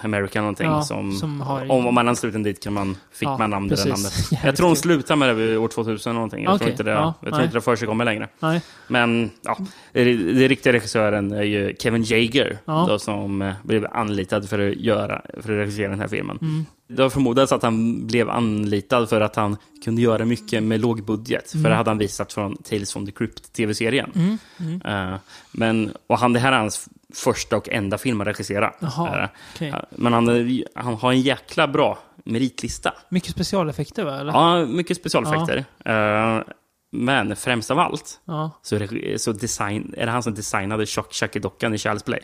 [0.03, 1.11] America någonting Ja, som...
[1.11, 3.85] som har- Om, om man den dit kan man, fick Ja, man namn precis.
[3.85, 4.13] det namnet.
[4.31, 6.43] Jävligt Jag tror de slutar med det vid år 2000 eller någonting.
[6.43, 7.45] Jag Okej, tror inte det, ja, jag tror nej.
[7.45, 8.27] inte det förekommer längre.
[8.39, 8.61] Nej.
[8.87, 9.57] Men ja,
[9.93, 12.85] det riktiga regissören är ju Kevin Jager Ja.
[12.89, 16.37] då, som eh, blev anlitad för att, göra, för att regissera den här filmen.
[16.41, 16.65] Mm.
[16.87, 21.05] Det har förmodats att han blev anlitad för att han kunde göra mycket med låg
[21.05, 21.53] budget.
[21.53, 21.63] Mm.
[21.63, 24.39] För det hade han visat från Tales from the Crypt-tv-serien.
[24.85, 25.15] Eh,
[25.51, 28.73] men, och han, det här är hans första och enda film att regissera.
[28.79, 29.69] Jaha, Eh, okej.
[29.69, 30.27] ja, Men han,
[30.75, 32.93] han har en jäkla bra meritlista.
[33.09, 34.19] Mycket specialeffekter va?
[34.19, 34.31] Eller?
[34.33, 35.65] Ja, mycket specialeffekter.
[35.85, 36.43] Eh,
[36.91, 38.51] men främst av allt Ja.
[38.61, 38.79] så,
[39.17, 42.19] så design, är det han som designade Chuck Chucky-dockan i Child's Play.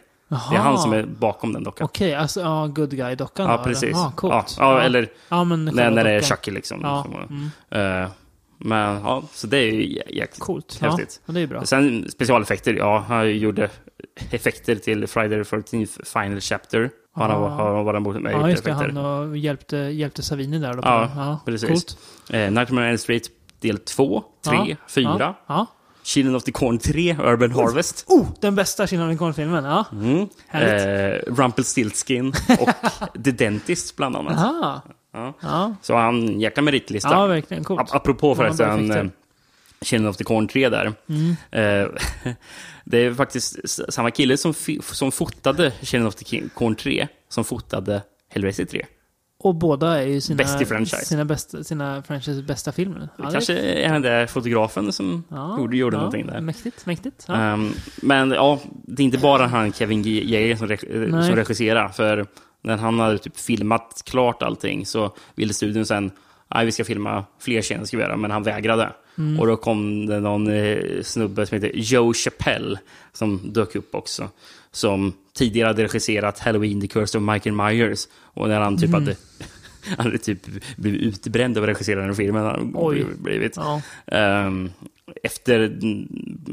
[0.50, 1.86] Det är han som är bakom den dockan.
[1.86, 3.84] Okej, alltså ja, good guy-dockan Ja, precis.
[3.84, 3.94] Eller?
[4.00, 4.14] Ja.
[4.22, 6.22] Ja, ja, eller ja, men när, när det är.
[6.22, 6.80] Chucky liksom.
[6.82, 8.08] Ja, Som- Eh,
[8.58, 10.78] men ja, så det är ju jä- jäkligt Coolt.
[10.82, 11.22] Ja, häftigt.
[11.26, 11.66] och det är bra.
[11.66, 13.70] Sen specialeffekter, ja, han gjorde
[14.30, 16.90] effekter till Friday the 13th Final Chapter.
[17.16, 17.50] Har han, Ja.
[17.50, 18.74] har han varit med och Ja, just det.
[18.74, 20.80] Han och hjälpte, hjälpte Savini där då.
[20.84, 21.70] Ja, ja precis.
[21.70, 21.98] Coolt.
[22.30, 23.24] Eh, Nightmare on Elm Street
[23.60, 25.36] del 2, 3, Ja, 4.
[26.04, 26.10] Ja.
[26.10, 26.14] ja.
[26.14, 28.06] Children of the Corn 3, Urban Harvest.
[28.08, 29.86] Oh, den bästa Kinnan filmen Ja.
[29.92, 30.28] Mm.
[30.48, 31.28] Härligt.
[31.28, 32.70] Eh, Rumpelstiltskin och
[33.24, 34.38] The Dentist bland annat.
[34.38, 34.82] Aha.
[35.14, 35.34] Ja.
[35.42, 35.76] Ja.
[35.82, 37.10] Så han jäkla meritlista.
[37.12, 37.64] ja, verkligen.
[37.64, 37.82] Coolt.
[37.82, 39.06] Ap- Apropå Ja, förresten eh,
[39.82, 40.94] Children of the Corn 3 där.
[41.10, 41.36] Mm.
[41.52, 41.88] Eh,
[42.86, 43.56] det är faktiskt
[43.94, 48.86] samma kille som, som fotade Children of the Corn 3 som fotade Hellraiser 3.
[49.44, 51.06] Och båda är ju sina, Bäst i franchise.
[51.06, 53.10] sina, bästa, sina franchises bästa filmer.
[53.18, 56.42] Ja, kanske är den där fotografen som ja, gjorde, gjorde ja, någonting där.
[56.42, 57.26] Mäktigt, mäktigt.
[57.28, 57.36] Ja.
[57.36, 57.72] Ehm,
[58.02, 61.90] men ja, det är inte bara han Kevin G- Jager som, re- eh, som regisserar.
[61.90, 62.26] För
[62.62, 66.12] när han hade typ filmat klart allting så ville studion sen
[66.56, 68.94] Nej, vi ska filma fler scener ska vi göra, men han vägrade.
[69.18, 69.40] Mm.
[69.40, 72.80] Och då kom det någon eh, snubbe som heter Joe Chappelle
[73.14, 74.30] som dök upp också.
[74.72, 78.08] Som tidigare hade regisserat Halloween, The Curse of Michael Myers.
[78.16, 79.02] Och när han typ Mm.
[79.04, 79.16] hade,
[79.98, 80.40] han hade typ
[80.78, 82.46] blivit utbränd av att regissera den här filmen.
[82.46, 83.06] Han Oj.
[83.18, 83.54] blivit.
[83.56, 83.82] Ja.
[84.08, 84.72] Ehm,
[85.24, 85.60] efter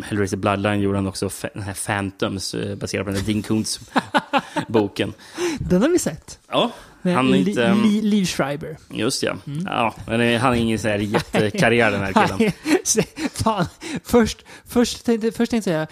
[0.05, 5.13] Hellraiser Bloodline gjorde han också den här Phantoms, eh, baserad på den här Dean Koontz-boken.
[5.59, 6.39] Den har vi sett.
[6.49, 6.71] Ja,
[7.03, 7.65] han är inte...
[7.67, 8.77] mm, Li- Liv Schreiber.
[8.91, 9.37] Just ja.
[9.65, 12.53] ja men eh, han är ingen sån här jättekarriär den här killen.
[13.33, 13.67] Fan.
[14.05, 15.87] Först, först, tänkte, först tänkte jag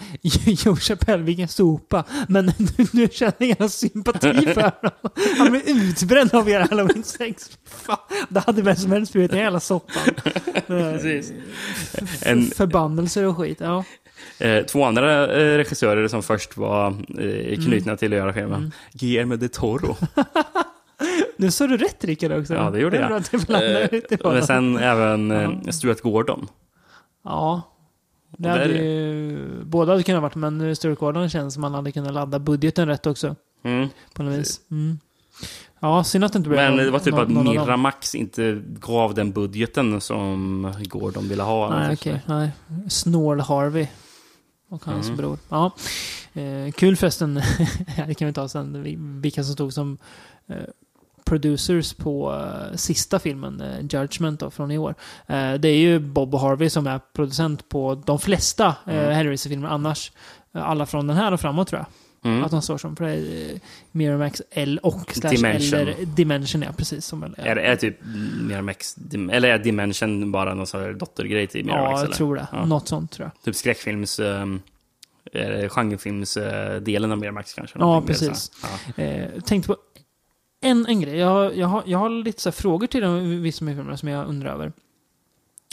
[0.45, 2.03] Joe Chappelle, vilken sopa.
[2.27, 5.11] Men nu, nu känner jag sympati för honom.
[5.37, 7.49] Han blir utbränd av era Halloween 6.
[7.65, 7.97] Fan,
[8.29, 10.03] det hade vem som helst blivit den jävla soppan.
[10.67, 11.31] Precis.
[11.93, 13.57] F- En- Förbannelser och skit.
[13.61, 13.83] Ja.
[14.39, 16.87] Eh, två andra eh, regissörer som först var
[17.19, 18.53] eh, knutna till att göra filmen.
[18.59, 18.71] Mm.
[18.93, 19.97] Guillermo de Toro.
[21.37, 22.53] Nu sa du rätt Rickard också.
[22.53, 23.11] Ja, det gjorde jag.
[23.11, 26.47] att Eh, det på Men sen även eh, Stuart Gordon.
[27.23, 27.61] Ja.
[28.37, 31.91] Det där hade ju, båda hade kunnat varit, men Stuart Gordon känns som man hade
[31.91, 33.35] kunnat ladda budgeten rätt också.
[33.63, 33.87] Mm.
[34.13, 34.61] På något vis.
[34.71, 34.99] Mm.
[35.79, 37.53] Ja, synd att det inte blev Men det var typ någon- att.
[37.53, 41.69] Miramax inte gav den budgeten som Gordon ville ha.
[41.79, 42.21] Nej, Typ okej.
[42.25, 42.51] Nej.
[42.89, 43.87] Snål Harvey.
[44.69, 45.17] Och hans Mm.
[45.17, 45.37] bror.
[45.49, 45.71] Ja.
[46.33, 47.33] Eh, kul förresten,
[48.07, 49.97] det kan vi ta sen, vi- vilka som stod som
[50.47, 50.55] eh,
[51.29, 54.95] producers på eh, sista filmen, eh, Judgment då, från i år.
[55.27, 59.15] Eh, det är ju Bob Harvey som är producent på de flesta Mm.
[59.15, 60.11] Hellraiser-filmer annars.
[60.51, 61.87] Alla från den här och framåt tror jag.
[62.31, 62.43] Mm.
[62.43, 62.95] Att de står som.
[62.95, 63.59] För det är
[63.91, 65.79] Miramax L och slash Dimension.
[65.79, 67.05] eller Dimension, ja precis.
[67.05, 67.97] Som Är det är typ
[68.41, 68.95] Miramax,
[69.31, 71.91] eller är Dimension bara någon sån här dottergrej till Miramax?
[71.91, 72.15] Ja, jag eller?
[72.15, 72.47] tror det.
[72.51, 72.65] Ja.
[72.65, 73.43] Något sånt tror jag.
[73.43, 74.19] Typ skräckfilms...
[74.19, 74.61] Um,
[75.69, 77.79] genrefilmsdelen av Miramax kanske?
[77.79, 78.51] Ja, precis.
[78.97, 79.03] Ja.
[79.03, 79.77] Eh, tänkte på
[80.61, 81.15] en, en grej.
[81.17, 84.09] Jag, har- jag, har, jag har lite så frågor till de, vissa med filmerna som
[84.09, 84.71] jag undrar över.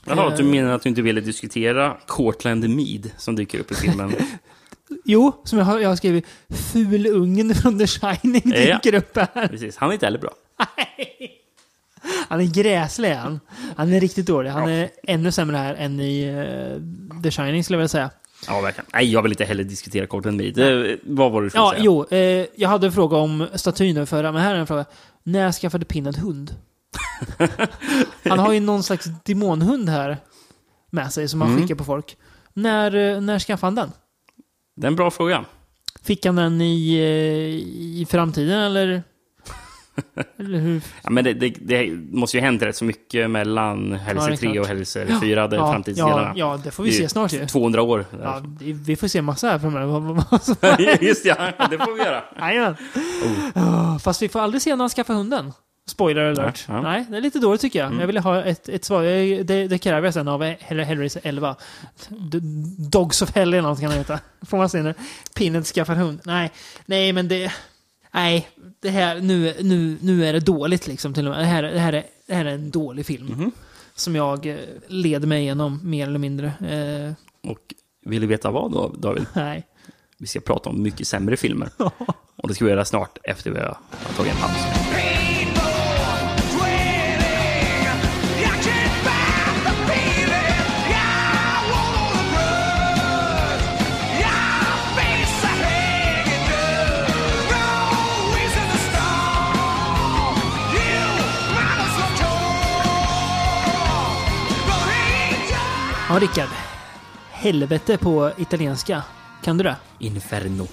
[0.04, 3.74] Jaha, Eh, du menar att du inte ville diskutera Cortland Mead som dyker upp i
[3.74, 4.12] filmen?
[5.04, 6.26] Jo, som jag har, jag har skrivit.
[6.72, 8.78] Fulungen från The Shining Ja.
[8.82, 9.48] dyker upp här.
[9.48, 10.30] Precis, han är inte heller bra.
[12.28, 13.40] Han är gräslig han.
[13.76, 14.50] Han är riktigt dålig.
[14.50, 18.10] Han är ännu sämre här än i eh, The Shining skulle jag vilja säga.
[18.46, 18.86] Ja, verkligen.
[18.92, 20.98] Nej, jag vill inte heller diskutera Cortland Mead.
[21.02, 21.82] Vad var det du skulle Ja, säga?
[21.84, 22.06] jo.
[22.10, 24.84] Eh, jag hade en fråga om statyn förra, men här är en fråga.
[25.22, 26.54] När skaffade Pin en hund?
[28.24, 30.16] han har ju någon slags demonhund här
[30.90, 31.62] med sig som han Mm.
[31.62, 32.16] skickar på folk.
[32.54, 33.92] När, eh, när skaffade han den?
[34.76, 35.44] Det är en bra fråga.
[36.02, 39.02] Fick han den i, eh, i framtiden eller?
[40.38, 40.82] eller hur?
[41.02, 44.32] Ja, men det, det, det måste ju ha hänt rätt så mycket mellan Ja, det
[44.32, 44.66] är 3 och.
[44.66, 46.32] Hellraiser 4, de ja, framtidsdelarna.
[46.36, 47.46] ja, det får vi Det se snart ju.
[47.46, 48.04] 200 år.
[48.22, 50.24] Ja, vi får se massa här framöver.
[51.04, 51.36] Just ja,
[51.70, 52.22] det får vi göra.
[52.38, 52.76] Jajamän.
[53.54, 55.52] Ja, Fast vi får aldrig se när han skaffar hunden.
[55.88, 56.64] Spoiler alert.
[56.68, 56.82] Ja, ja.
[56.82, 57.86] Nej, det är lite dåligt tycker jag.
[57.86, 58.00] Mm.
[58.00, 59.02] Jag vill ha ett, ett svar.
[59.44, 61.56] Det, det kräver jag sen av Hell- Hellraiser 11.
[62.08, 62.38] D-
[62.90, 64.18] Dogs of Hell eller något kan det heta.
[64.46, 64.94] Får man se när
[65.34, 66.20] Pinnet skaffar hund.
[66.24, 66.50] Nej,
[66.86, 67.52] nej men det...
[68.16, 68.48] Nej,
[68.80, 71.40] det här, nu, nu, nu är det dåligt liksom till och med.
[71.42, 73.26] Det här, det här, är, det här är en dålig film.
[73.26, 73.50] Mhm.
[73.94, 74.56] Som jag eh,
[74.86, 76.46] leder mig igenom, mer eller mindre.
[76.46, 77.12] Eh,
[77.50, 77.58] Och
[78.04, 79.26] vill du veta vad då, David?
[79.34, 79.66] nej.
[80.18, 81.68] Vi ska prata om mycket sämre filmer.
[82.36, 83.76] Och det ska vi göra snart efter vi har
[84.16, 85.15] tagit en paus.
[106.08, 106.48] Ja, Rickard.
[107.30, 109.02] Helvete på italienska.
[109.42, 109.76] Kan du det?
[109.98, 110.66] Inferno.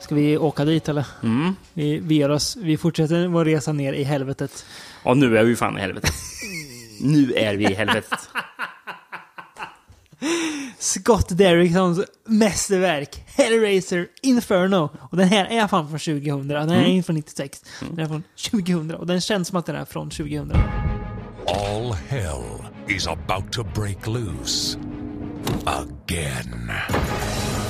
[0.00, 1.06] Ska vi åka dit eller?
[1.22, 1.56] Mm.
[1.72, 4.64] Vi, vi, ger oss, vi fortsätter vår resa ner i helvetet.
[5.04, 6.14] Ja, nu är vi fan i helvetet.
[7.00, 8.18] nu är vi i helvetet.
[10.78, 14.88] Scott Derricksons mästerverk, Hellraiser Inferno.
[15.10, 16.48] Och den här är fan från 2000.
[16.48, 17.64] Den här är inte från 96.
[17.90, 18.94] Den är från 2000.
[18.94, 20.52] Och den känns som att den är från 2000.
[21.46, 24.74] All hell is about to break loose
[25.66, 26.68] again.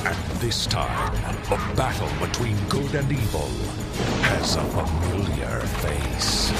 [0.03, 1.13] And this time,
[1.43, 3.47] the battle between good and evil
[4.23, 6.51] has a familiar face.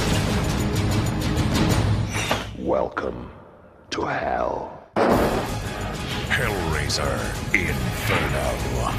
[2.59, 3.31] Welcome
[3.89, 4.87] to hell.
[6.29, 7.17] Hellraiser
[7.55, 8.91] Inferno.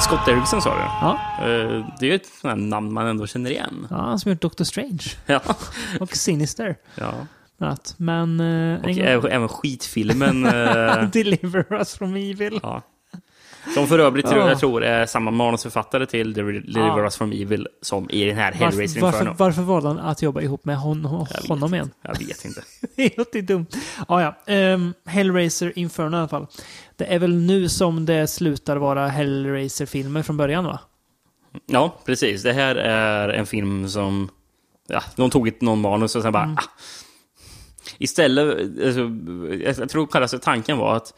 [0.00, 0.80] Scott Derrickson sa du?
[0.80, 1.18] Ja.
[1.40, 3.86] Eh, Det är ju ett namn man ändå känner igen.
[3.90, 5.02] Ja, han som gjort Doctor Strange.
[5.26, 5.40] Ja.
[6.00, 6.76] Och Sinister.
[6.94, 7.12] ja.
[7.96, 8.40] Men...
[8.40, 8.90] eh, Och
[9.22, 10.46] gång- även skitfilmen.
[10.46, 12.60] eh, Deliver us from evil.
[12.62, 12.82] ja.
[13.74, 14.48] Som för övrigt Ja.
[14.48, 17.02] jag tror är samma manusförfattare till Deliver Ja.
[17.04, 19.34] Us From Evil som i den här Varför, Hellraiser varför, Inferno.
[19.38, 21.84] varför valde han att jobba ihop med hon, hon, Jag honom igen?
[21.84, 22.22] inte.
[22.22, 22.62] Jag vet inte.
[22.96, 23.66] Det låter dumt.
[24.08, 26.46] Ah, ja, Ehm, Hellraiser Inferno i alla fall.
[26.98, 30.80] Det är väl nu som det slutar vara Hellraiser-filmer från början va?
[31.66, 32.42] Ja, precis.
[32.42, 34.28] Det här är en film som...
[34.88, 36.44] Ja, de tog ett någon manus och sen bara...
[36.44, 36.56] Mm.
[36.56, 36.62] Ah,
[37.98, 39.10] Istället, alltså,
[39.80, 41.14] jag, tror själva tanken var att,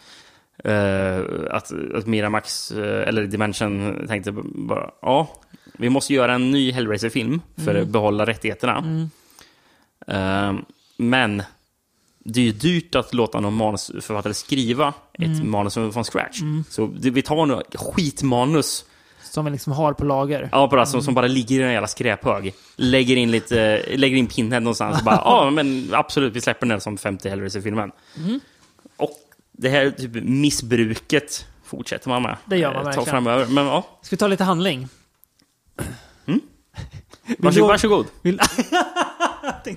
[0.64, 1.18] eh,
[1.50, 5.28] att, att Miramax, eh, eller Dimension, tänkte bara, ja,
[5.78, 9.08] vi måste göra en ny Hellraiser-film för att behålla rättigheterna.
[10.06, 10.54] Eh,
[10.96, 11.42] men
[12.24, 16.40] det är ju dyrt att låta någon manusförfattare skriva ett manus från scratch.
[16.68, 18.84] Så det, vi tar några skitmanus
[19.22, 20.48] Som vi liksom har på lager.
[20.52, 22.54] Ja, bara som, som bara ligger i en jävla skräphög.
[22.76, 26.80] Lägger in lite, lägger in Pinhead någonstans och bara, ja men absolut, vi släpper den
[26.80, 27.90] som 50 Hellraiser-filmen.
[28.96, 29.12] Och
[29.52, 32.36] det här typ missbruket fortsätter man med.
[32.46, 33.06] Det gör man eh, ta verkligen.
[33.10, 33.46] framöver.
[33.46, 34.88] Men ja, Ska vi ta lite handling?
[37.38, 37.54] varsågod.
[37.54, 38.06] du- varsågod.
[38.22, 38.40] Vill...
[39.42, 39.68] Att-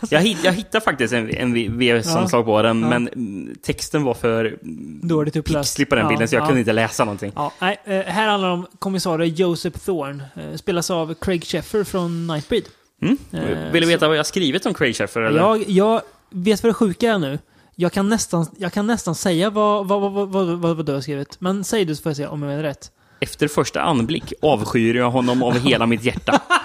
[0.10, 2.88] Jag, hitt, jag hittade faktiskt en, en VHS-omslag på den, Ja.
[2.88, 4.58] men texten var för
[5.02, 6.46] Dåligt pixlig på den Ja, bilden, så jag ja.
[6.46, 7.32] kunde inte läsa någonting.
[7.34, 10.24] Ja, nej, eh, här handlar det om kommissarie Joseph Thorne.
[10.36, 12.64] eh, Spelas av Craig Sheffer från Nightbreed.
[13.02, 13.18] Mm?
[13.32, 13.40] Eh,
[13.72, 15.20] Vill du så- veta vad jag skrivit om Craig Sheffer?
[15.20, 15.38] Eller?
[15.40, 17.38] Jag, jag vet vad det sjuka är nu.
[17.74, 21.00] Jag kan nästan, jag kan nästan säga vad, vad, vad, vad, vad, vad du har
[21.00, 21.36] skrivit.
[21.40, 22.90] Men säg du så får jag se om jag menar rätt.
[23.20, 26.40] Efter första anblick avskyr jag honom av hela mitt hjärta.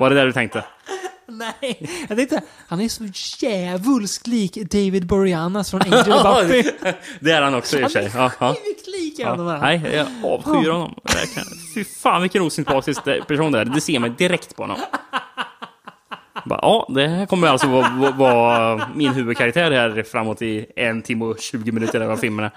[0.00, 0.64] Var det där du tänkte?
[1.26, 3.04] Nej, jag tänkte, han är så
[3.46, 6.70] djävulskt lik David Boreanaz från Angel Buffy.
[7.20, 8.10] det är han också i och för sig.
[8.14, 8.48] Ja, ja.
[8.66, 9.36] Sjukt lik är Ja.
[9.36, 9.60] han.
[9.60, 10.94] Nej, jag avskyr honom.
[11.74, 13.64] Fy fan vilken osympatisk person det är.
[13.64, 14.76] Det ser man direkt på honom.
[16.44, 21.24] Bara, ja, det här kommer alltså vara, vara, min huvudkaraktär här framåt i en timme
[21.24, 22.50] och 20 minuter filmen är.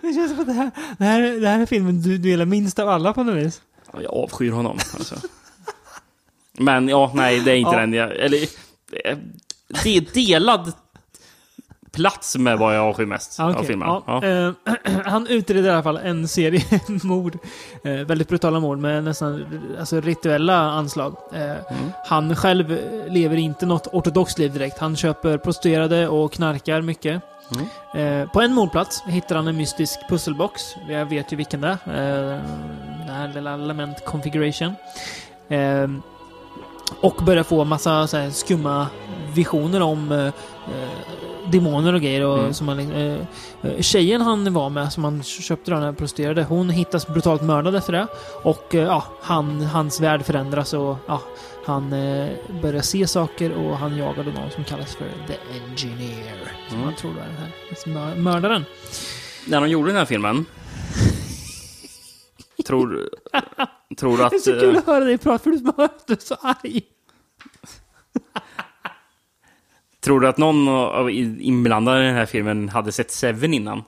[0.00, 2.44] Det känns som att det här, det här, det här är filmen du, du gillar
[2.44, 3.62] minst av alla på något vis.
[3.92, 4.78] Ja, Jag avskyr honom.
[4.94, 5.14] Alltså.
[6.58, 7.80] Men ja, nej, det är inte Ja.
[7.80, 7.92] den.
[7.92, 8.38] Jag, eller,
[9.04, 9.16] eh,
[9.84, 10.72] det är delad
[11.92, 13.88] plats med vad jag avskyr mest Ja, av filmen.
[13.88, 14.24] Ja, Ja.
[14.26, 14.52] eh,
[15.04, 16.62] han utreder i alla fall en serie
[17.02, 17.38] mord.
[17.84, 19.46] Eh, väldigt brutala mord med nästan
[19.80, 21.16] alltså, rituella anslag.
[21.34, 21.56] Mm.
[22.06, 22.78] Han själv
[23.08, 24.78] lever inte något ortodoxt liv direkt.
[24.78, 27.22] Han köper prostituerade och knarkar mycket.
[27.94, 28.28] Mm.
[28.28, 30.62] På en mordplats hittar han en mystisk pusselbox.
[30.88, 32.32] Jag vet ju vilken det är.
[32.34, 32.40] Eh,
[33.06, 34.74] den här lilla element configuration.
[37.00, 38.86] Och börjar få massa så här, skumma
[39.34, 40.32] visioner om eh, eh,
[41.50, 42.24] demoner och grejer.
[42.24, 42.54] Och, Mm.
[42.54, 43.12] som man, eh,
[43.62, 47.74] eh, tjejen han var med, som han köpte den här prostituerade, hon hittas brutalt mördad
[47.76, 48.06] efter det.
[48.42, 51.20] Och eh, ja, han, hans värld förändras och ja,
[51.66, 52.28] han eh,
[52.62, 55.34] börjar se saker och han jagar då någon som kallas för The
[55.70, 56.52] Engineer.
[56.68, 56.86] Som Mm.
[56.86, 58.64] man tror är den här mö- mördaren.
[59.46, 60.46] När de gjorde den här filmen...
[62.64, 63.10] tror,
[63.96, 64.30] tror att...
[64.30, 65.50] Det är så kul eh, att höra dig prata för
[66.06, 66.82] du är så arg.
[70.00, 73.82] Tror du att någon av inblandade i den här filmen hade sett Seven innan?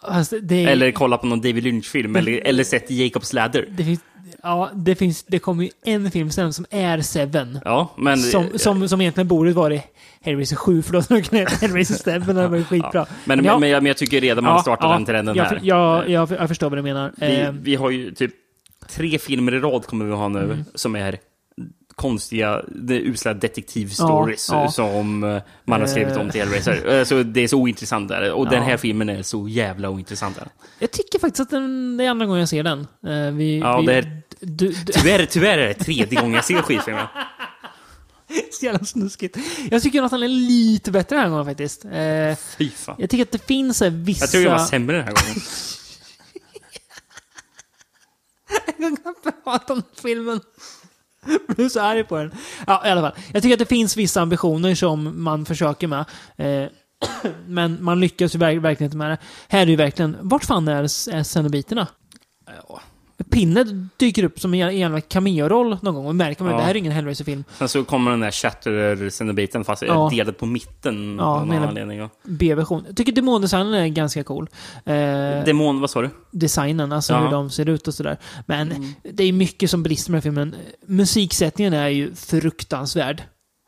[0.00, 2.16] Alltså, är, Eller kollat på någon David Lynch-film?
[2.16, 3.68] Eller, eller sett Jacob's Ladder?
[3.70, 4.00] det finns,
[4.42, 7.58] ja, det finns, det kommer ju en film sen som är Seven.
[7.64, 8.18] Ja, men...
[8.18, 9.82] Som, som, som egentligen borde varit
[10.20, 12.90] Hellraiser 7, för då hade den Hellraiser 7, det var ju skitbra.
[12.94, 13.06] Ja.
[13.24, 15.60] Men, ja, men, jag, men jag tycker redan man startar den trenden jag, här.
[15.62, 17.12] Jag, jag, jag förstår vad du menar.
[17.16, 18.32] Vi, Eh, vi har ju typ
[18.88, 20.64] tre filmer i rad kommer vi ha nu Mm.
[20.74, 21.18] som är
[21.94, 22.48] konstiga,
[22.88, 24.70] är usla detektivstories Ja, ja.
[24.70, 26.98] som eh, man har skrivit om till Hellraiser.
[26.98, 28.32] Eh, Så det är så ointressant där.
[28.32, 28.64] Och den Ja.
[28.68, 30.36] här filmen är så jävla ointressant.
[30.36, 30.48] Där.
[30.78, 32.80] jag tycker faktiskt att den, det är andra gången jag ser den.
[33.06, 36.44] Eh, vi, Ja, vi, det är- Du, du, Tyvärr, tyvärr är det tredje gången jag
[36.44, 37.06] ser skitfilmen.
[38.52, 39.36] så jävla snuskigt.
[39.70, 41.84] Jag tycker att han är lite bättre den här gången faktiskt.
[41.84, 42.96] Eh, Fy fan.
[42.98, 44.22] jag tycker att det finns eh, vissa...
[44.24, 45.36] Jag tror jag var sämre den här gången.
[48.78, 49.14] Jag kan
[49.44, 50.40] prata om filmen.
[51.48, 52.32] Jag blir så arg på den.
[52.66, 53.12] Ja, i alla fall.
[53.32, 56.04] Jag tycker att det finns vissa ambitioner som man försöker med.
[56.36, 56.68] Eh,
[57.46, 59.18] men man lyckas ju verkligen inte med det.
[59.48, 60.16] Här är ju verkligen...
[60.20, 61.86] Vart fan är, är Cenobiterna?
[62.68, 62.80] Ja.
[63.32, 66.60] Pinne dyker upp som en jävla- cameo-roll någon gång och märker man att Ja.
[66.60, 67.44] det här är ingen Hellraiser-film.
[67.58, 70.08] Sen så kommer den där Shatterer-biten fast Ja.
[70.12, 72.08] delad på mitten Ja, av någon menar- anledning.
[72.24, 72.84] B-version.
[72.86, 74.48] Jag tycker demondesignen är ganska cool.
[74.84, 74.94] Eh,
[75.44, 76.10] Demon, vad sa du?
[76.30, 77.20] designen, alltså Ja.
[77.20, 78.16] hur de ser ut och sådär.
[78.46, 78.88] Men Mm.
[79.12, 80.54] det är mycket som brister med den här filmen.
[80.86, 83.22] Musiksättningen är ju fruktansvärd.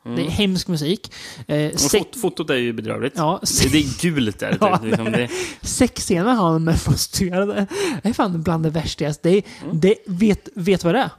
[0.05, 1.11] Det är hemsk musik.
[1.47, 1.77] Eh, Mm.
[1.77, 3.13] Fot fotot är ju bedrövligt.
[3.17, 3.39] Ja,
[3.71, 4.57] Det, är gult där.
[4.61, 5.29] Ja, liksom, det,
[5.61, 7.67] Sexscener har han med prostituerade.
[8.03, 9.29] Det är fan bland det värstigaste.
[9.29, 9.79] Det, är- Mm.
[9.79, 11.09] det, vet, vet vad det är?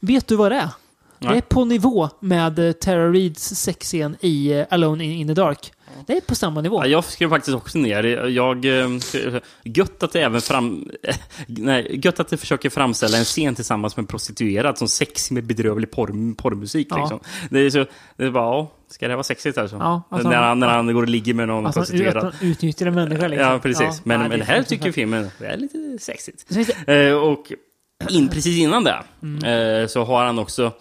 [0.00, 0.68] Vet du vad det är?
[1.18, 1.42] Det är Nej.
[1.42, 5.72] på nivå med Tara Reeds sexscen i eh, Alone in, in the Dark.
[6.06, 6.76] Det är på samma nivå.
[6.82, 8.88] Ja, jag skrev faktiskt också ner, jag, eh,
[9.64, 10.90] gött att det även fram,
[11.46, 15.44] nej, gött att det försöker framställa en scen tillsammans med en prostituerad som sexig med
[15.44, 16.86] bedrövlig porr, porrmusik.
[16.90, 16.96] Ja.
[17.00, 17.20] Liksom.
[17.50, 17.86] Det är så,
[18.16, 19.76] det är bara, ja, ska det vara sexigt alltså?
[19.76, 22.24] Ja, alltså när, han- när han går och ligger med någon Alltså, att prostituerad.
[22.40, 23.48] han utnyttjar en människa liksom.
[23.48, 24.04] Ja, precis.
[24.04, 26.44] men, nej, men det är här tycker filmen är lite sexigt.
[26.48, 27.52] Det- Eh, och
[28.10, 29.44] in, precis innan det Mm.
[29.82, 30.72] eh, så har han också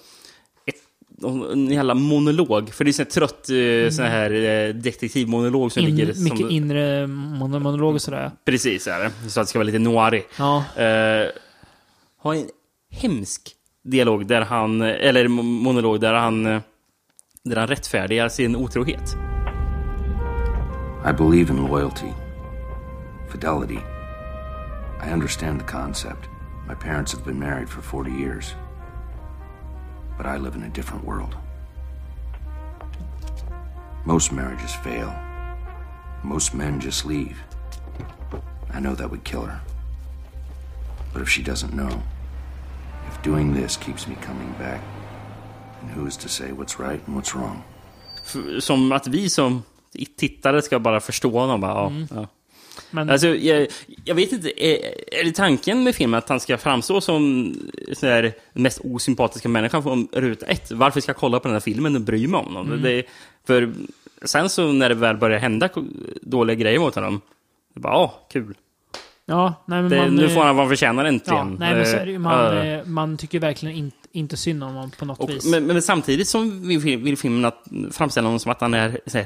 [1.24, 2.70] en jävla monolog.
[2.70, 6.24] För det är sån här trött eh, sån här eh, detektivmonolog som In, ligger som...
[6.24, 8.32] mycket inre mon- monolog och sådär.
[8.46, 9.30] Precis är det.
[9.30, 10.24] Så att det ska vara lite noirig.
[10.38, 10.58] Ja.
[10.78, 11.28] Eh,
[12.22, 12.46] har en
[12.92, 13.42] hemsk
[13.84, 16.44] dialog där han, eller mo- monolog där han,
[17.44, 19.16] där han rättfärdigar sin otrohet.
[21.10, 22.08] I believe in loyalty,
[23.32, 23.80] fidelity.
[25.10, 26.30] I understand the concept.
[26.68, 28.56] My parents have been married for 40 years.
[30.18, 31.36] But I live in a different world.
[34.06, 35.14] Most marriages fail.
[36.24, 37.36] Most men just leave.
[38.74, 39.60] I know that would kill her.
[41.14, 42.02] But if she doesn't know,
[43.10, 44.82] if doing this keeps me coming back,
[45.82, 47.64] then who is to say what's right and what's wrong?
[48.26, 49.64] F- Som att vi som
[50.18, 51.62] tittare ska bara förstå honom.
[51.62, 52.08] Bara, ja, mm.
[52.12, 52.28] ja.
[52.92, 53.68] Men Alltså, jag,
[54.06, 54.78] jag vet inte, är,
[55.20, 57.54] är det tanken med filmen att han ska framstå som
[58.02, 60.72] den mest osympatiska människan från ruta ett?
[60.72, 62.68] Varför ska jag kolla på den här filmen och bry mig om honom?
[62.68, 62.82] Mm.
[62.82, 63.04] Det,
[63.48, 63.74] för
[64.26, 65.70] sen så när det väl börjar hända
[66.22, 67.22] dåliga grejer mot honom,
[67.74, 68.56] det bara, ja, kul.
[69.26, 71.56] ja, nej, men Det, man, nu eh, får han vad han förtjänar Ja, äntligen.
[71.60, 72.20] nej, men så är det, ju.
[72.20, 75.46] man, Eh, eh, man tycker verkligen inte, inte synd om honom på något och, vis.
[75.52, 79.26] men, men samtidigt som fil- vill filmen att framställa honom som att han är här,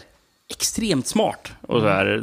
[0.50, 1.52] extremt smart.
[1.62, 2.22] Och så här, eh,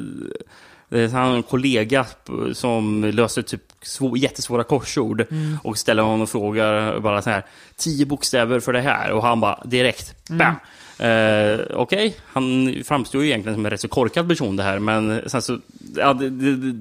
[0.92, 2.06] han har en kollega
[2.52, 5.26] som löser typ svå, jättesvåra korsord
[5.62, 7.44] och ställer honom och frågar bara så här,
[7.76, 9.12] tio bokstäver för det här.
[9.12, 10.54] Och han bara direkt, bam!
[11.02, 15.22] Eh, Okej, han framstår ju egentligen som en rätt så korkad person det här, men
[15.26, 15.58] sen så,
[15.96, 16.72] ja, det, det,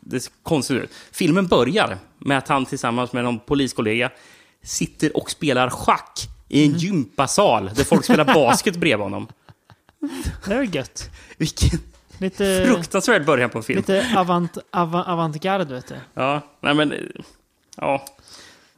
[0.00, 0.90] det, ser konstigt ut.
[1.12, 4.10] Filmen börjar med att han tillsammans med någon poliskollega
[4.62, 9.28] sitter och spelar schack i en gympasal där folk spelar basket bredvid honom.
[10.44, 11.10] Det är gött.
[11.36, 11.78] Vilken
[12.18, 13.76] Lite, fruktansvärd början på en film.
[13.76, 15.94] lite avant, avant, avantgarde, vet du.
[16.14, 16.94] Ja, nej men...
[17.76, 18.04] Ja.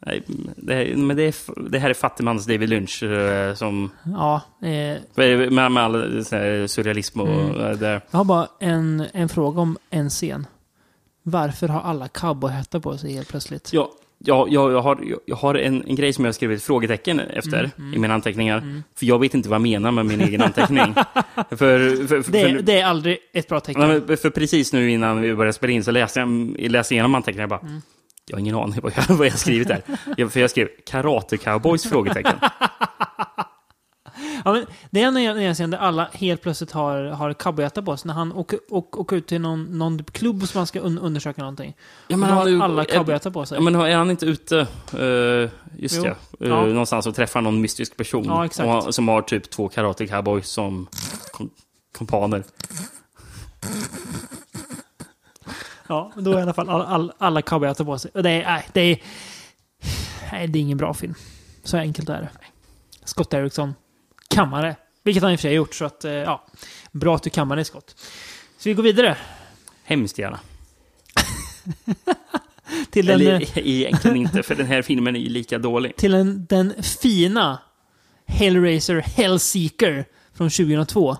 [0.06, 0.22] Nej,
[0.56, 1.34] det, här, men det, är,
[1.70, 3.90] det här är fattigmans David Lynch eh, som...
[4.04, 7.28] Ja, eh, Med, med all här surrealism och
[7.60, 8.00] eh, det.
[8.10, 10.46] jag har bara en, en fråga om en scen.
[11.22, 13.72] Varför har alla cowboyhattar på sig helt plötsligt?
[13.72, 13.90] Ja,
[14.24, 17.70] jag, jag, jag har, jag har en, en grej som jag har skrivit frågetecken efter
[17.94, 18.82] i mina anteckningar.
[18.98, 20.94] För jag vet inte vad jag menar med min egen anteckning.
[21.50, 23.82] för, för, för, Det, är- det är aldrig ett bra tecken.
[24.16, 27.60] För precis nu innan vi började spela in så läste jag, läste igenom anteckningarna bara
[28.26, 29.82] Jag har ingen aning vad jag, vad jag har skrivit där.
[30.16, 31.84] Jag, för jag skrev Karate Cowboys?
[31.88, 32.36] frågetecken.
[34.44, 37.96] Ja, men det är en, en scen där alla helt plötsligt har, har cowboyhattar på
[37.96, 38.06] sig.
[38.08, 41.40] När han åker, åker, åker ut till någon, någon klubb som man ska un, undersöka
[41.42, 41.74] någonting.
[42.08, 43.56] Ja, Då han har alla cowboyhattar på sig.
[43.58, 44.60] Ja, men är han inte ute,
[44.98, 45.50] eh,
[45.82, 46.02] just Jo.
[46.02, 46.66] det, eh, Ja.
[46.66, 48.86] någonstans och träffar någon mystisk person Ja, exakt.
[48.86, 50.86] och, som har typ två Karate Cowboys som
[51.32, 51.50] kom,
[51.98, 52.42] kompaner.
[55.86, 58.10] Ja, men då är i alla fall all, all, alla cowboyhattar på sig.
[58.14, 59.02] Och det är, nej, det är...
[60.32, 61.14] Nej, det är ingen bra film.
[61.64, 62.28] Så enkelt är det.
[63.04, 63.74] Scott Derrickson
[64.34, 64.76] kammare.
[65.02, 66.46] Vilket han i och för sig har gjort, så att, eh, ja.
[66.92, 67.96] Bra att du kammade, Scott.
[68.58, 69.16] Så vi går vidare
[69.84, 70.40] Hemskt gärna.
[72.90, 75.96] till den, Eller eh, egentligen inte, för den här filmen är ju lika dålig.
[75.96, 77.58] till den, den fina
[78.26, 80.04] Hellraiser Hellseeker
[80.34, 81.16] från 2002.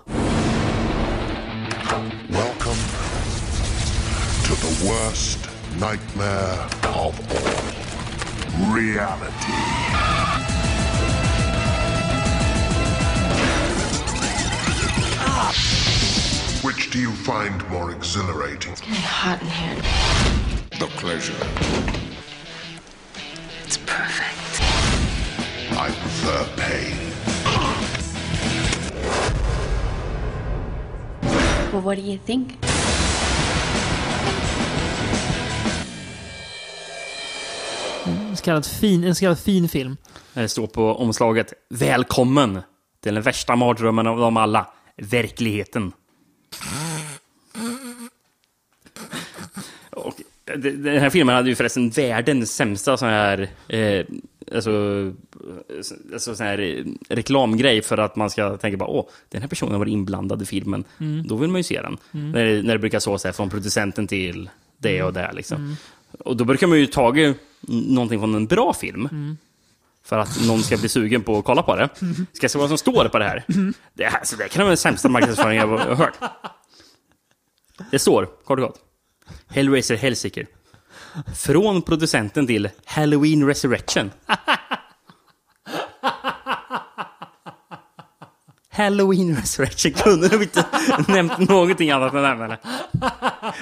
[2.29, 2.81] Welcome
[4.43, 7.75] to the worst nightmare of all.
[8.75, 10.44] Reality.
[15.45, 18.71] Which do you find more exhilarating?
[18.71, 19.75] It's getting hot in here.
[20.79, 21.47] The pleasure.
[23.63, 24.61] It's perfect.
[25.71, 26.95] I prefer pain.
[31.71, 32.57] Well, what do you think?
[38.05, 39.97] En så kallad fin, en så kallad fin film.
[40.33, 42.61] Det står på omslaget Välkommen
[43.03, 44.67] till den värsta mardrömmen av dem alla.
[44.97, 45.91] Verkligheten.
[49.89, 54.05] Och den här filmen hade ju förresten världens sämsta sån här, eh,
[54.55, 54.71] alltså,
[56.13, 59.79] alltså sån här eh, reklamgrej för att man ska tänka bara åh, den här personen
[59.79, 60.83] var inblandad i filmen.
[61.25, 61.97] Då vill man ju se den.
[62.11, 65.75] När, när det brukar så så här, från producenten till det och det liksom.
[66.19, 69.37] Och då brukar man ju tagit någonting från en bra film.
[70.05, 71.89] För att någon ska bli sugen på att kolla på det.
[72.33, 73.43] Ska jag se vad som står på det här?
[73.93, 76.13] Det, här, så det kan vara den sämsta marknadsföringen jag har hört.
[77.91, 78.79] Det står, kort och gott.
[79.47, 80.47] Hellraiser Hellseeker.
[81.35, 84.11] Från producenten till Halloween Resurrection.
[88.69, 90.65] Halloween Resurrection kunde de inte
[91.07, 92.45] nämnt någonting annat än det.
[92.45, 92.57] eller?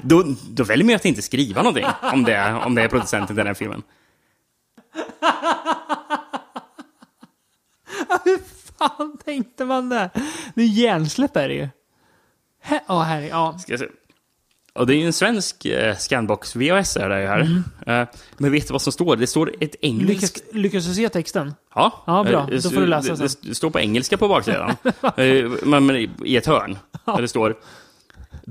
[0.02, 2.88] Då, då väljer man ju att inte skriva någonting om det, är- om det är
[2.88, 3.82] producenten till den här filmen.
[8.80, 10.10] fan tänkte man det?
[10.56, 11.68] Det är hjärnsläpp är det ju.
[12.66, 13.58] He- Ja, här är ja.
[13.60, 13.88] Ska jag se.
[14.76, 17.64] Och det är ju en svensk eh, Scanbox VHS är det här.
[18.02, 18.08] Eh,
[18.38, 19.16] men vet du vad som står?
[19.16, 20.38] Det står ett engelskt...
[20.38, 21.54] Lyckas, lyckas du se texten?
[21.76, 22.40] Ja, Ja, bra.
[22.52, 23.28] Eh, Då får du läsa sen.
[23.42, 24.76] det står på engelska på baksidan.
[25.18, 25.96] Eh, men, men
[26.26, 26.78] i ett hörn.
[27.06, 27.56] Där det står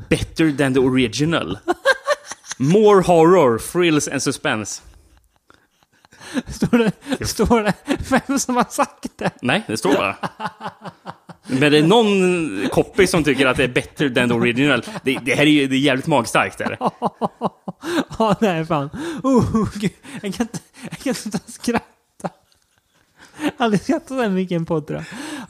[0.09, 1.59] Better than the original.
[2.59, 4.82] More horror, thrills and suspense.
[6.46, 6.92] Står det,
[7.26, 7.74] står det
[8.10, 9.30] vem som har sagt det?
[9.42, 10.16] Nej, det står bara.
[11.46, 14.82] Men det är någon copy som tycker att det är better than the original.
[15.02, 16.60] Det, det här är ju det är jävligt magstarkt.
[16.60, 16.78] Är det.
[18.18, 18.90] Ja, nej fan.
[19.22, 19.90] Oh, gud.
[20.22, 20.59] Jag kan inte,
[20.90, 22.28] jag kan inte skratta.
[23.56, 25.06] Aldrig skrattat så mycket i en podd tror jag.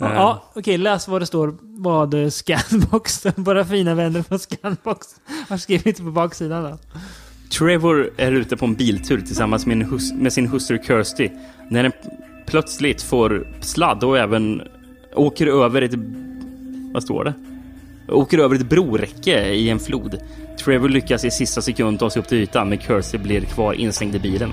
[0.08, 1.56] Ja, ja, okej, läs vad det står.
[1.60, 5.06] Vad Scanbox, våra fina vänner på Scanbox
[5.48, 6.62] har skrivit på baksidan.
[6.64, 6.78] Då.
[7.58, 11.28] Trevor är ute på en biltur tillsammans med, hus- med sin hustru Kirsty
[11.68, 11.92] när den
[12.46, 14.62] plötsligt får sladd och även
[15.14, 15.94] åker över ett...
[16.92, 17.34] Vad står det?
[18.08, 20.18] Åker över ett broräcke i en flod.
[20.64, 24.14] Trevor lyckas i sista sekund ta sig upp till ytan men Kirsty blir kvar instängd
[24.14, 24.52] i bilen.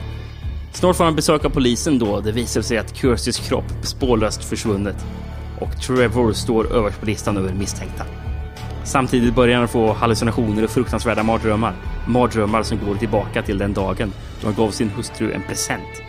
[0.73, 5.05] Snart får han besök av polisen då det visar sig att Kirstys kropp spårlöst försvunnit.
[5.59, 8.03] och Trevor står överst på listan över misstänkta.
[8.89, 11.73] Samtidigt börjar han få hallucinationer och fruktansvärda mardrömmar.
[12.07, 16.01] Mardrömmar som går tillbaka till den dagen då han gav sin hustru en present.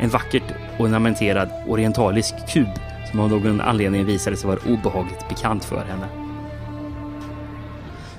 [0.00, 0.42] En vackert
[0.78, 2.68] ornamenterad orientalisk kub
[3.10, 6.08] som av någon anledning visade sig vara obehagligt bekant för henne.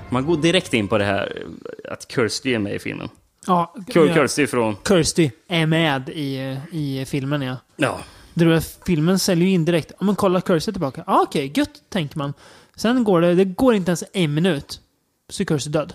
[0.09, 1.43] Man går direkt in på det här
[1.91, 3.09] att Kirsty är med i filmen.
[3.47, 4.75] Ja, Kir- ja, Kirsty från...
[4.87, 7.55] Kirsty är med i, i filmen ja.
[7.75, 7.99] Ja.
[8.33, 9.91] Det filmen säljer ju in direkt.
[9.97, 11.03] Om man kollar Kirsty tillbaka.
[11.07, 12.33] Ja, okej, gött, tänker man.
[12.79, 14.81] Sen går det, det går inte ens en minut.
[15.29, 15.93] Så är Kirsty död.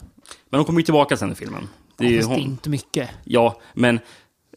[0.51, 1.69] Men hon kommer ju tillbaka sen i filmen.
[1.97, 2.45] Det är Ja, ju fast det är hon.
[2.51, 3.11] inte mycket.
[3.25, 4.01] Ja, men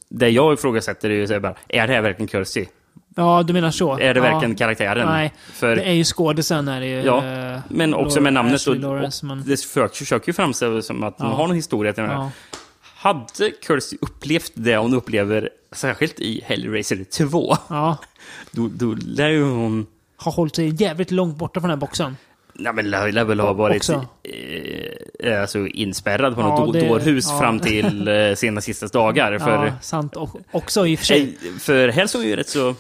[0.10, 2.66] det jag ifrågasätter är ju så här bara, är det här verkligen Kirsty?
[3.16, 3.94] Ja, du menar så?
[3.94, 4.22] Är det ja.
[4.22, 5.08] verkligen karaktären?
[5.08, 7.04] Nej, För, det är ju skådisen här i...
[7.06, 8.54] Ja, eh, men också med Laura- namnet.
[8.56, 11.36] Ashley Och, Lawrence, men- det försöker, ju framställa som att hon Ja.
[11.36, 12.18] har någon historia till den här.
[12.18, 12.32] Ja.
[12.96, 17.98] Hade Kirsty upplevt det hon upplever, särskilt i Hellraiser 2, Ja,
[18.52, 19.86] då, då lär ju hon...
[20.18, 22.18] har hållit sig jävligt långt borta från den här boxen.
[22.54, 24.06] Nej, men lär, lär väl ha varit Också.
[25.24, 27.40] eh, alltså inspärrad på Ja, något det- det, dårhus ja.
[27.40, 29.40] fram till eh, sina sista dagar.
[29.40, 30.16] För, ja, sant.
[30.16, 31.38] Och, också i och för sig.
[31.48, 32.76] eh, för här såg ju rätt så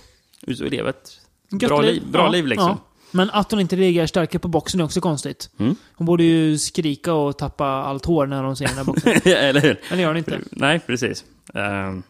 [0.48, 1.20] ut att leva ett
[1.50, 2.78] bra liv, bra Ja, liv liksom.
[3.12, 5.50] Men att hon inte reagerar starkare på boxen är också konstigt.
[5.60, 5.76] Mm.
[5.96, 9.14] Hon borde ju skrika och tappa allt hår när hon ser den här boxen.
[9.26, 9.80] Eller hur?
[9.90, 10.40] Men det gör hon inte.
[10.52, 11.26] Nej, precis.
[11.54, 12.04] Ehm,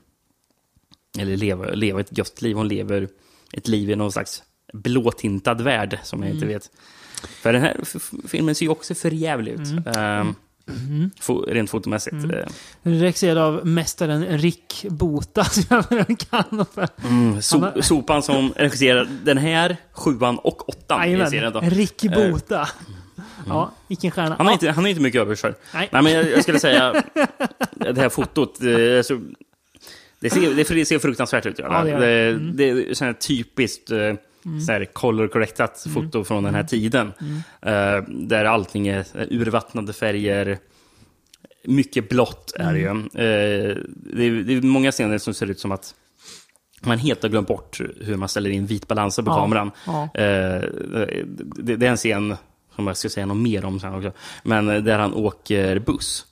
[1.19, 2.55] eller leva, leva ett gött liv.
[2.55, 3.07] Hon lever
[3.53, 6.53] ett liv i någon slags blåtintad värld, som jag inte Mm.
[6.55, 6.69] vet.
[7.41, 7.77] För den här
[8.27, 9.67] filmen ser ju också för jävligt ut.
[9.67, 9.83] Mm.
[9.95, 10.35] Ehm,
[11.21, 12.13] fo- rent fotomässigt.
[12.15, 12.45] Eh,
[12.83, 16.65] Regisserad av mästaren Rick Bota, som jag väl kan.
[17.03, 20.99] Mm, so har- Sopan som regisserar den här, sjuan och åttan.
[21.11, 21.59] Jajamän, Då.
[21.59, 22.67] Eh, Rick Bota.
[23.47, 24.35] Ja, vilken stjärna.
[24.35, 25.53] Han har, Ja, inte, han har inte mycket över sig.
[25.73, 25.89] Nej.
[25.91, 26.91] Nej, men jag, jag skulle säga,
[27.71, 29.19] det här fotot, eh, alltså,
[30.19, 31.59] det, ser, det, det ser fruktansvärt ut.
[31.59, 32.73] Ja, det det, det, det.
[32.73, 33.91] det, är typiskt
[34.55, 35.93] eh, så här color correctat Mm.
[36.03, 37.13] foto från den här tiden.
[37.61, 40.57] Eh, där allting är urvattnade färger.
[41.65, 42.87] Mycket blått är det ju.
[42.87, 43.03] Mm.
[43.05, 45.95] Eh, det, är, det är många scener som ser ut som att
[46.81, 49.71] man helt har glömt bort hur man ställer in vitbalanser på Ja, kameran.
[49.85, 50.03] ja.
[50.13, 50.61] Eh,
[51.55, 52.35] det, det är en scen
[52.75, 54.11] som jag ska säga något mer om sen också.
[54.43, 56.25] Men där han åker buss.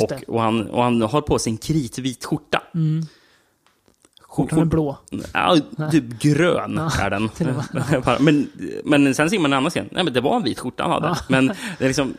[0.00, 2.62] Och, och, han, och han har på sig en kritvit skjorta.
[2.74, 3.06] Mm.
[4.32, 4.98] Skjortan är blå.
[5.32, 5.58] Ja,
[5.90, 7.28] typ grön är den.
[7.36, 7.54] till
[8.20, 8.50] men,
[8.84, 9.88] men sen ser man en annan scen.
[9.90, 11.18] Nej, men det var en vit skjorta han hade.
[11.28, 12.14] Men det är liksom...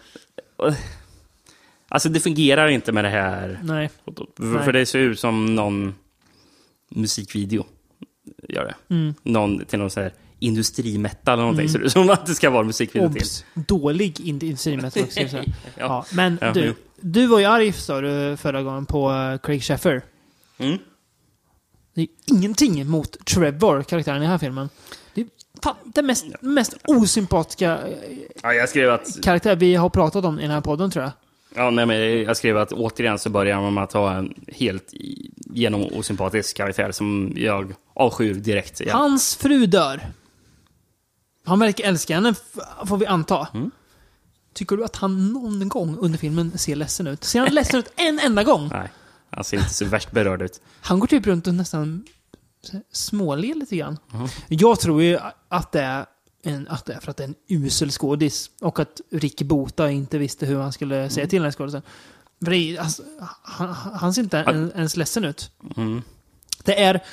[1.88, 3.90] Alltså det fungerar inte med det här Nej.
[4.38, 5.95] För, det ser ut som någon
[6.90, 7.65] musikvideo.
[8.49, 8.95] Gör det.
[8.95, 9.14] Mm.
[9.23, 11.69] Någon till någon så här industrimetal eller någonting.
[11.69, 13.22] Ser det ut som att det ska vara musikvideo till.
[13.22, 13.45] Obs!
[13.53, 15.44] Dålig industrimetal, ska jag säga.
[15.64, 15.72] Ja.
[15.77, 16.06] ja.
[16.14, 16.73] Men Ja, du, jo.
[17.02, 20.02] du var ju arg sa du förra gången på eh, Craig Sheffer.
[20.57, 20.77] Mm.
[21.93, 24.69] Det är ingenting mot Trevor, karaktären i den här filmen.
[25.13, 25.27] Det är
[25.63, 29.21] fan den mest, mest osympatiska eh, Ja, jag skrev att...
[29.23, 31.11] karaktär vi har pratat om i den här podden, tror jag.
[31.55, 34.93] Ja, nej, men jag skrev att återigen så börjar man med att ha en helt
[35.35, 38.81] genom osympatisk karaktär som jag avskyr direkt.
[38.81, 38.95] Igen.
[38.95, 40.01] Hans fru dör.
[41.45, 42.33] Han verkar älska henne,
[42.85, 43.47] får vi anta.
[43.53, 43.71] Mm.
[44.53, 47.23] Tycker du att han någon gång under filmen ser ledsen ut?
[47.23, 48.69] Ser han ledsen ut en enda gång?
[48.71, 48.91] Nej,
[49.35, 50.61] han ser inte så värst berörd ut.
[50.81, 52.05] Han går typ runt och nästan
[52.91, 53.97] småler lite grann.
[54.47, 55.19] Jag tror ju
[55.49, 56.05] att det, är
[56.43, 58.49] en, att det är för att det är en usel skådis.
[58.61, 61.81] Och att Ricky Bota inte visste hur han skulle säga till den här skådisen.
[62.43, 63.03] För det är- Alltså,
[63.43, 65.51] han, han ser inte en, ens ledsen ut.
[65.77, 66.01] Mm.
[66.64, 67.03] Det är...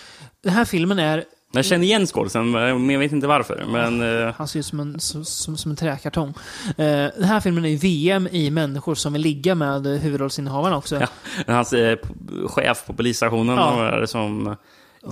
[0.42, 3.64] Den här filmen är Jag känner igen skådisen, men jag vet inte varför.
[3.72, 4.26] Men...
[4.26, 6.34] eh, Han ser ut som en, som, som, en träkartong.
[6.68, 10.76] Eh, den här filmen är ju VM i människor som vill ligga med eh, huvudrollsinnehavarna
[10.76, 11.00] också.
[11.00, 11.06] Ja,
[11.46, 11.98] hans eh,
[12.46, 14.06] chef på polisstationen Ja.
[14.06, 14.56] som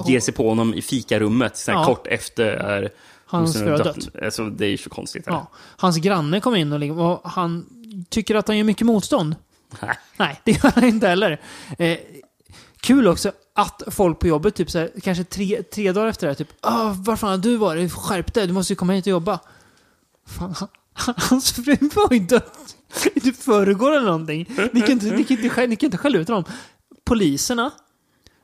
[0.07, 1.85] ger sig på honom i fikarummet sen Ja.
[1.85, 2.91] kort efter
[3.27, 4.09] Hans fru har dött.
[4.25, 5.25] Alltså, det är ju så konstigt.
[5.27, 5.47] Ja.
[5.57, 7.67] Hans granne kommer in och, och han
[8.09, 9.37] tycker att han gör mycket motstånd.
[9.83, 9.97] Nej.
[10.17, 11.41] Nej, det gör han inte heller.
[11.79, 11.99] Eh,
[12.81, 16.31] kul också att folk på jobbet, typ så här, kanske tre, tre dagar efter det
[16.31, 17.93] här, typ ah, var fan har du varit?
[17.93, 19.39] Skärp dig, du måste ju komma hit och jobba.
[20.27, 20.55] Fan,
[21.17, 22.43] hans fru var ju död.
[23.15, 24.47] i typ förrgår eller någonting.
[24.73, 26.45] Ni kan inte, ni kan inte, ni kan inte skälla ut honom.
[27.05, 27.71] Poliserna,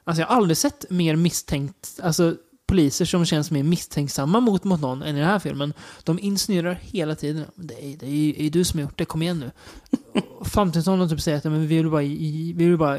[0.04, 2.36] alltså jag har aldrig sett mer misstänkt, alltså
[2.66, 5.72] poliser som känns mer misstänksamma mot, mot någon än i den här filmen.
[6.04, 8.98] De insinuerar hela tiden, det är, det är, ju- det är du som har gjort
[8.98, 9.50] det, kom igen nu.
[10.38, 12.98] Och Fram tills någon typ säger att men vi vill bara, vi vill bara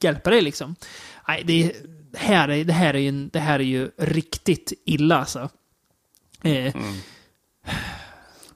[0.00, 0.76] hjälpa dig liksom.
[1.28, 1.72] Nej, det, är,
[2.12, 5.48] det, här är, det, här är ju, det här är ju riktigt illa alltså.
[6.42, 6.74] Eh,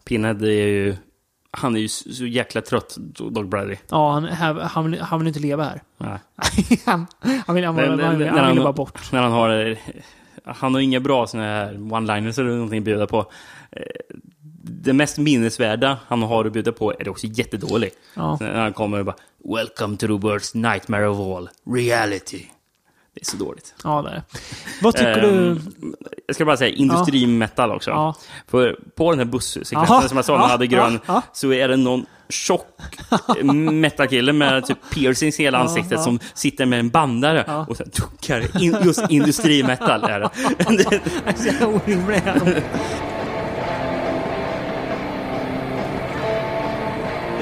[0.05, 0.97] Pinhead är ju...
[1.51, 3.77] Han är ju så jäkla trött, Dog Bradley.
[3.91, 4.25] Ja, han,
[4.61, 5.83] han, vill, han vill inte leva här.
[5.99, 6.19] Nej.
[6.87, 7.07] han,
[7.47, 9.13] han vill, han, Men- vill- han, vill- när han vill bara bort.
[9.13, 9.77] När han har...
[10.45, 13.19] Han har inga bra såna här one-liners eller någonting att bjuda på.
[13.73, 13.83] Eh,
[14.63, 17.91] Det mest minnesvärda han har att bjuda på är också jättedålig.
[18.15, 18.37] Ja.
[18.41, 19.17] När han kommer och bara
[19.57, 22.45] Welcome to the worst nightmare of all, reality.
[23.19, 23.75] Det är så dåligt.
[23.85, 24.23] Ja, det är.
[24.83, 25.51] Vad tycker du?
[25.51, 25.61] Ehm,
[26.27, 27.91] Jag ska bara säga industrimetal också.
[27.91, 28.15] Ja.
[28.49, 31.01] För på den här bussekvensen som jag sa, Ja, den hade grön,
[31.33, 32.67] så är det någon tjock
[33.73, 36.03] metalkille med typ piercings i hela ansiktet ja.
[36.05, 37.67] som sitter med en bandare Ja.
[37.69, 38.63] och duckar.
[38.63, 40.31] In, just industrimetal är det.
[40.59, 40.75] det.
[40.89, 42.25] Det är så jävla orimligt.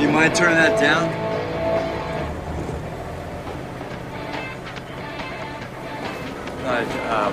[0.01, 1.26] You mind turning that down?
[6.67, 6.83] Uh,
[7.15, 7.33] um,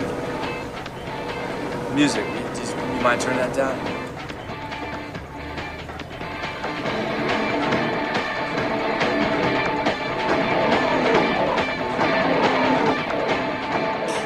[1.95, 2.23] music.
[2.23, 3.75] You, just, you mind turning that down?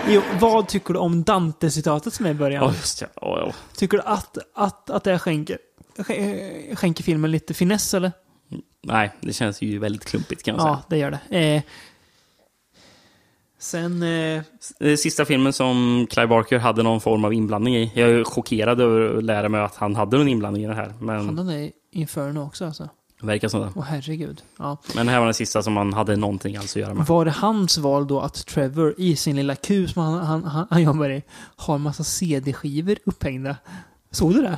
[0.09, 2.63] Jo, vad tycker du om Dante-citatet som är i början?
[2.63, 3.01] Ja, just.
[3.01, 3.53] Ja, ja.
[3.77, 5.57] Tycker du att, att, att det skänker,
[5.97, 8.11] sk- skänker filmen lite finess eller?
[8.83, 11.37] Nej, det känns ju väldigt klumpigt kan man Ja, det gör det.
[11.39, 11.61] Eh,
[13.59, 14.03] sen...
[14.03, 14.43] Eh,
[14.97, 17.91] Sista filmen som Clive Barker hade någon form av inblandning i.
[17.95, 20.93] Jag är chockad över att lära mig att han hade någon inblandning i det här.
[20.99, 22.89] Men han hade i Inferno också alltså.
[23.21, 23.71] verkar som det.
[23.75, 24.41] Åh herregud.
[24.57, 24.77] Ja.
[24.95, 27.05] Men det här var den sista som han hade någonting alls att göra med.
[27.05, 30.67] Var det hans val då att Trevor i sin lilla kub som han, han, han,
[30.69, 31.23] han jobbar i
[31.55, 33.55] har en massa CD-skivor upphängda?
[34.11, 34.57] Såg du det?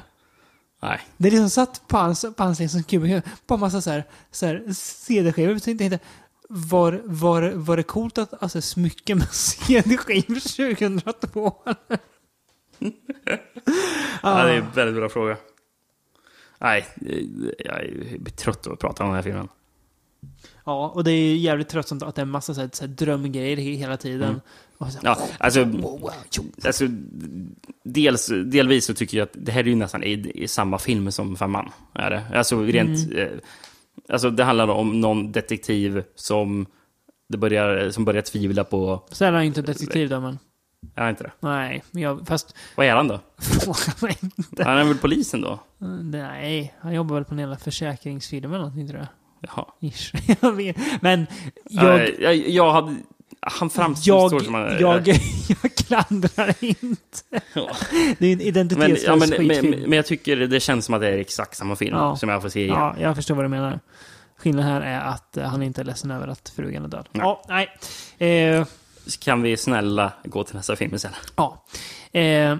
[0.81, 0.99] Nej.
[1.17, 4.45] Det är liksom satt på hans, på hans liksom kub, bara massa så här, så
[4.45, 5.59] här CD-skivor.
[5.59, 5.99] Så jag tänkte,
[6.51, 10.39] var, var, var det coolt att alltså, smycka med CD-skivor
[10.89, 11.53] 2002?
[14.23, 15.38] Ja, det är en väldigt bra fråga.
[16.59, 16.85] Nej,
[17.57, 19.47] jag är trött av att prata om den här filmen.
[20.65, 22.91] Ja, och det är jävligt tröttsamt att det är en massa så här, så här
[22.93, 24.30] drömgrejer he- hela tiden.
[24.30, 24.91] Mm.
[24.91, 25.67] Så Ja, alltså,
[26.63, 26.85] alltså
[27.84, 31.11] dels, delvis så tycker jag att det här är ju nästan i, i samma film
[31.11, 31.69] som Femman.
[31.93, 32.23] Är det.
[32.34, 33.13] Alltså rent...
[33.13, 33.27] Eh,
[34.09, 36.65] alltså det handlar om någon detektiv som,
[37.30, 39.03] det börjar, som börjar tvivla på...
[39.19, 40.39] Ju inte detektiv då, men...
[40.95, 41.31] Är han inte det?
[41.39, 42.55] Nej, men jag, fast...
[42.76, 43.19] Vad är han då?
[44.23, 44.63] Inte.
[44.63, 45.59] Han är väl polisen då?
[46.03, 49.07] Nej, han jobbar väl på en jävla försäkringsfirma eller någonting tror jag.
[49.41, 49.65] Jaha.
[49.80, 50.13] Ish.
[50.41, 50.77] Jag vet.
[51.01, 51.27] Men.
[51.69, 52.95] Jag, jag, jag hade...
[53.41, 54.79] Han framstår Jag, som han...
[54.79, 55.07] jag,
[55.63, 57.39] jag klandrar inte.
[57.53, 57.69] Ja.
[58.19, 59.69] Det är en identitetslös ja, men, skitfilm.
[59.71, 62.15] men, men jag tycker det känns som att det är exakt samma film Ja.
[62.15, 62.75] som jag får se igen.
[62.75, 63.79] Ja, jag förstår vad du menar.
[64.37, 67.07] Skillnaden här är att eh, han inte är ledsen över att frugan är död.
[67.11, 67.21] Nej.
[67.23, 67.43] Ja,
[68.19, 68.49] nej.
[68.53, 68.65] Eh,
[69.19, 71.11] Kan vi snälla gå till nästa film sen?
[71.35, 71.65] ja.
[72.11, 72.57] Eh,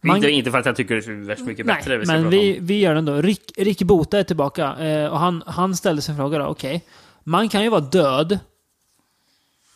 [0.00, 1.96] man- Inte, inte för att jag tycker det är värst mycket Nej, bättre.
[1.98, 3.14] vi men vi, vi gör den då.
[3.22, 6.46] Rick, Rick Bota är tillbaka eh, och han, han ställde sig en fråga då.
[6.46, 6.84] Okej,
[7.24, 8.38] man kan ju vara död,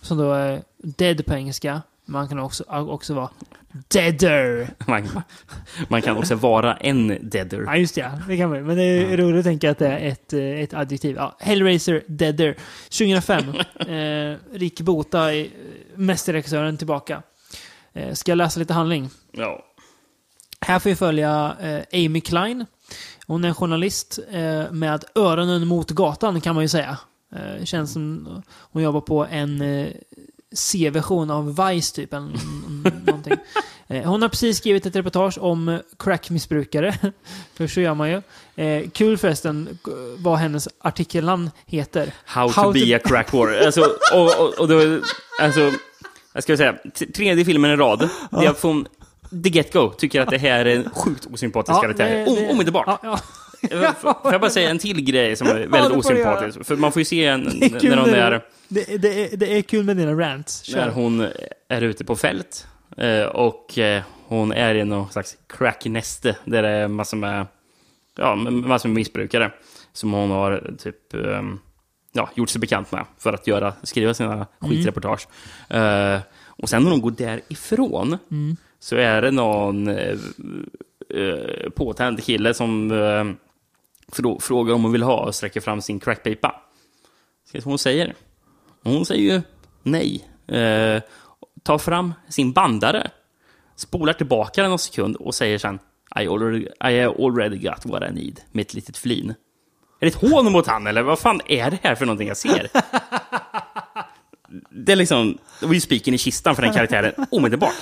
[0.09, 1.83] som då är dead på engelska.
[2.05, 3.31] Man kan också, också vara
[3.89, 4.71] deader.
[4.87, 5.09] Man,
[5.89, 7.63] man kan också vara en deader.
[7.67, 8.01] Ja, just det.
[8.01, 8.11] ja.
[8.29, 8.67] Det kan man.
[8.67, 11.17] Men det är roligt att tänka att det är ett, eh, ett adjektiv.
[11.17, 12.57] Ja, Hellraiser Deader.
[12.85, 13.45] 2005.
[13.79, 15.47] eh, Rick Bota, eh,
[15.95, 17.23] mästerregissören, tillbaka.
[17.93, 19.11] Eh, ska jag läsa lite handling?
[19.33, 19.65] Ja.
[20.61, 22.67] Här får vi följa eh, Amy Klein.
[23.27, 26.99] Hon är en journalist eh, med öronen mot gatan kan man ju säga.
[27.37, 28.29] Eh, känns som
[28.73, 29.89] hon jobbar på en eh,
[30.53, 32.13] C-version av Vice typ.
[32.15, 32.33] En,
[33.07, 33.37] någonting.
[33.91, 36.95] Eh, hon har precis skrivit ett reportage om crackmissbrukare.
[37.55, 38.23] För så gör man ju.
[38.65, 39.79] Eh, kul förresten
[40.19, 42.13] vad hennes artikelnamn heter.
[42.25, 43.53] How, to be a crack war.
[43.67, 43.81] Alltså,
[44.15, 45.01] och, och, och då,
[45.41, 45.73] alltså,
[46.33, 46.75] jag ska säga,
[47.15, 48.87] tredje filmen i rad, det är från
[49.31, 52.09] the get-go tycker att det här är en sjukt osympatisk Ja, karaktär.
[52.09, 52.87] det- det- Omedelbart.
[52.87, 53.21] Ja, ja.
[54.01, 55.99] Får jag bara säga en till grej som är Ja, väldigt göra.
[55.99, 56.65] osympatisk?
[56.65, 57.41] För man får ju se en,
[57.83, 60.65] när hon är, Det, det, är, det är kul med dina rants.
[60.75, 60.91] när Kör.
[60.91, 61.27] hon
[61.69, 62.67] är ute på fält
[62.97, 67.47] eh, och eh, hon är i någon slags cracknäste där det är massor med,
[68.19, 69.51] ja, massor med missbrukare
[69.93, 71.59] som hon har typ ehm,
[72.13, 75.29] ja, gjort sig bekant med för att göra, skriva sina skitreportage.
[75.69, 78.57] Eh, och sen när hon går därifrån Mm.
[78.81, 79.91] så är det någon
[81.75, 82.89] påtänd kille som
[84.41, 86.63] frågar om hon vill ha och sträcker fram sin crackpipa.
[87.49, 88.15] Ska hon säger?
[88.83, 89.43] Hon säger ju
[89.83, 90.29] nej.
[90.49, 91.03] Eh,
[91.63, 93.11] tar fram sin bandare,
[93.77, 95.79] spolar tillbaka den någon sekund och säger sen
[96.21, 99.35] I already, I already got what I need med ett litet flin.
[100.01, 102.37] Är det ett hån mot han eller vad fan är det här för någonting jag
[102.37, 102.71] ser?
[104.71, 107.75] Det är liksom, det var ju spiken i kistan för den karaktären omedelbart.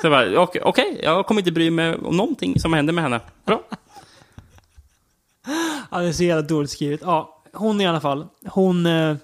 [0.00, 3.04] Så jag bara, okej, okej, jag kommer inte bry mig om någonting som händer med
[3.04, 3.20] henne.
[3.44, 3.62] Bra.
[5.90, 7.00] Ja, det är så jävla dåligt skrivet.
[7.02, 8.26] Ja, hon i alla fall.
[8.46, 9.16] Hon eh,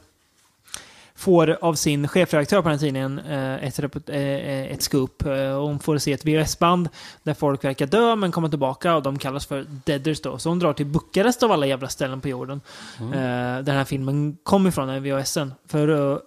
[1.15, 5.27] får av sin chefredaktör på den här tidningen eh, ett, report- eh, ett scoop.
[5.27, 6.89] Eh, hon får se ett VHS-band
[7.23, 10.39] där folk verkar dö men kommer tillbaka och de kallas för Deaders då.
[10.39, 12.61] Så hon drar till Bukarest av alla jävla ställen på jorden.
[13.01, 13.12] Mm.
[13.12, 15.55] Eh, där den här filmen kom ifrån, den VHSen.
[15.69, 16.23] För att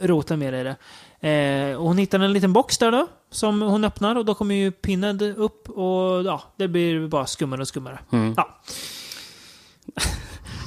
[0.00, 0.76] rota mer i det.
[1.20, 4.54] Eh, och hon hittar en liten box där då, som hon öppnar och då kommer
[4.54, 7.98] ju Pinhead upp och ja, det blir bara skummare och skummare.
[8.12, 8.34] Mm.
[8.36, 8.60] Ja.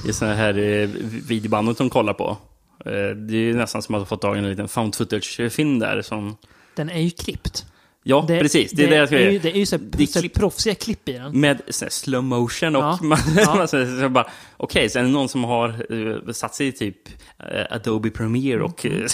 [0.08, 0.88] I sådana här eh,
[1.28, 2.36] videobandet de kollar på.
[2.84, 6.02] Eh, det är nästan som att ha fått tag i en liten found footage-film där.
[6.02, 6.36] Som,
[6.76, 7.66] Den är ju klippt.
[8.02, 8.70] ja, precis.
[8.72, 11.08] Det är det jag ska ju, det är ju så, Det så klipp- proffsiga klipp
[11.08, 11.40] i den.
[11.40, 12.98] Med så slow motion och Ja.
[13.02, 13.54] man, Ja.
[13.54, 16.72] man så, så bara, okej, så är det någon som har uh, satt sig i
[16.72, 16.96] typ
[17.38, 19.06] eh, Adobe Premiere och uh,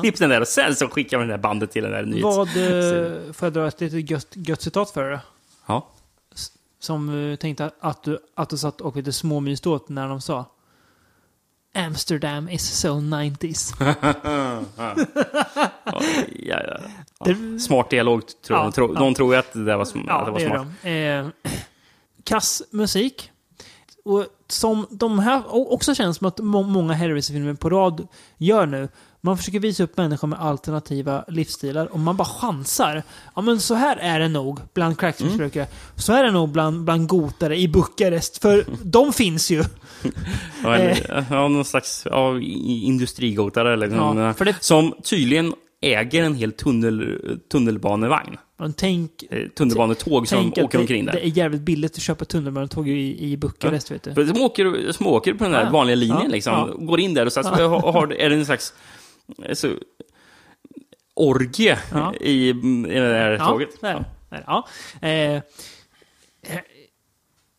[0.00, 2.24] klippt den där och sen så skickar man det där bandet till den där nyhets...
[2.24, 5.20] Vad, eh, får jag dra ett litet gött, gött citat för det?
[5.66, 5.88] Ja.
[6.80, 10.44] Som eh, tänkte att du, att du satt och lite småmyst åt när de sa
[11.74, 13.74] Amsterdam is so 90s.
[14.78, 14.94] ja,
[16.34, 16.78] ja, ja.
[17.24, 18.86] Det- Smart dialog, tror Ja, ja.
[18.86, 20.66] Någon tror ju att det där var, sm- Ja, det var det smart.
[20.82, 20.90] de.
[20.90, 21.26] Eh,
[22.24, 23.30] kass musik.
[24.04, 28.66] Och som de här och också känns som att må, många Hellraiser-filmer på rad gör
[28.66, 28.88] nu.
[29.20, 33.02] Man försöker visa upp människor med alternativa livsstilar och man bara chansar.
[33.36, 35.66] Ja men så här är det nog bland crackmissbrukare.
[35.96, 38.38] Så här är det nog bland, bland gotare i Bukarest.
[38.42, 39.64] För de finns ju.
[40.64, 46.22] Ja, eller, ja, någon slags ja, industrigotare eller liksom, Ja, för det- som tydligen äger
[46.22, 47.18] en hel tunnel,
[47.52, 48.36] tunnelbanevagn.
[48.60, 51.12] Men tänk, Eh, Tunnelbanetåg som tänk åker det, omkring där.
[51.12, 54.26] det är jävligt billigt att köpa tunnelbanetåg i, i Bukarest vet du.
[54.26, 55.70] Som åker, som åker på den där Ja.
[55.70, 56.28] vanliga linjen Ja.
[56.28, 56.52] liksom.
[56.52, 56.86] Ja.
[56.86, 58.72] Går in där och så har, har, är det en slags
[59.48, 59.76] alltså,
[61.14, 62.14] orgie Ja.
[62.20, 62.52] i, i
[62.84, 63.80] det där Ja, tåget.
[63.80, 64.04] det är det.
[64.30, 64.44] Det är det.
[64.46, 64.68] Ja.
[65.08, 65.42] Eh,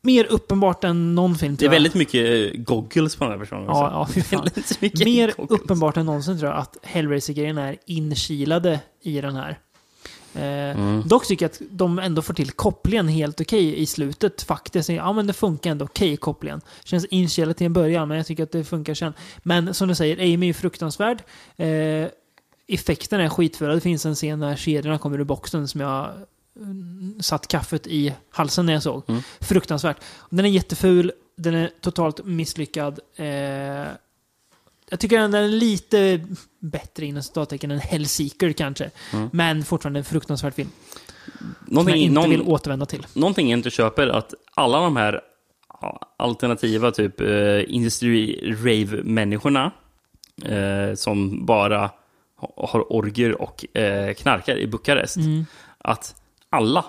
[0.01, 3.63] mer uppenbart än någon film Det är väldigt mycket eh, goggles på den här personen.
[3.65, 4.21] Ja, ja.
[4.37, 5.61] Väldigt mycket Mer goggles.
[5.61, 9.59] uppenbart än någonsin tror jag att Hellraiser-grejen är inkilade i den här.
[10.35, 11.07] Eh, Mm.
[11.07, 14.89] Dock tycker jag att de ändå får till kopplingen helt okej i slutet faktiskt.
[14.89, 16.61] Ja, men det funkar ändå okej kopplingen.
[16.83, 19.13] Känns inkilat till en början, men jag tycker att det funkar sen.
[19.37, 21.23] Men som du säger, Amy är fruktansvärd.
[21.57, 22.07] Eh,
[22.67, 23.73] effekten är skitfulla.
[23.75, 26.09] Det finns en scen när kedjorna kommer ur boxen som jag
[26.57, 29.03] mm, satt kaffet i halsen när jag såg.
[29.07, 29.21] Mm.
[29.39, 29.97] Fruktansvärt.
[30.29, 32.99] Den är jätteful, den är totalt misslyckad.
[33.15, 33.87] Eh,
[34.89, 36.25] jag tycker den är lite
[36.59, 38.91] bättre inom citattecken än Hellseeker kanske.
[39.13, 39.29] Mm.
[39.33, 40.69] Men fortfarande en fruktansvärd film.
[40.69, 43.07] Som jag Någonting, inte någon, vill återvända till.
[43.13, 45.21] någonting jag inte köper är att alla de här
[46.17, 47.27] alternativa typ eh,
[47.73, 49.71] industri-rave-människorna
[50.45, 51.91] eh, som bara
[52.35, 55.45] ha- har orger och eh, knarkar i Bukarest, Mm.
[55.77, 56.15] att
[56.49, 56.85] alla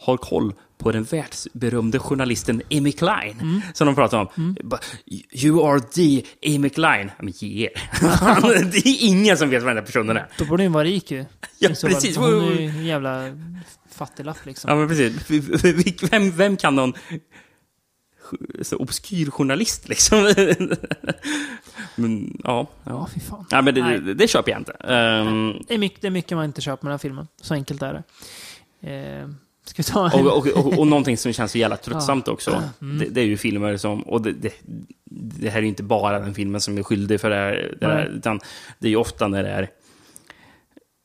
[0.00, 3.60] har koll på den världsberömde journalisten Amy Klein, Mm.
[3.74, 4.56] som de pratar om.
[4.62, 4.80] Bara,
[5.32, 6.22] You are the
[6.56, 7.10] Amy Klein.
[7.18, 7.70] Men ge er.
[8.72, 10.26] Det är ingen som vet vem den här personen är.
[10.38, 11.24] Då borde den vara rik ju.
[11.58, 11.90] Ja, fall.
[11.90, 12.16] precis.
[12.16, 13.38] Hon är ju en jävla
[13.90, 14.70] fattiglapp liksom.
[14.70, 16.10] Ja, men precis.
[16.12, 16.92] Vem, vem kan någon
[18.62, 20.18] så obskyr journalist liksom?
[21.96, 22.70] men, ja.
[22.84, 23.46] Ja, fy fan.
[23.50, 24.00] ja men det, Nej.
[24.00, 24.72] det, det köper jag inte.
[24.72, 27.28] Ehm, Det är, mycket, det är mycket man inte köper med den här filmen.
[27.40, 28.02] Så enkelt är det.
[28.92, 29.28] Eh,
[29.64, 32.98] ska vi ta och, och, och, och någonting som känns så jävla tröttsamt också, Mm.
[32.98, 34.52] det, det är ju filmer som, och det, det,
[35.04, 37.86] det här är ju inte bara den filmen som är skyldig för det här, det
[37.86, 38.18] här Nej.
[38.18, 38.40] utan
[38.78, 39.68] det är ju ofta när det är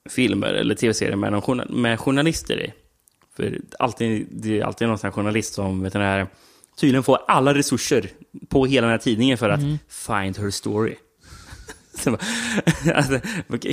[0.09, 2.73] filmer eller tv-serier med, någon med journalister i.
[3.35, 6.27] För alltid, det är alltid någon sån journalist som vet den här,
[6.79, 8.09] tydligen får alla resurser
[8.49, 9.77] på hela den här tidningen för att Mm.
[9.89, 10.95] find her story.
[12.95, 13.19] Alltså,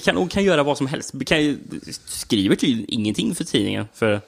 [0.03, 1.15] kan, hon kan göra vad som helst.
[1.27, 1.59] Kan,
[2.07, 3.87] skriver tydligen ingenting för tidningen.
[3.95, 4.21] För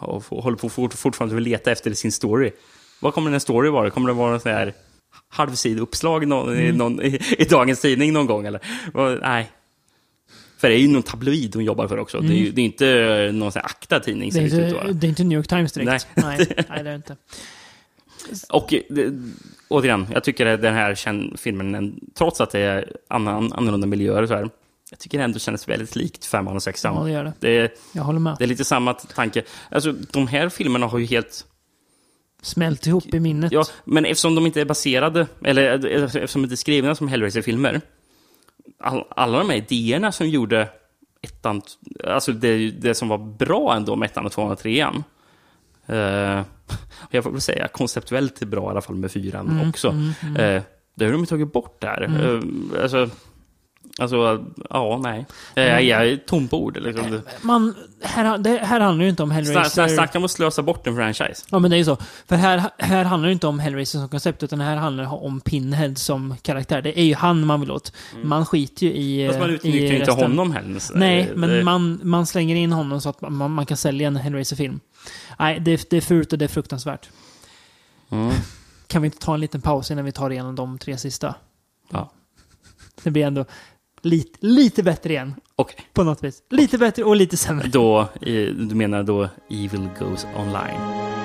[0.00, 2.50] och håller på fort, fortfarande att leta efter sin story.
[3.00, 3.90] Vad kommer den här story vara?
[3.90, 4.74] Kommer det vara en sån här
[5.28, 6.76] halvsid uppslag någon, i, Mm.
[6.76, 8.46] någon, i, i dagens tidning någon gång?
[8.46, 8.60] Eller?
[8.94, 9.50] Vad- nej.
[10.58, 12.20] För det är ju någon tabloid hon jobbar för också.
[12.20, 12.54] Det, är ju, Mm.
[12.54, 13.70] det är inte någon sån här.
[13.88, 14.04] Det
[14.48, 16.06] ser är, det att inte, det är inte New York Times direkt.
[16.14, 16.36] Nej.
[16.38, 17.16] Nej, nej, det är inte.
[18.48, 19.12] Och det,
[19.68, 20.94] återigen, jag tycker att den här
[21.36, 24.50] filmen, en- trots att det är annan, annorlunda miljöer och så här,
[24.90, 26.94] jag tycker det ändå känns väldigt likt Femman och Sexan.
[26.94, 27.32] Ja, det gör det.
[27.40, 28.36] Det är, Jag håller med.
[28.38, 29.42] det är lite samma tanke.
[29.70, 31.46] Alltså, de här filmerna har ju helt...
[32.42, 33.52] Smält ihop i minnet.
[33.52, 37.80] Ja, men eftersom de inte är baserade, eller eftersom de inte är skrivna som Hellraiser-filmer,
[38.78, 40.68] all, alla de här idéerna som gjorde
[41.22, 41.62] ettan,
[42.06, 45.04] alltså det, det som var bra ändå med ettan och tvåan och trean,
[45.86, 46.42] eh,
[47.10, 49.88] jag får väl säga konceptuellt bra i alla fall med fyran Mm, också.
[49.88, 50.36] mm, mm.
[50.56, 50.62] Eh,
[50.94, 52.02] det har de tagit bort där.
[52.02, 52.70] Mm.
[52.76, 53.10] Eh, alltså,
[53.98, 55.26] alltså, ja, nej.
[55.54, 56.76] Eh, jag är tom på ord.
[56.80, 57.20] Liksom.
[57.42, 59.82] Man, här, det, här handlar ju inte om Hellraiser.
[59.82, 61.46] sna- Snacka om att slösa bort en franchise.
[61.50, 61.96] Ja, men det är ju så.
[62.26, 65.40] För här, här handlar det inte om Hellraiser som koncept, utan här handlar det om
[65.40, 66.82] Pinhead som karaktär.
[66.82, 67.92] Det är ju han man vill åt.
[68.22, 69.28] Man skiter ju i Mm.
[69.32, 70.80] Fast man utnyttjar ju inte honom heller.
[70.94, 74.16] Nej, men det- man, man slänger in honom så att man, man kan sälja en
[74.16, 74.80] Hellraiser-film.
[75.38, 77.08] Nej, det, det är fult och det är fruktansvärt.
[78.10, 78.32] Mm.
[78.86, 81.34] Kan vi inte ta en liten paus innan vi tar igenom de tre sista?
[81.92, 82.10] Ja.
[83.02, 83.44] Det blir ändå
[84.02, 85.34] lite, lite bättre igen.
[85.56, 85.76] Okej.
[85.92, 86.42] På något vis.
[86.50, 87.68] Lite bättre och lite sämre.
[87.68, 91.19] Då, du menar då Evil Goes Online?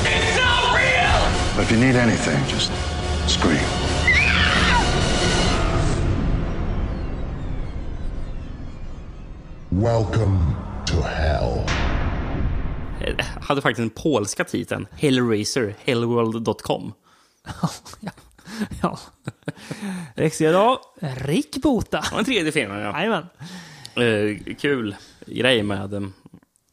[0.06, 1.64] It's not real!
[1.64, 2.72] If you need anything, just
[3.28, 3.89] scream.
[9.84, 10.40] Welcome
[10.88, 11.66] to hell.
[13.02, 16.94] Eh, hade faktiskt den polska titeln Hellraiser Hellworld.com.
[18.82, 19.00] Ja.
[20.16, 22.04] Rex idag, Rick Bota.
[22.14, 23.00] Och en tredje filmen, ja.
[23.00, 23.26] Jajamän.
[23.96, 24.96] Eh, kul
[25.26, 26.02] grej med eh,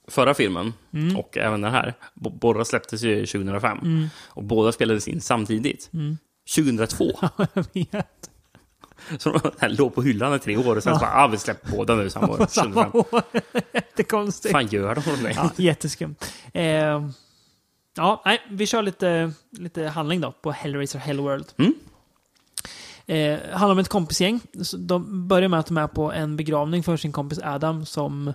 [0.09, 1.17] förra filmen Mm.
[1.17, 1.95] och även den här.
[2.15, 3.79] B- båda släpptes ju 2005.
[3.79, 4.09] Mm.
[4.27, 5.91] Och båda spelades in samtidigt.
[5.93, 6.19] Mm.
[6.57, 7.05] 2002.
[7.55, 8.31] Jag vet.
[9.19, 10.99] Så de här låg på hyllan i tre år och sen Ja.
[10.99, 12.47] så bara, ah, vi släpper båda nu samma år.
[12.49, 12.91] Samma 2005.
[13.13, 13.23] år.
[13.73, 14.53] Jättekonstigt.
[14.53, 15.33] fan gör de mig?
[15.37, 16.15] Ja, jätteskumt.
[16.53, 17.09] Eh,
[17.97, 21.47] ja, nej, vi kör lite, lite handling då på Hellraiser Hellworld.
[21.59, 21.75] Mm.
[23.07, 24.41] Eh, handlar om ett kompisgäng.
[24.79, 28.29] De börjar med att de är på en begravning för sin kompis Adam som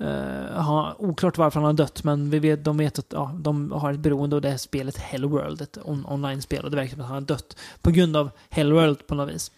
[0.00, 3.72] eh, har oklart varför han har dött, men vi vet, de vet att ja, de
[3.72, 6.64] har ett beroende och det är spelet Hellworld, ett on online-spel.
[6.64, 9.50] Och det verkar som att han har dött på grund av Hellworld på något vis.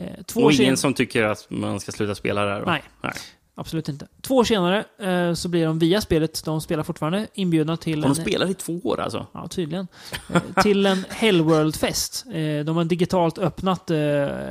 [0.00, 2.62] Eh, två Och ingen som tycker att man ska sluta spela där?
[2.66, 2.82] Nej.
[3.02, 3.12] Nej.
[3.54, 4.06] Absolut inte.
[4.22, 7.94] Två år senare eh, så blir de via spelet, de spelar fortfarande, inbjudna till...
[7.94, 9.26] En- de spelat i två år alltså?
[9.32, 9.88] Ja, tydligen.
[10.34, 12.24] Eh, till en Hellworld-fest.
[12.26, 13.96] Eh, de har digitalt öppnat eh,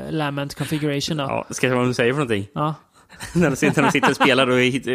[0.09, 1.17] Lament Configuration.
[1.17, 1.23] Då.
[1.23, 2.47] Ja, ska jag säga vad du säger för någonting?
[2.53, 2.73] Ja.
[3.35, 4.87] när, de sitter, när de sitter och spelar och, hit-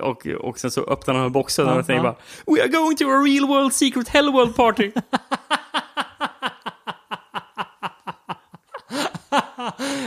[0.00, 2.02] och, och sen så öppnar de boxen och Ja, de säger ja.
[2.02, 4.92] bara We are going to a real world secret hell world party.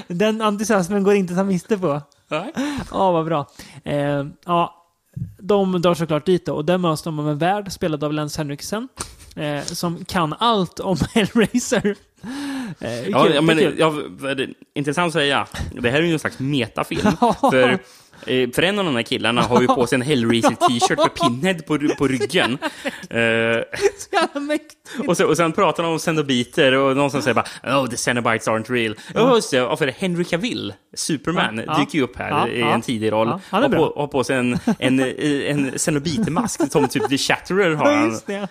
[0.08, 2.02] Den entusiasmen går inte att ta miste på.
[2.28, 2.54] Nej.
[2.92, 3.48] Ja, vad bra.
[3.84, 4.76] Eh, ja,
[5.40, 8.38] de drar såklart dit då och där möts de av en värld spelad av Lance
[8.42, 8.88] Henriksen.
[9.36, 11.96] Eh, som kan allt om Hellraiser.
[12.80, 13.76] Eh, Ja, kul, ja, men kul.
[13.78, 13.94] ja,
[14.76, 15.48] intressant att säga.
[15.82, 17.02] Det här är ju en slags metafilm.
[17.52, 17.80] För
[18.26, 21.96] För en av de här killarna har ju på sig en Hellraiser-t-shirt med Pinhead på,
[21.98, 22.58] på ryggen.
[23.10, 23.64] Eh,
[23.98, 27.46] Så och, så, och sen pratar de om Cenobiter och någon som säger bara
[27.82, 28.96] Oh, the Cenobites aren't real.
[29.14, 29.58] Ja, just det.
[29.58, 33.28] Ja, för Henry Cavill, Superman, Ja, dyker ju upp här Ja, i en tidig roll.
[33.28, 37.18] Ja, han är har, på, har på sig en, en, en Cenobiter-mask som typ The
[37.18, 37.92] Shatterer har.
[37.92, 38.48] Han.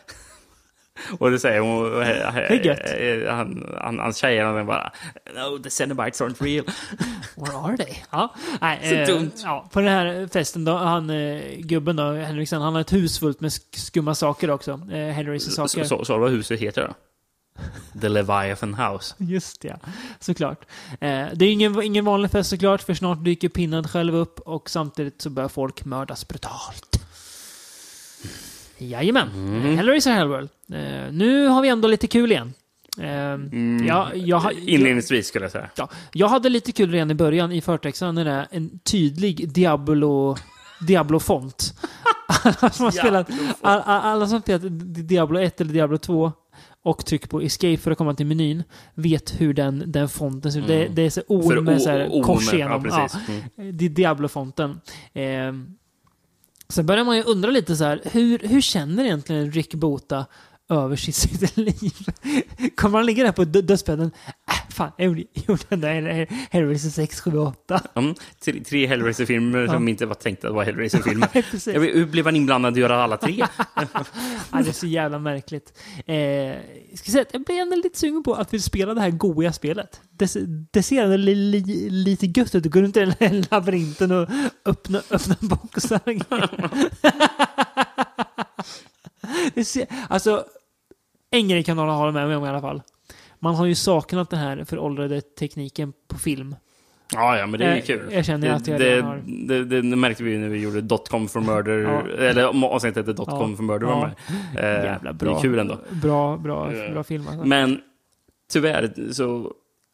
[1.11, 1.16] Det.
[1.19, 2.81] Och det säger hon, gött.
[3.27, 4.12] eh, han, han, han
[4.57, 4.93] är bara
[5.35, 6.65] No, the Cenobites aren't real.
[7.37, 7.95] Where are they?
[8.11, 9.33] Ja, nej, Så eh, dumt.
[9.45, 13.19] Ja, på den här festen då, han eh, gubben då, Henriksen, han har ett hus
[13.19, 14.77] fullt med sk- skumma saker också.
[14.91, 15.85] Hellraiser-saker.
[15.85, 16.95] Så, så, så vad huset heter då?
[18.01, 19.15] The Leviathan House.
[19.19, 19.91] Just det, ja.
[20.20, 20.65] såklart.
[21.01, 24.70] Eh, det är ingen, ingen vanlig fest såklart, för snart dyker Pinnad själv upp och
[24.70, 27.01] samtidigt så börjar folk mördas brutalt.
[28.78, 29.76] Jajamän, mm.
[29.76, 30.48] Hellraiser Hellworld.
[30.72, 32.52] Eh, nu har vi ändå lite kul igen.
[33.00, 35.70] Eh, ja, jag, har- Inledningsvis skulle jag säga.
[35.76, 39.52] Ja, jag hade lite kul redan i början i förtexten när det är en tydlig
[39.52, 40.36] Diablo,
[40.86, 41.74] Diablo-font.
[42.44, 43.30] alla, som har spelat,
[43.60, 44.62] alla, alla som spelat
[45.09, 46.32] Diablo 1 eller Diablo 2
[46.82, 48.62] och trycker på escape för att komma till menyn
[48.94, 50.66] vet hur den, den fonten ser ut.
[50.66, 51.46] Det, det är så Mm.
[51.46, 52.82] Orm med så här kors ja, igenom.
[52.82, 53.18] precis.
[53.56, 54.80] Ja, det är Diablo-fonten.
[55.12, 55.22] Eh,
[56.73, 60.27] sen börjar man ju undra lite så här, hur, hur känner egentligen Rick Bota
[60.69, 61.93] över sitt, liv?
[62.77, 64.11] Kommer han ligga där på dö- dödsbädden?
[64.51, 67.81] Äh, fan, jag gjorde, den där Hellraiser 6, 7, 8.
[67.95, 68.15] Mm,
[68.45, 71.28] tre, tre Hellraiser-filmer som inte var tänkta att vara Hellraiser-filmer.
[71.95, 73.47] Hur blev han inblandad i att göra alla tre?
[74.53, 75.78] Ja, det är så jävla märkligt.
[76.07, 76.59] Eh, jag
[76.95, 79.53] ska säga att jag blir ändå lite sugen på att vi spelar det här goiga
[79.53, 80.01] spelet.
[80.11, 80.35] Det,
[80.70, 82.62] det ser ändå li, li, lite gött ut.
[82.62, 84.28] Du går runt i den här labyrinten och
[84.65, 86.01] öppna, öppna boxar.
[89.55, 90.44] det ser, Alltså,
[91.30, 92.82] en grej kan några hålla med mig om i alla fall.
[93.38, 96.56] Man har ju saknat den här föråldrade tekniken på film.
[97.12, 98.09] Ja, ja, men det är ju Jag- kul.
[98.12, 100.59] jag känner det, att jag det, har- det, det, det märkte vi ju när vi
[100.59, 102.02] gjorde Dotcom for Murder, Ja.
[102.24, 103.56] eller avsnittet hette Dotcom Ja.
[103.56, 103.94] for Murder Ja.
[103.98, 104.06] var
[104.55, 104.78] med.
[104.78, 105.36] Eh, Jävla Det bra.
[105.36, 105.78] är kul ändå.
[106.02, 107.28] Bra, bra, Eh, bra film.
[107.28, 107.44] Alltså.
[107.46, 107.80] Men
[108.52, 109.52] tyvärr så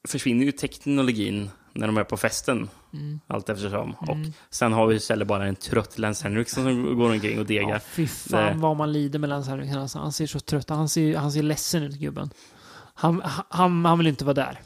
[0.09, 2.69] försvinner ju teknologin när de är på festen.
[2.93, 3.21] Mm.
[3.27, 3.95] Allt eftersom.
[3.95, 4.17] Och
[4.51, 7.71] sen har vi istället bara en trött Lance Henriksen som går omkring och degar.
[7.71, 9.79] Ja, fy fan Det- vad man lider med Lance Henriksen.
[9.79, 12.31] Alltså, han ser så trött Han ser, han ser ledsen ut, gubben.
[12.95, 14.61] Han, han, han vill inte vara där.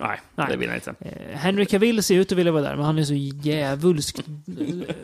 [0.00, 0.46] Nej, Nej.
[0.50, 0.94] det vill jag inte.
[1.00, 4.94] Eh, Henry Cavill ser ut att vilja vara där, men han är så djävulskt eh,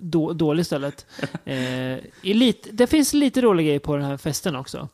[0.00, 1.06] då, dålig istället.
[1.44, 4.88] Eh, lite, det finns lite roliga grejer på den här festen också.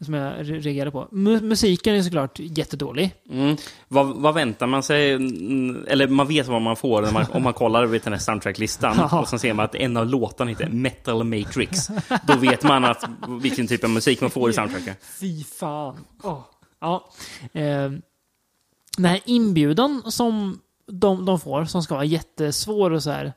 [0.00, 1.08] Som jag re- reagerade på.
[1.12, 3.14] Mu- musiken är såklart jättedålig.
[3.30, 3.56] Mm.
[3.88, 5.12] Vad, vad väntar man sig?
[5.12, 9.00] Mm, Eller man vet vad man får man, om man kollar vid den här soundtracklistan.
[9.20, 11.88] Och så ser man att en av låtarna heter Metal Matrix.
[12.26, 13.04] Då vet man att,
[13.40, 14.94] vilken typ av musik man får i soundtracken.
[15.20, 16.04] Fy fan.
[16.22, 16.40] Åh.
[16.80, 17.10] Ja.
[17.52, 17.90] Eh,
[18.96, 23.32] den här inbjudan som de, de får, som ska vara jättesvår och så här.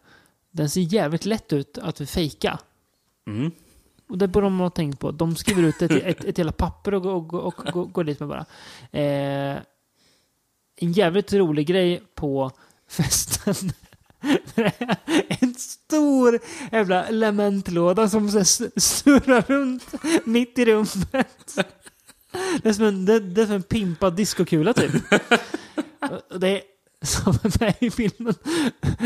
[0.52, 2.60] Den ser jävligt lätt ut att fejka.
[3.28, 3.52] Mm.
[4.10, 5.12] Och det borde de ha tänkt på.
[5.12, 8.30] De skriver ut ett, ett, ett hela papper och, och, och, och, går dit med
[8.30, 8.46] bara.
[8.92, 9.58] Eh,
[10.80, 12.52] en jävligt rolig grej på
[12.90, 13.56] festen.
[15.28, 16.40] en stor
[16.72, 18.30] jävla lamentlåda som
[18.78, 19.94] snurrar runt
[20.26, 21.58] mitt i rummet.
[22.62, 24.92] Det är som en, det, det är som en pimpad diskokula typ.
[26.40, 26.62] Det är
[27.02, 28.34] som är med i filmen.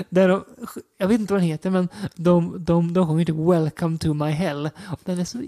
[0.09, 0.43] Där de,
[0.97, 4.31] jag vet inte vad den heter, men de, de, de sjunger typ Welcome to my
[4.31, 4.69] hell.
[4.91, 5.43] Och den är så...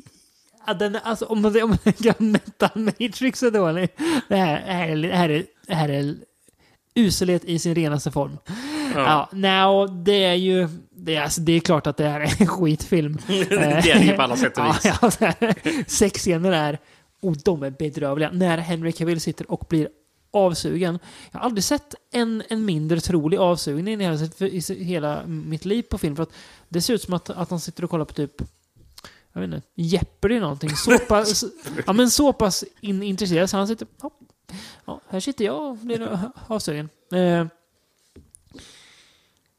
[0.68, 3.90] Ja, den är, alltså, om man, om man att Metal Matrix är dålig.
[4.28, 6.16] Det här, det här, är, det här, är, det här är
[6.96, 8.38] uselhet i sin renaste form.
[8.96, 10.70] Ja, ja no, det är ju...
[10.96, 13.18] Det är, alltså, det är klart att det här är en skitfilm.
[13.28, 14.86] Det är det ju på alla sätt och vis.
[14.86, 15.54] Ja, ja,
[15.88, 16.80] sex scener är...
[17.22, 18.30] Och de är bedrövliga.
[18.34, 19.88] När Henry Cavill sitter och blir
[20.34, 21.00] avsugen.
[21.32, 25.84] Jag har aldrig sett en, en mindre trolig avsugning i hela, i hela mitt liv
[25.84, 26.16] på film.
[26.16, 26.34] För att
[26.70, 28.42] det ser ut som att, att han sitter och kollar på typ
[29.34, 30.70] jag vet inte, Jeopardy någonting.
[30.70, 31.44] Så pass,
[31.86, 33.88] ja, men så pass in, intresserad så han sitter...
[34.86, 36.90] Ja, här sitter jag och blir avsugen.
[37.12, 37.46] Eh,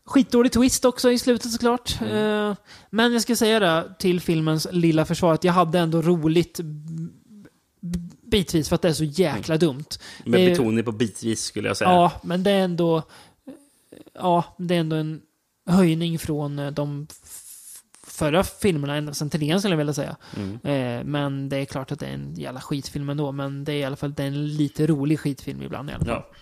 [0.05, 2.03] skitdålig twist också i slutet såklart.
[2.03, 2.55] Eh,
[2.91, 6.61] men jag ska säga det till filmens lilla försvar att jag hade ändå roligt
[8.39, 9.85] bitvis för att det är så jäkla dumt.
[10.25, 11.91] Med Det är- betoning på bitvis skulle jag säga.
[11.91, 13.03] Ja, men det är ändå...
[14.15, 15.21] Ja, det är ändå en
[15.67, 17.07] höjning från eh, de
[18.07, 20.17] förra filmerna, ända sedan trean skulle jag vilja säga.
[20.37, 20.53] Mm.
[20.63, 23.77] Eh, men det är klart att det är en jävla skitfilm ändå, men det är
[23.77, 26.15] i alla fall det är en lite rolig skitfilm ibland i alla fall.
[26.15, 26.37] Ja.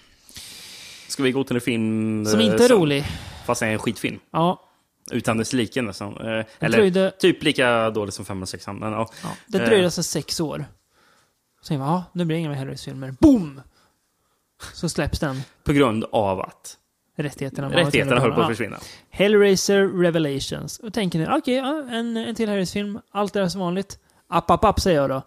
[1.09, 2.27] Ska vi gå till en film...
[2.27, 3.05] Som eh, inte är rolig.
[3.47, 4.19] Fast är en skitfilm.
[4.33, 4.69] Ja,
[5.11, 6.17] Utan dess like nästan.
[6.17, 9.11] Eh, det Eller dröjde, typ lika dåligt som 5 och 6 men ja.
[9.23, 10.65] ja, det Eh, dröjde alltså sex år.
[11.63, 13.15] Så jag bara, ja, nu blir det inga mer Hellraiser-filmer.
[13.21, 13.61] Boom!
[14.73, 15.43] Så släpps den.
[15.65, 16.79] På grund av att
[17.17, 17.71] rättigheterna.
[17.71, 18.49] Rättigheterna höll på att Ja.
[18.49, 18.79] försvinna.
[19.11, 20.79] Hellraiser Revelations.
[20.79, 22.99] Och tänker ni, okej, ja, en, en till Hellraiser-film.
[23.11, 23.99] Allt är som vanligt.
[24.29, 25.23] App, app, app säger jag då.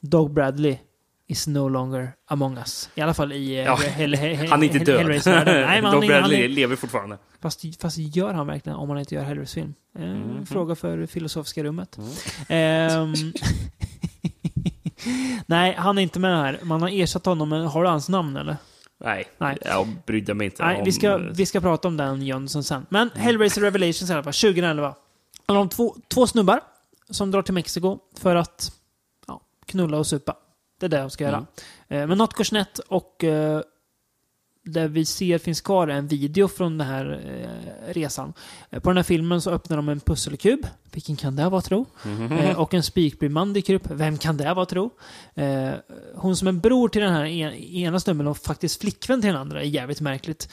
[0.00, 0.78] Dog Bradley
[1.26, 2.90] is no longer among us.
[2.94, 3.58] I alla fall i...
[3.58, 5.06] eh, Ja, Hell- Hell- han är inte Hell- död.
[5.06, 7.18] Nej, han, är- han Bradley är, lever fortfarande.
[7.40, 9.74] fast, fast gör han verkligen om han inte gör Hellraiser-film?
[9.98, 10.46] Eh, Mhm.
[10.46, 11.98] Fråga för filosofiska rummet.
[11.98, 12.10] Mm.
[12.48, 13.14] Ehm,
[15.46, 16.60] Nej, han är inte med här.
[16.62, 18.56] Man har ersatt honom, men har du hans namn eller?
[19.04, 19.58] Nej, Nej.
[19.64, 20.84] jag brydde mig inte Nej, om...
[20.84, 22.86] vi ska, vi ska prata om den Jönsson sen.
[22.88, 24.94] Men Hellraiser Revelations i alla fall, 2011.
[25.46, 26.60] Och de två, två snubbar
[27.10, 28.72] som drar till Mexiko för att
[29.26, 30.36] ja, knulla och supa.
[30.80, 31.46] Det är det de ska göra.
[31.88, 33.24] Eh, men något går snett och
[34.64, 38.32] det vi ser finns kvar är en video från den här eh, resan.
[38.70, 40.66] Eh, på den här filmen så öppnar de en pusselkub.
[40.92, 41.86] Vilken kan det vara tro?
[42.30, 43.82] Eh, och en spikbrytmandig krupp.
[43.90, 44.90] Vem kan det vara tro?
[45.34, 45.70] Eh,
[46.14, 49.40] hon som är bror till den här en, ena snubben och faktiskt flickvän till den
[49.40, 50.48] andra är jävligt märkligt.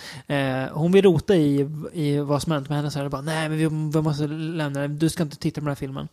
[0.72, 3.50] Hon vill rota i, i vad som hänt med henne så är det bara nej
[3.50, 4.88] men vi, vi måste lämna det.
[4.88, 6.08] Du ska inte titta på den här filmen.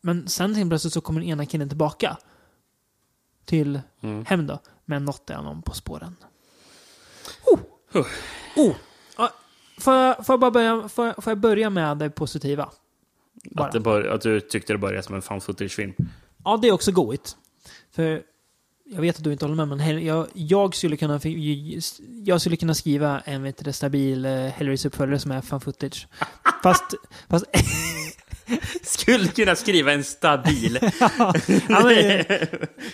[0.00, 2.16] Men sen helt plötsligt så kommer den ena killen tillbaka.
[3.44, 4.24] Till Mm.
[4.24, 4.58] hem då.
[4.84, 6.16] Men något är honom på spåren.
[7.46, 7.60] Oh!
[8.56, 8.74] oh.
[9.18, 9.30] Ja,
[9.80, 12.68] Får, jag, får, jag bara börja, får, jag- får jag börja med det positiva?
[13.44, 13.66] Bara.
[13.66, 15.92] Att, det bör, att du tyckte det började som en fan footage-film.
[16.44, 17.36] Ja, det är också goigt.
[17.92, 18.22] För
[18.84, 21.20] jag vet att du inte håller med, men jag, jag, skulle kunna,
[22.24, 26.08] jag skulle kunna skriva en vet stabil uh, Hellraiser-uppföljare som är fan footage.
[26.62, 26.84] Fast,
[27.28, 27.44] fast
[28.82, 30.78] Skulle kunna skriva en stabil...
[31.00, 31.32] ja,
[31.68, 32.24] men, eh,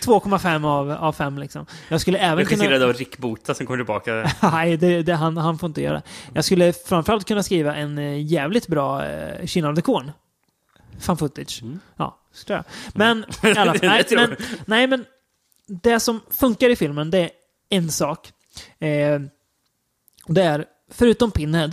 [0.01, 1.66] 2,5 av, av 5 liksom.
[1.89, 2.85] Jag skulle även Regisserad kunna...
[2.85, 4.31] av Rick Bota som kommer tillbaka.
[4.53, 6.03] Nej, det, det, han, han får inte göra.
[6.35, 10.12] Jag skulle framförallt kunna skriva en eh, jävligt bra uh, Kina of the Corn.
[11.01, 11.62] Fan footage.
[11.97, 12.65] Ja, så tror jag.
[12.95, 14.37] Men, i alla nej, men, jag.
[14.66, 15.05] nej, men
[15.66, 17.31] det som funkar i filmen, det är
[17.69, 18.33] en sak.
[18.78, 19.20] Eh,
[20.27, 21.70] det är, förutom Pinhead,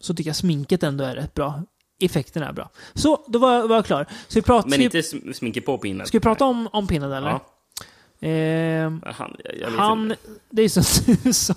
[0.00, 1.62] så tycker jag sminket ändå är rätt bra.
[2.00, 2.70] Effekten är bra.
[2.94, 4.06] Så, då var, jag- var jag klar.
[4.28, 5.02] Så vi pratar, Men inte
[5.34, 6.06] sminket på pinnen.
[6.06, 7.28] ska vi prata om, om Pinhead eller?
[7.28, 8.28] Ja.
[8.28, 10.14] Eh, Han, jag, jag han,
[10.50, 11.54] det är som du sa.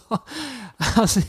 [0.95, 1.19] Alltså,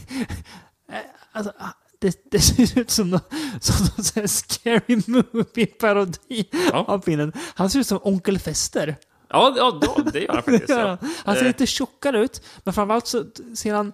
[0.88, 0.96] eh,
[1.32, 1.52] alltså,
[1.98, 3.20] det, det ser ut som någon,
[3.60, 6.84] som någon scary movie-parodi Ja.
[6.88, 7.32] av pinnen.
[7.54, 8.96] Han ser ut som Onkel Fester.
[9.28, 9.80] Ja, ja
[10.12, 10.68] det gör han faktiskt.
[10.68, 10.86] Ja.
[10.86, 10.98] han.
[11.24, 13.24] Han ser Eh, lite tjockare ut, men framförallt så
[13.54, 13.92] ser han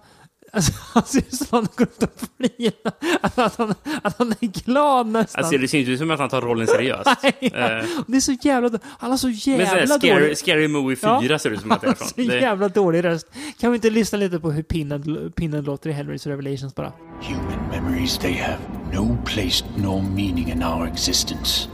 [0.53, 2.93] Alltså, han ser ut som att han går runt och flinar.
[3.21, 3.73] Att, han,
[4.03, 5.43] att han är glad nästan.
[5.43, 7.09] Alltså, det ser inte ut som att han tar rollen seriöst.
[7.23, 8.79] Nej, Eh, det är så jävla...
[8.99, 10.37] Han har så Men jävla här scary, dålig...
[10.37, 11.39] scary Movie 4 Ja.
[11.39, 12.07] ser det ut som att det är från.
[12.07, 13.27] så Det, jävla dålig röst.
[13.59, 16.91] Kan vi inte lyssna lite på hur pinnen, pinnen låter i Hellraiser Revelations bara?
[17.21, 18.57] Human memories, they have
[18.93, 21.67] no place nor meaning in our existence.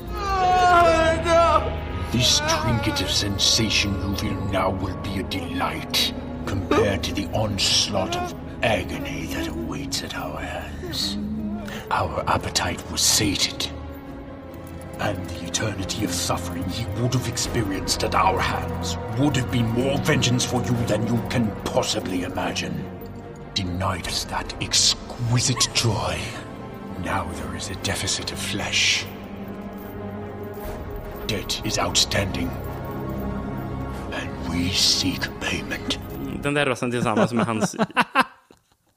[2.11, 6.13] This trinket of sensation you feel now will be a delight
[6.47, 8.33] compared to the onslaught of
[8.65, 11.17] agony that awaits at our hands.
[11.91, 13.69] Our appetite was sated,
[14.99, 19.67] and the eternity of suffering he would have experienced at our hands would have been
[19.67, 22.83] more vengeance for you than you can possibly imagine.
[23.53, 26.19] Denied us that exquisite joy.
[27.03, 29.05] Now there is a deficit of flesh.
[31.27, 32.49] Debt is outstanding.
[34.11, 35.99] And we seek payment.
[36.45, 37.75] den där rösten tillsammans med hans...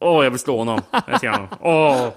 [0.00, 0.80] Åh, jag vill slå honom.
[1.06, 1.48] Jag ser honom.
[1.60, 2.08] Åh!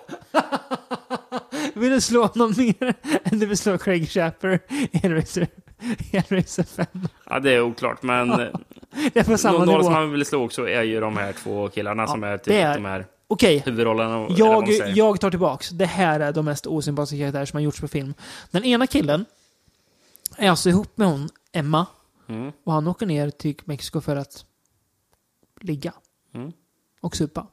[1.74, 2.94] Vill du slå honom mer
[3.24, 4.60] än du vill slå Craig Shapper
[4.92, 5.48] i Hellraiser,
[6.12, 6.86] Hellraiser 5?
[7.26, 8.28] Ja, det är oklart, men...
[9.14, 9.84] Det är på samma Några nivå.
[9.84, 12.74] som man vill slå också är ju de här två killarna som är typ är-
[12.74, 14.28] de här Okej, huvudrollerna.
[14.30, 15.70] jag, jag tar tillbaks.
[15.70, 18.14] Det här är de mest osympatiska karaktärer som har gjorts på film.
[18.52, 19.26] Den ena killen
[20.38, 21.86] är alltså ihop med hon, Emma.
[22.30, 22.52] Mm.
[22.64, 24.46] Och han åker ner till Mexiko för att
[25.62, 25.94] ligga.
[26.34, 26.52] Mm.
[27.02, 27.48] Och supa.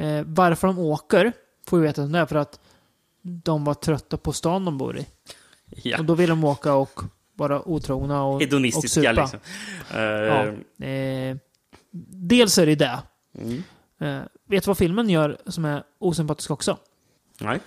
[0.00, 1.32] Eh, varför de åker
[1.66, 2.60] får vi veta att det är för att
[3.22, 5.06] de var trötta på stan de bor i.
[5.82, 5.98] Ja.
[5.98, 7.00] Och då vill de åka och
[7.34, 8.42] vara otrogna och,
[8.76, 9.12] och supa.
[9.12, 9.40] liksom.
[9.94, 10.86] Eh, Ja.
[10.86, 11.36] Eh,
[12.12, 12.98] dels är det det.
[13.38, 13.62] Mm.
[14.00, 16.76] Eh, vet du vad filmen gör som är osympatisk också?
[17.40, 17.60] Nej.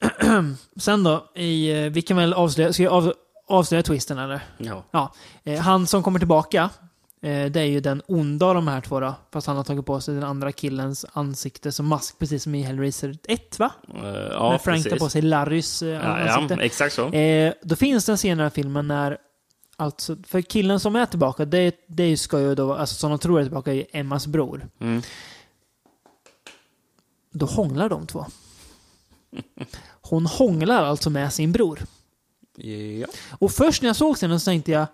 [0.76, 3.14] Sen då, i, eh, vi kan väl avslöja, ska jag av,
[3.48, 4.40] avslöja twisten eller?
[4.58, 4.84] Ja.
[4.90, 5.14] Ja.
[5.44, 6.70] Eh, han som kommer tillbaka,
[7.20, 9.14] det är ju den onda av de här två då.
[9.32, 12.62] Fast han har tagit på sig den andra killens ansikte som mask, precis som i
[12.62, 13.72] Hellraiser 1 va?
[13.94, 14.98] Eh, ja, när Frank tar precis.
[14.98, 16.64] på sig Larrys eh, Ja, ja, ansikte.
[16.64, 17.08] exakt så.
[17.08, 19.18] Eh, då finns det en scen i den här filmen när
[19.80, 23.40] Alltså, för killen som är tillbaka, det, det ska ju då, alltså som de tror
[23.40, 24.68] är tillbaka, är Emmas bror.
[24.80, 25.02] Mm.
[27.30, 28.26] Då hånglar de två.
[30.00, 31.80] Hon hånglar alltså med sin bror.
[32.56, 33.06] Ja.
[33.30, 34.86] Och först när jag såg scenen så tänkte jag...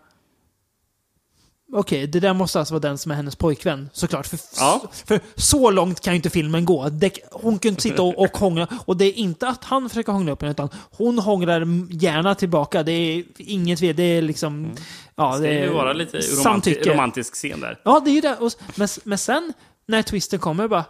[1.74, 4.26] okej, det där måste alltså vara den som är hennes pojkvän, såklart.
[4.26, 4.82] För, Ja.
[5.06, 6.88] för så långt kan ju inte filmen gå.
[6.88, 8.68] Det, hon kan inte sitta och, och hångla.
[8.86, 11.60] Och det är inte att han försöker hångla upp henne, utan hon hånglar
[12.02, 12.82] gärna tillbaka.
[12.82, 14.70] Det är inget det är liksom...
[15.16, 15.42] Ja, Mm.
[15.42, 17.80] Det ska ju vara lite romanti- romantisk scen där.
[17.84, 18.36] Ja, det är ju det.
[18.36, 19.52] Och, men, men sen,
[19.86, 20.84] när twisten kommer, bara...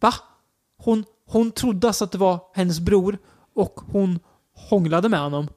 [0.00, 0.14] Va?
[0.78, 3.18] Hon, hon trodde alltså att det var hennes bror
[3.54, 4.18] och hon
[4.70, 5.48] hånglade med honom.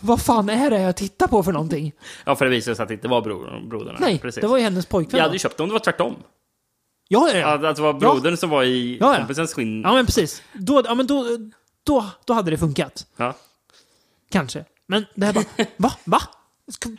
[0.00, 1.92] Vad fan är det jag tittar på för någonting?
[2.24, 3.96] Ja, för det visade sig att det inte var bror, brodern.
[4.00, 4.40] Nej, Precis.
[4.40, 5.18] det var ju hennes pojkvän.
[5.18, 6.16] Jag hade ju köpt det om det var tvärtom.
[7.08, 7.54] Ja, ja, ja.
[7.54, 9.18] Att, att det var brodern som var i Ja, ja.
[9.18, 9.82] kompisens skinn.
[9.82, 10.42] Ja, men precis.
[10.52, 11.26] Då, ja, men då,
[11.84, 13.06] då, då hade det funkat.
[13.16, 13.34] Ja.
[14.30, 14.64] Kanske.
[14.86, 15.44] Men det här bara,
[15.76, 15.92] va?
[16.04, 16.20] Va?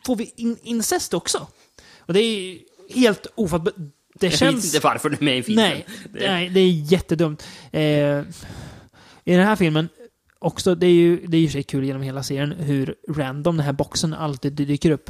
[0.05, 1.47] Får vi in, incest också?
[1.99, 2.59] Och det är
[2.95, 3.73] helt ofattbart.
[4.19, 4.65] Det Jag vet känns...
[4.75, 5.65] inte varför det är med i filmen.
[5.69, 7.47] Nej, Det- nej, det är jättedumt.
[7.71, 8.23] Eh, I
[9.23, 9.89] den här filmen,
[10.39, 13.65] också, det är ju det är ju sig kul genom hela serien hur random den
[13.65, 15.09] här boxen alltid dyker upp,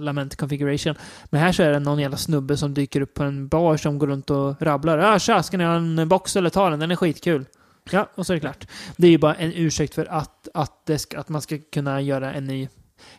[0.00, 0.94] Lament Configuration.
[1.24, 3.98] Men här så är det någon jävla snubbe som dyker upp på en bar som
[3.98, 4.98] går runt och rabblar.
[4.98, 6.80] Ja, tja, ska ni ha en box eller ta den?
[6.80, 7.44] Den är skitkul.
[7.90, 8.66] Ja, och så är det klart.
[8.96, 12.34] Det är ju bara en ursäkt för att, att, ska, att man ska kunna göra
[12.34, 12.68] en ny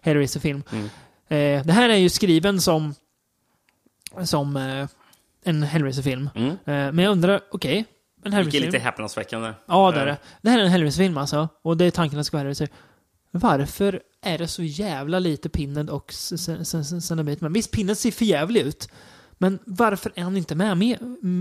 [0.01, 0.63] Hellraiser-film.
[0.71, 0.85] Mm.
[1.27, 2.95] Eh, det här är ju skriven som,
[4.23, 4.87] som eh,
[5.43, 6.29] en Hellraiser-film.
[6.35, 6.49] Mm.
[6.49, 7.85] Eh, men jag undrar, okej.
[8.25, 9.53] En Vilket är lite häpnadsväckande.
[9.65, 10.17] Ja, det är Eh, det.
[10.41, 11.47] Det här är en Hellraiser-film alltså.
[11.61, 12.69] Och det är tanken att det ska vara Hellraiser.
[13.31, 17.53] Varför är det så jävla lite Pinhead och S- S- S- Cenobite med?
[17.53, 18.89] Visst, Pinhead ser för jävlig ut.
[19.37, 20.77] Men varför är han inte med?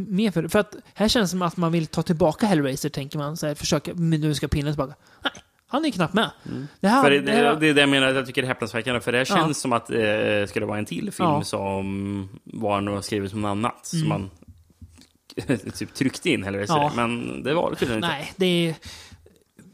[0.08, 3.18] Med för, för att här känns det som att man vill ta tillbaka Hellraiser, tänker
[3.18, 3.36] man.
[3.36, 4.94] Så här, försöka, men nu ska Pinhead tillbaka.
[5.24, 5.32] Nej,
[5.66, 6.30] han är knappt med.
[6.80, 8.48] Det här, det, det här, det, det är det jag menar, jag tycker det är
[8.48, 9.00] häpnadsväckande.
[9.00, 9.36] För det här Ja.
[9.36, 11.42] känns som att det eh, skulle vara en till film Ja.
[11.44, 13.86] som var skrivet som något annat.
[13.86, 14.08] Som Mm.
[14.08, 14.30] man
[15.74, 16.92] typ tryckte in Hellraiser Ja.
[16.96, 18.08] Men det var det tydligen inte.
[18.08, 18.74] Nej, det är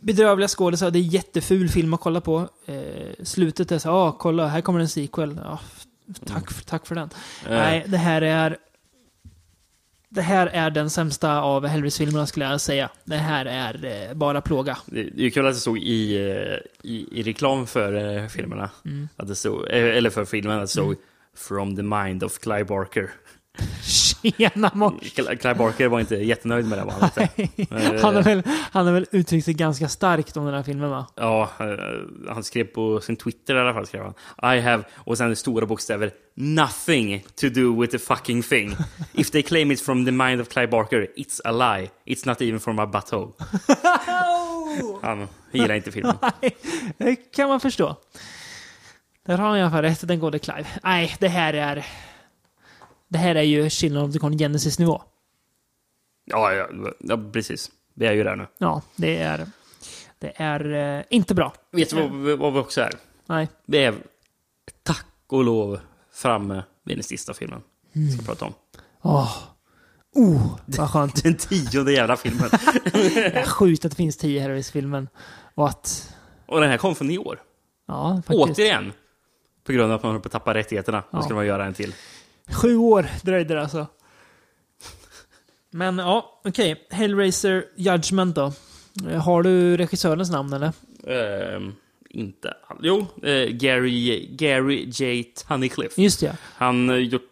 [0.01, 0.91] bedrövliga skådisar.
[0.91, 2.49] Det är jätteful film att kolla på.
[2.67, 5.41] Eh, slutet är så ja, kolla, här kommer en sequel.
[5.45, 5.61] Ja,
[6.27, 7.11] tack, för, tack för den.
[7.47, 7.51] Eh.
[7.51, 8.57] Nej, det här är...
[10.11, 12.91] Det här är den sämsta av Hellraiser-filmerna skulle jag säga.
[13.05, 14.79] Det här är eh, bara plåga.
[14.87, 18.71] Det det är kul att det stod i, eh, i, i reklam för eh, filmerna.
[18.85, 19.09] Mm.
[19.17, 20.99] Att det stod, eh, eller för filmen, att det stod Mm.
[21.35, 23.11] From the mind of Clive Barker.
[24.23, 25.03] Tjena mors!
[25.03, 27.11] Cl- Clive Barker var inte jättenöjd med det var han
[27.57, 28.03] inte.
[28.03, 28.43] Han har, väl,
[28.73, 31.07] han har väl uttryckt sig ganska starkt om den här filmen va?
[31.15, 31.67] Ja, eh,
[32.35, 34.57] han skrev på sin Twitter i alla fall, skrev han.
[34.57, 38.77] I have, och sen stora bokstäver, nothing to do with the fucking thing.
[39.13, 41.91] If they claim it's from the mind of Clive Barker, it's a lie.
[42.07, 43.33] It's not even from my butthole.
[45.03, 46.17] Han gillar inte filmen.
[46.41, 46.57] Nej,
[46.99, 47.97] det kan man förstå.
[49.27, 50.67] Där har han i alla fall rätt, den gode Clive.
[50.83, 51.87] Nej, det här är...
[53.09, 55.03] Det här är ju Children of the Corn Genesis-nivå.
[56.25, 56.69] Ja, ja,
[56.99, 57.71] ja, precis.
[57.95, 58.47] Vi är ju där nu.
[58.59, 59.47] Ja, det är...
[60.19, 61.55] Det är eh, inte bra.
[61.73, 62.93] Vet du vad, vad vi också är?
[63.27, 63.49] Nej.
[63.67, 63.95] Vi är,
[64.83, 65.81] tack och lov,
[66.13, 67.61] framme vid den sista filmen.
[67.95, 68.11] Mm.
[68.11, 68.55] Ska prata om.
[69.03, 69.37] Åh.
[70.15, 71.23] Oh, vad skönt.
[71.23, 72.51] Den tionde jävla filmen.
[73.47, 75.09] Sjukt att det finns tio Harris-filmen.
[75.55, 76.15] Och att...
[76.47, 77.41] och den här kom från i år.
[77.87, 78.39] Ja, faktiskt.
[78.51, 78.93] Återigen.
[79.65, 81.01] På grund av att man håller på att tappa rättigheterna.
[81.01, 81.23] Då Ja.
[81.23, 81.95] ska man göra en till.
[82.51, 83.87] Sju år dröjde det alltså.
[85.71, 86.87] Men ja, okej.
[86.91, 88.53] Hellraiser Judgment då.
[89.11, 90.73] Eh, Har du regissörens namn eller?
[91.07, 91.73] Ehm,
[92.11, 95.23] inte all- Jo, eh, Gary, Gary J.
[95.25, 96.03] Tunnicliffe.
[96.03, 96.37] Just det.
[96.43, 97.23] Han har gjort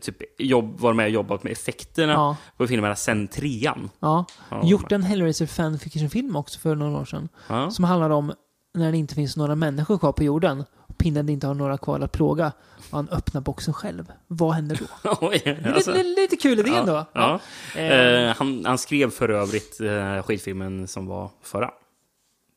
[0.00, 2.36] typ jobb, var med och jobbat med effekterna Ja.
[2.56, 3.90] på filmerna sen trean.
[4.00, 4.24] Ja.
[4.50, 7.28] Ja, Gjort en Hellraiser fanfiction-film också för några år sedan.
[7.48, 7.70] Ja.
[7.70, 8.32] Som handlar om
[8.74, 10.64] när det inte finns några människor kvar på jorden.
[11.02, 12.52] Pinhead inte har några kvar att plåga.
[12.90, 14.12] Och han öppnar boxen själv.
[14.26, 15.16] Vad händer då?
[15.20, 15.92] Oj, alltså.
[15.92, 17.04] lite, lite kul idé Ja, ändå.
[17.12, 17.40] Ja.
[17.76, 18.00] Eh.
[18.28, 21.70] Eh, han, han skrev för övrigt eh, skitfilmen som var förra.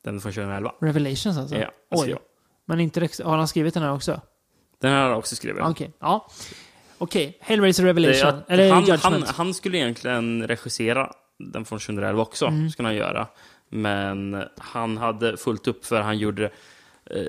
[0.03, 0.71] Den från 2011.
[0.81, 1.55] Revelations alltså?
[1.55, 2.09] Ja, alltså Oj.
[2.11, 2.19] jag.
[2.65, 4.21] Men inte, har han skrivit den här också?
[4.81, 5.61] Den här har jag också skrivit.
[5.63, 6.27] Okej, ja.
[6.97, 8.29] Okej, Hellraiser är Revelation.
[8.29, 12.69] att Eller han, han, han skulle egentligen regissera den från 2011 också, Mm.
[12.69, 13.27] skulle han göra.
[13.69, 16.51] Men han hade fullt upp för han gjorde eh,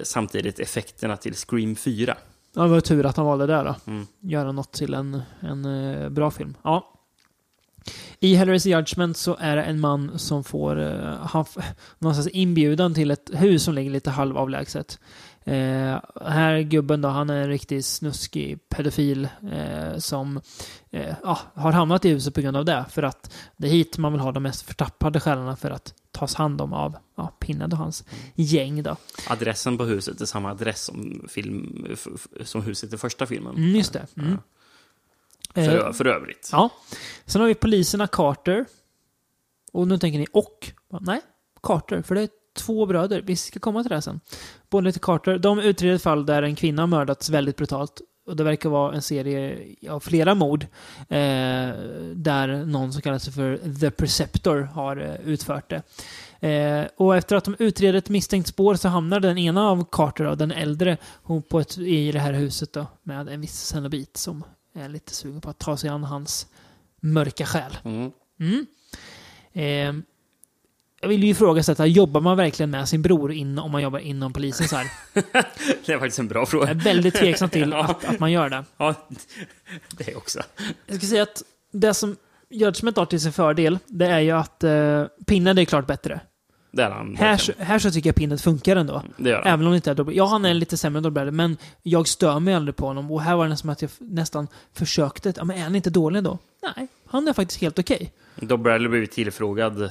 [0.02, 2.16] samtidigt effekterna till Scream 4.
[2.54, 3.74] Ja, det var tur att han valde det då.
[3.86, 4.06] Mm.
[4.20, 6.54] Göra något till en, en eh, bra film.
[6.62, 6.92] Ja.
[8.20, 11.44] I Hellraiser Judgment så är det en man som får uh, han,
[11.98, 14.98] någonstans inbjudan till ett hus som ligger lite halvavlägset.
[15.46, 20.40] Eh, här gubben då, han är en riktigt snuskig pedofil eh, som
[20.90, 21.14] eh,
[21.54, 22.84] har hamnat i huset på grund av det.
[22.90, 26.34] För att det är hit man vill ha de mest förtappade själarna för att tas
[26.34, 28.96] hand om av ja, Pinhead och hans gäng då.
[29.28, 31.86] Adressen på huset är samma adress som, film,
[32.44, 33.56] som huset i första filmen.
[33.56, 34.06] Mm, just det.
[34.16, 34.38] Mm.
[35.54, 36.48] För, Eh, för övrigt.
[36.52, 36.70] Ja.
[37.26, 38.66] Sen har vi poliserna Carter.
[39.72, 40.72] Och nu tänker ni och?
[41.00, 41.20] Nej,
[41.62, 42.02] Carter.
[42.02, 43.22] För det är två bröder.
[43.22, 44.20] Vi ska komma till det sen.
[44.70, 45.38] Båda heter Carter.
[45.38, 48.00] De utreder ett fall där en kvinna har mördats väldigt brutalt.
[48.26, 50.62] Och det verkar vara en serie av flera mord
[51.08, 51.68] eh,
[52.14, 55.82] där någon som kallas för The Preceptor har eh, utfört det.
[56.48, 60.24] Eh, och efter att de utreder ett misstänkt spår så hamnar den ena av Carter,
[60.24, 64.16] då, den äldre, hon på ett, i det här huset då, med en viss cenobit
[64.16, 64.44] som
[64.74, 66.46] är lite sugen på att ta sig an hans
[67.00, 67.78] mörka själ.
[67.84, 68.12] Mm.
[68.40, 68.66] Mm.
[71.06, 73.98] Eh, jag vill ju ifrågasätta, jobbar man verkligen med sin bror in, om man jobbar
[73.98, 74.86] inom polisen så här?
[75.86, 76.66] Det är faktiskt en bra fråga.
[76.66, 77.84] Jag är väldigt tveksam till Ja.
[77.84, 78.64] att, att man gör det.
[78.76, 78.94] Ja,
[79.98, 80.40] det är också.
[80.86, 81.42] Jag ska säga att
[81.72, 82.16] det som
[82.50, 86.20] Judgment har till sin fördel, det är ju att uh, Pinhead är klart bättre.
[86.72, 87.16] Det är han.
[87.16, 89.02] Här, så- här så tycker jag Pinhead funkar ändå.
[89.16, 89.52] Det gör han.
[89.52, 90.16] Även om det inte är dubbel.
[90.16, 93.10] Ja, han är lite sämre än Dobbrelle, men jag stör mig aldrig på honom.
[93.10, 95.32] Och här var det som att jag nästan försökte.
[95.36, 96.38] Ja, men är han inte dålig då?
[96.76, 98.12] Nej, han är faktiskt helt okej.
[98.36, 99.90] Då Bradley blivit tillfrågad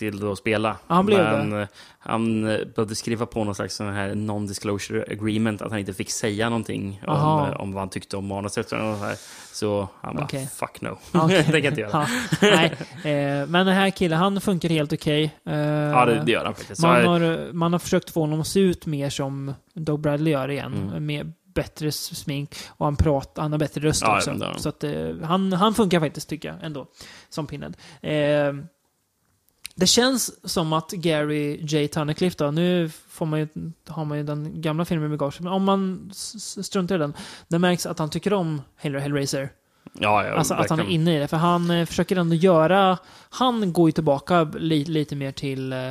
[0.00, 0.76] till att spela.
[0.86, 1.62] Han blev Men det.
[1.62, 1.68] eh,
[1.98, 6.10] han eh, behövde skriva på någon slags sån här non-disclosure agreement, att han inte fick
[6.10, 7.14] säga någonting om,
[7.48, 8.64] eh, om vad han tyckte om manuset.
[8.64, 9.16] Och så, här.
[9.52, 10.48] så han bara, Okej.
[10.54, 10.88] fuck no.
[11.12, 11.36] Okej.
[11.52, 12.06] det kan jag inte göra.
[12.42, 12.72] Nej,
[13.04, 15.34] eh, men den här killen, han funkar helt okej.
[15.46, 16.82] Eh, Ja, det- det gör han faktiskt.
[16.82, 20.50] Man har, man har försökt få honom att se ut mer som Doug Bradley gör
[20.50, 20.74] igen.
[20.90, 21.06] Mm.
[21.06, 24.54] Med bättre smink och han pratar, han har bättre röst Ja, också.
[24.58, 24.84] Så att,
[25.22, 26.86] han, han funkar faktiskt, tycker jag, ändå.
[27.28, 27.72] Som Pinhead.
[28.02, 28.54] Eh,
[29.80, 31.88] det känns som att Gary J.
[31.88, 33.48] Tunnicliffe då, nu får man ju,
[33.88, 36.10] har man ju den gamla filmen i bagaget, men om man
[36.62, 37.14] struntar i den,
[37.48, 39.50] det märks att han tycker om Hell- Hellraiser.
[39.92, 41.28] Ja, ja, Alltså att han är inne i det.
[41.28, 42.98] För han eh, försöker ändå göra...
[43.30, 45.90] Han går ju tillbaka li, lite mer till eh,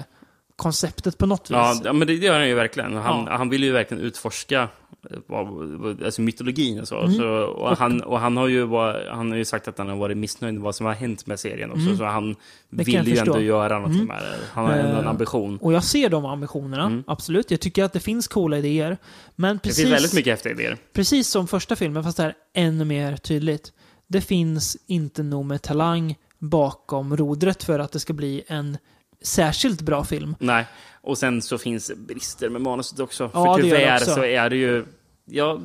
[0.60, 1.58] konceptet på något vis.
[1.84, 2.94] Ja, men det gör han ju verkligen.
[2.96, 3.38] Han, Ja.
[3.38, 4.68] han vill ju verkligen utforska
[5.12, 7.00] eh, alltså mytologin och så.
[7.02, 7.14] Mm.
[7.14, 8.68] så och, han, och han har ju
[9.12, 11.40] han har ju sagt att han har varit missnöjd med vad som har hänt med
[11.40, 11.86] serien också.
[11.86, 11.98] Mm.
[11.98, 12.36] Så han
[12.70, 14.06] Det vill ju ändå göra något Mm.
[14.06, 14.38] med det.
[14.54, 15.58] Han har ändå en Eh, ambition.
[15.58, 17.04] Och jag ser de ambitionerna, Mm.
[17.08, 17.52] absolut.
[17.52, 18.98] Jag tycker att det finns coola idéer.
[19.36, 20.78] Men Det precis, finns väldigt mycket häftiga idéer.
[20.94, 23.74] precis som första filmen, fast det här är ännu mer tydligt.
[24.08, 28.78] Det finns inte nog med talang bakom rodret för att det ska bli en
[29.22, 30.36] särskilt bra film.
[30.40, 30.66] Nej,
[31.02, 33.30] och sen så finns brister med manuset också.
[33.34, 34.14] Ja, För tyvärr också.
[34.14, 34.86] så är det ju...
[35.32, 35.60] Ja,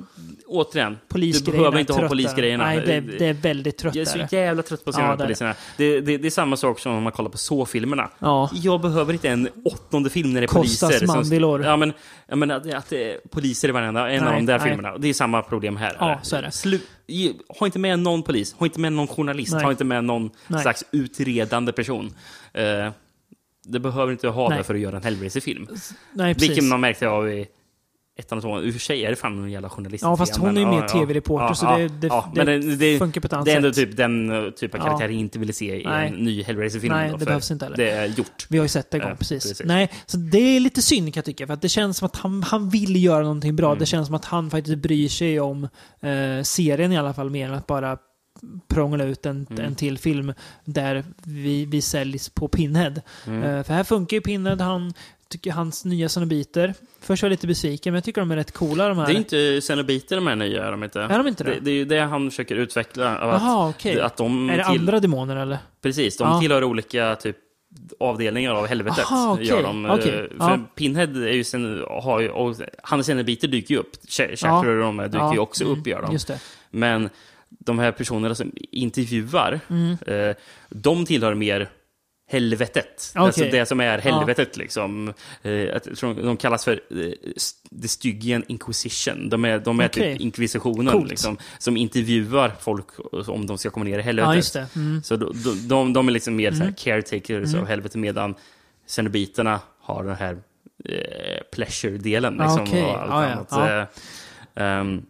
[0.47, 0.99] återigen.
[1.09, 2.65] Du behöver inte ha polisgrejerna.
[2.65, 3.95] Nej, det, det är väldigt trött.
[3.95, 5.25] Jag är så jävla trött på att se Ja, det.
[5.25, 5.55] poliserna.
[5.77, 8.11] Det, det, det är samma sak som om man kollar på så-filmerna.
[8.19, 8.51] Ja.
[8.55, 11.07] Jag behöver inte en åttonde film när det är Kostas poliser.
[11.07, 11.65] som- mandilor.
[11.65, 11.93] Ja, men,
[12.29, 14.69] jag menar att, att det är poliser i varenda en av Nej, de där nej.
[14.69, 14.99] filmerna.
[14.99, 15.97] Det är samma problem här.
[16.01, 16.51] Ja, så är det.
[16.51, 16.79] Slu,
[17.59, 19.63] ha inte med någon polis, ha inte med någon journalist, Nej.
[19.65, 20.63] ha inte med någon Nej.
[20.63, 22.15] slags utredande person.
[22.53, 22.91] Eh,
[23.65, 24.59] det behöver inte ha Nej.
[24.59, 25.67] det för att göra en Hellraiser-film.
[26.13, 26.51] Nej, precis.
[26.51, 27.47] Vilket man märkte av i
[28.19, 28.65] ettan och tvåan.
[28.65, 30.03] I och för sig är det fan någon jävla journalist.
[30.05, 33.27] Ja, fast hon är ju mer TV-reporter, så det- det- men det det, funkar på
[33.27, 33.89] ett annat Det är ändå sätt.
[33.89, 34.85] typ den uh, typ av Ja.
[34.85, 36.09] karaktär jag inte ville se i Nej.
[36.09, 36.95] en ny Hellraiser-film.
[36.95, 37.77] Nej, då, det behövs inte heller.
[37.77, 38.47] Det är gjort.
[38.49, 39.49] Vi har ju sett det en gång, Ja, precis.
[39.49, 39.67] precis.
[39.67, 42.17] Nej, så det är lite synd kan jag tycka, för att det känns som att
[42.17, 43.67] han, han vill göra någonting bra.
[43.69, 43.79] Mm.
[43.79, 45.65] Det känns som att han faktiskt bryr sig om
[46.01, 47.97] eh, serien i alla fall, mer än att bara
[48.69, 49.65] prångla ut en, Mm.
[49.65, 50.35] en till film
[50.65, 52.95] där vi, vi säljs på Pinhead.
[53.27, 53.43] Mm.
[53.43, 54.95] Eh, för här funkar ju Pinhead, han
[55.29, 56.75] tycker hans nya Cenobiter.
[57.01, 59.07] Först var jag lite besviken, men jag tycker de är rätt coola de här.
[59.07, 61.01] Det är inte Cenobiter de här nya, är de inte?
[61.03, 61.51] Är de inte det?
[61.55, 63.19] Det, det är ju det han försöker utveckla.
[63.19, 64.01] Av att, Jaha, okej.
[64.01, 65.59] att de Är det till- andra demoner eller?
[65.83, 66.41] Precis, de Ja.
[66.41, 67.37] tillhör olika typ
[68.01, 69.05] avdelningar av helvetet.
[69.05, 69.47] Aha, okej.
[69.47, 70.05] Gör de, eh, Okej,
[70.39, 70.59] För ja.
[70.75, 73.93] Pinhead är ju sen, har ju, och hans Cenobiter dyker ju upp.
[74.09, 75.33] Ch- Shatter och de dyker Ja.
[75.35, 76.13] ju också Mm, upp, gör de.
[76.13, 76.41] just det.
[76.71, 77.11] Men
[77.59, 79.97] de här personerna som intervjuar, Mm.
[80.07, 80.37] eh,
[80.69, 81.69] de tillhör mer
[82.31, 83.13] helvetet.
[83.15, 83.27] Okej.
[83.27, 85.13] Alltså det som är helvetet liksom.
[85.43, 87.13] Eh, de kallas för eh,
[87.83, 89.29] The Stygian Inquisition.
[89.29, 90.13] De är, de är Okej.
[90.13, 92.87] typ inkvisitionen liksom, som intervjuar folk
[93.29, 94.55] om de ska komma ner i helvetet.
[94.55, 94.81] Ja.
[94.81, 95.03] Mm.
[95.03, 95.33] Så de,
[95.69, 96.75] de, de, är liksom mer Mm.
[96.75, 97.61] caretakers Mm.
[97.61, 98.35] av helvetet medan
[98.87, 100.37] Cenobiterna har den här
[100.85, 102.37] eh, pleasure-delen.
[102.39, 102.83] Ja, Liksom, okej.
[102.85, 103.33] och allt Ja, ja.
[103.33, 103.49] annat.
[103.51, 103.81] Ja.
[104.63, 105.03] Eh, ehm,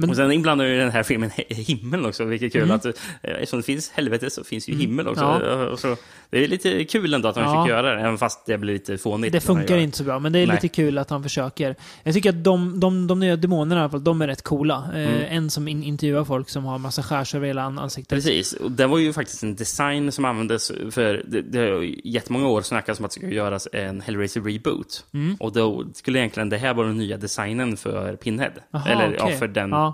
[0.00, 2.62] Men- och sen inblandar ju den här filmen himlen också, vilket är kul.
[2.62, 2.76] Mm.
[2.76, 2.92] Att, eh,
[3.22, 4.80] eftersom det finns helvete så finns ju Mm.
[4.80, 5.22] himmel också.
[5.24, 5.52] Ja.
[5.52, 5.96] Eh, Och så,
[6.30, 7.50] det är lite kul ändå att de Ja.
[7.54, 9.32] försöker göra det, även fast det blir lite fånigt.
[9.32, 10.56] Det funkar inte så bra, men det är Nej.
[10.56, 11.76] lite kul att han försöker.
[12.02, 14.84] Jag tycker att de, de, de nya demonerna i alla fall, de är rätt coola.
[14.94, 15.22] Eh, Mm.
[15.28, 18.16] En som in, intervjuar folk som har massa skärs över hela an- ansiktet.
[18.16, 22.48] Precis, och det var ju faktiskt en design som användes för, det, det har jättemånga
[22.48, 25.04] år snackats om att det ska göras en Hellraiser reboot.
[25.14, 25.36] Mm.
[25.40, 28.50] Och då skulle egentligen det här vara den nya designen för Pinhead.
[28.72, 29.38] Aha, Eller ja, okej.
[29.38, 29.87] för den, Ja.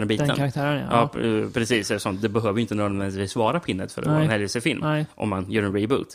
[0.00, 0.26] Den biten.
[0.28, 1.10] Den karaktären, ja.
[1.14, 1.48] ja.
[1.54, 4.48] precis, eftersom det behöver inte nödvändigtvis vara Pinhead för att vara en.
[4.80, 5.06] Nej.
[5.14, 6.08] Om man gör en reboot.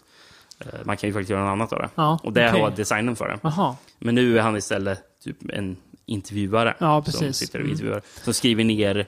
[0.60, 1.90] Eh, Man kan ju faktiskt göra något annat av det.
[1.96, 2.62] Ja, och det okej.
[2.62, 3.40] var designen för det.
[3.44, 3.76] Jaha.
[4.00, 6.76] Men nu är han istället typ en intervjuare.
[6.80, 7.72] Ja, Som sitter och Mm.
[7.72, 8.02] intervjuar.
[8.24, 9.06] Som skriver ner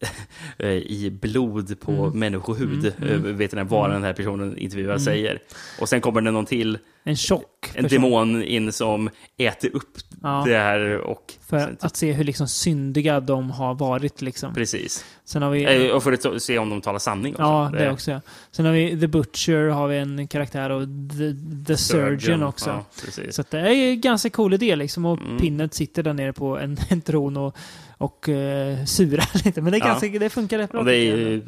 [0.86, 2.18] i blod på Mm.
[2.18, 3.26] människohud, Mm, mm.
[3.26, 3.92] eh, vet ni vad Mm.
[3.94, 5.00] den här personen intervjuar Mm.
[5.04, 5.38] säger.
[5.80, 8.02] Och sen kommer det någon till, En tjock en person.
[8.02, 10.42] demon in som äter upp Ja.
[10.46, 11.34] det här och...
[11.48, 14.22] För att se hur liksom syndiga de har varit.
[14.22, 14.54] Liksom.
[14.54, 15.04] Precis.
[15.24, 15.86] Sen har vi...
[15.88, 17.42] Eh, Och för att se om de talar sanning också.
[17.42, 18.10] Ja, det också.
[18.10, 18.20] Ja.
[18.50, 20.82] Sen har vi The Butcher, har vi en karaktär och
[21.18, 21.34] The,
[21.66, 22.70] the Surgeon, Surgeon, också.
[22.70, 22.84] ja,
[23.30, 25.04] så det är en ganska cool idé liksom.
[25.04, 25.38] Och Mm.
[25.38, 27.56] Pinnet sitter där nere på en, en tron och,
[27.98, 29.60] och uh, surar lite.
[29.62, 30.18] Men det, är Ja.
[30.18, 30.80] det funkar rätt bra.
[30.80, 31.42] Och det är ju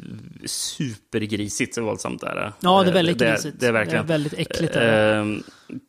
[0.45, 2.53] supergrisigt så våldsamt där.
[2.59, 3.59] Ja, det är väldigt det, grisigt.
[3.59, 4.07] Det är verkligen.
[4.07, 5.43] Det är väldigt äckligt, Ehm,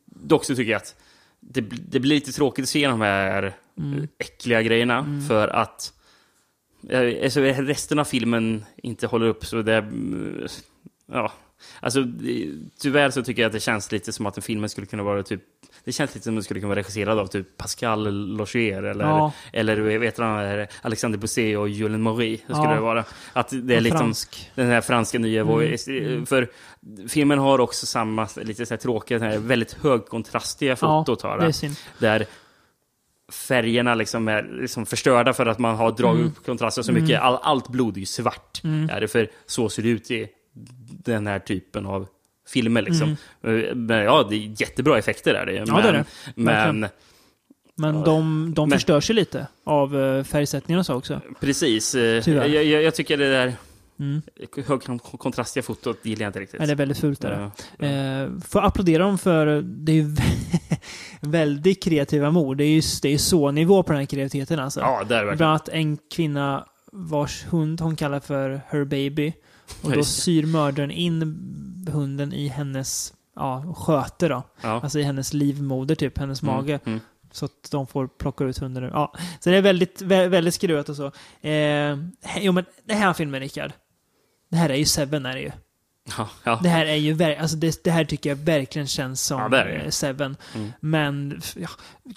[0.05, 0.95] dock så tycker jag att
[1.39, 4.07] det, det blir lite tråkigt att se de här Mm.
[4.19, 5.21] äckliga grejerna.
[5.27, 5.93] För att
[6.89, 9.75] eh, alltså, resten av filmen inte håller upp så det...
[9.77, 10.47] mm,
[11.11, 11.33] Ja.
[11.79, 12.49] Alltså, det-
[12.79, 15.23] tyvärr så tycker jag att det känns lite som att en filmen skulle kunna vara
[15.23, 15.41] typ...
[15.85, 19.31] Det känns lite som den skulle kunna vara regisserad av typ Pascal Logier eller, Ja.
[19.53, 20.23] eller vet du,
[20.81, 22.37] Alexander Bousset och Julien Maury.
[22.37, 22.73] Så skulle Ja.
[22.75, 23.05] det vara.
[23.33, 24.51] Att det är En liksom fransk.
[24.55, 25.87] den här franska nya Mm, voice.
[25.87, 26.25] mm.
[26.25, 26.49] För
[27.07, 31.21] filmen har också samma lite så här tråkiga, här väldigt högkontrastiga fotot.
[31.21, 31.75] har det är synd.
[31.99, 32.25] Där
[33.31, 36.27] färgerna liksom är liksom förstörda för att man har dragit Mm.
[36.37, 37.03] upp kontraster så Mm.
[37.03, 37.21] mycket.
[37.21, 38.61] All, allt blod är ju svart.
[38.63, 38.89] Mm.
[38.89, 40.27] Är det för så ser det ut i
[41.05, 42.07] den här typen av
[42.47, 42.81] filmer.
[42.81, 43.09] Liksom.
[43.43, 45.57] Eh, Men ja, det är jättebra effekter är det.
[45.57, 45.69] Mm.
[45.75, 46.05] Ja, det är det.
[46.35, 46.87] Men.
[47.75, 51.21] Men de, de Men- förstörs ju lite av uh, färgsättningen och så också.
[51.39, 51.95] precis.
[51.95, 52.29] eh.
[52.29, 53.53] Jag, jag, jag tycker det där
[53.99, 54.21] Mm.
[54.67, 56.59] högkontrastiga fotot gillar jag inte riktigt.
[56.59, 57.21] Ja, det är väldigt fult.
[57.21, 57.51] Där.
[57.79, 57.85] Ja.
[57.87, 60.15] Eh, får applådera dem för det är ju
[61.21, 62.57] väldigt kreativa mord.
[62.57, 64.79] Det är ju det är så nivå på den här kreativiteten alltså.
[64.79, 65.37] Ja, det är verkligen.
[65.37, 69.33] Bland annat en kvinna vars hund hon kallar för her baby.
[69.81, 71.35] Och då syr mördaren in
[71.87, 74.43] hunden i hennes ja, sköte då.
[74.61, 74.69] Ja.
[74.83, 76.79] Alltså i hennes livmoder typ, hennes Mm, mage.
[76.85, 76.99] mm.
[77.31, 78.83] Så att de får plocka ut hunden.
[78.83, 79.13] Ja.
[79.39, 81.11] Så det är väldigt, vä- väldigt skruvat och så.
[81.47, 81.97] Eh,
[82.39, 83.71] jo men det här filmen Rickard.
[84.49, 85.51] Det här är ju Seven är det ju.
[86.17, 86.59] Ja, ja.
[86.63, 89.63] Det här är ju alltså det, det här tycker jag verkligen känns som Ja, det
[89.63, 89.73] det.
[89.75, 90.37] eh, Seven.
[90.55, 90.71] Mm.
[90.79, 91.67] Men ja,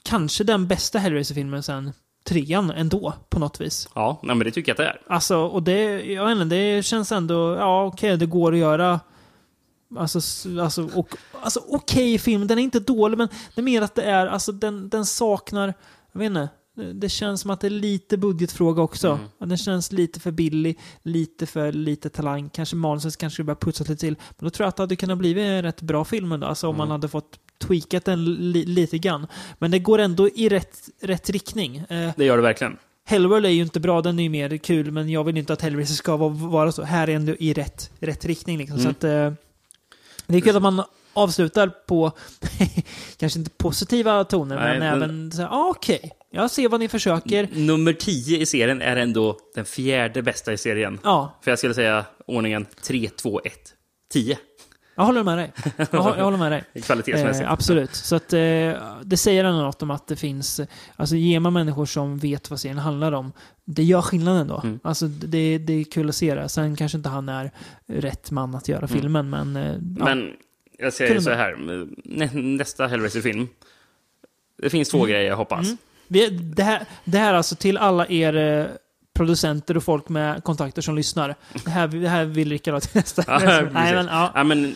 [0.03, 1.93] kanske den bästa Hellraiser-filmen sen
[2.25, 3.89] trean ändå, på något vis.
[3.95, 5.15] Ja, nej, men det tycker jag att det är.
[5.15, 9.01] Alltså, och det, jag vet inte, det känns ändå, ja okej, det går att göra.
[9.97, 10.21] Alltså,
[10.61, 11.09] alltså, och,
[11.43, 14.53] alltså okej film, den är inte dålig, men det är mer att det är, alltså
[14.53, 15.75] den, den saknar,
[16.13, 16.49] jag vet inte,
[16.95, 19.09] det- känns som att det är lite budgetfråga också.
[19.39, 19.49] Mm.
[19.49, 22.51] Den känns lite för billig, lite för lite talang.
[22.51, 24.17] Kanske manuset kanske skulle börja putsas lite till.
[24.39, 26.47] Men då tror jag att det hade kunnat bli en rätt bra film ändå.
[26.47, 26.79] Alltså om Mm.
[26.79, 29.27] man hade fått tweakat den li, lite grann.
[29.59, 31.77] Men det går ändå i rätt, rätt riktning.
[31.77, 32.77] Eh, Det gör det verkligen.
[33.05, 35.63] Hellworld är ju inte bra, den är ju mer kul, men jag vill inte att
[35.63, 36.83] Hellraiser ska vara, vara så.
[36.83, 38.79] Här är ändå i rätt, rätt riktning liksom.
[38.79, 38.91] Så Mm.
[38.91, 39.33] att, eh,
[40.27, 40.83] det är kul att man
[41.13, 42.13] avslutar på,
[43.17, 46.81] kanske inte positiva toner, Nej, men, men- även så här, ah, okej, jag ser vad
[46.81, 47.49] ni försöker.
[47.53, 50.99] Nummer 10 i serien är ändå den fjärde bästa i serien.
[51.05, 51.39] Ja.
[51.43, 53.53] För jag skulle säga ordningen 3, 2, 1,
[54.13, 54.39] 10.
[54.97, 55.53] Jag håller med dig.
[55.77, 56.65] Jag, hå- jag håller med dig.
[56.83, 57.45] Kvalitetsmässigt.
[57.47, 57.95] Eh, absolut.
[57.95, 58.39] Så att, eh,
[59.05, 60.61] det säger ändå något om att det finns,
[60.97, 63.33] alltså ger man människor som vet vad serien handlar om,
[63.65, 64.61] det gör skillnaden då.
[64.65, 64.81] Mm.
[64.83, 66.49] Alltså det, det är kul att se det.
[66.49, 67.51] Sen kanske inte han är
[67.87, 69.01] rätt man att göra Mm.
[69.01, 69.57] filmen, men...
[69.57, 70.05] eh, ja.
[70.05, 70.33] Men
[70.79, 71.43] jag säger så ändå.
[71.43, 73.49] här, nä, nästa Hellraiser-film.
[74.63, 75.67] Det finns två grejer jag hoppas.
[75.67, 75.77] Mm.
[76.55, 78.67] Det, här, det här alltså till alla er eh,
[79.17, 81.35] producenter och folk med kontakter som lyssnar.
[81.65, 83.25] Det här, det här vill Rickard ha till nästa.
[83.27, 83.73] Ja, Nej, precis.
[83.73, 84.33] men, ja.
[84.35, 84.75] ja, men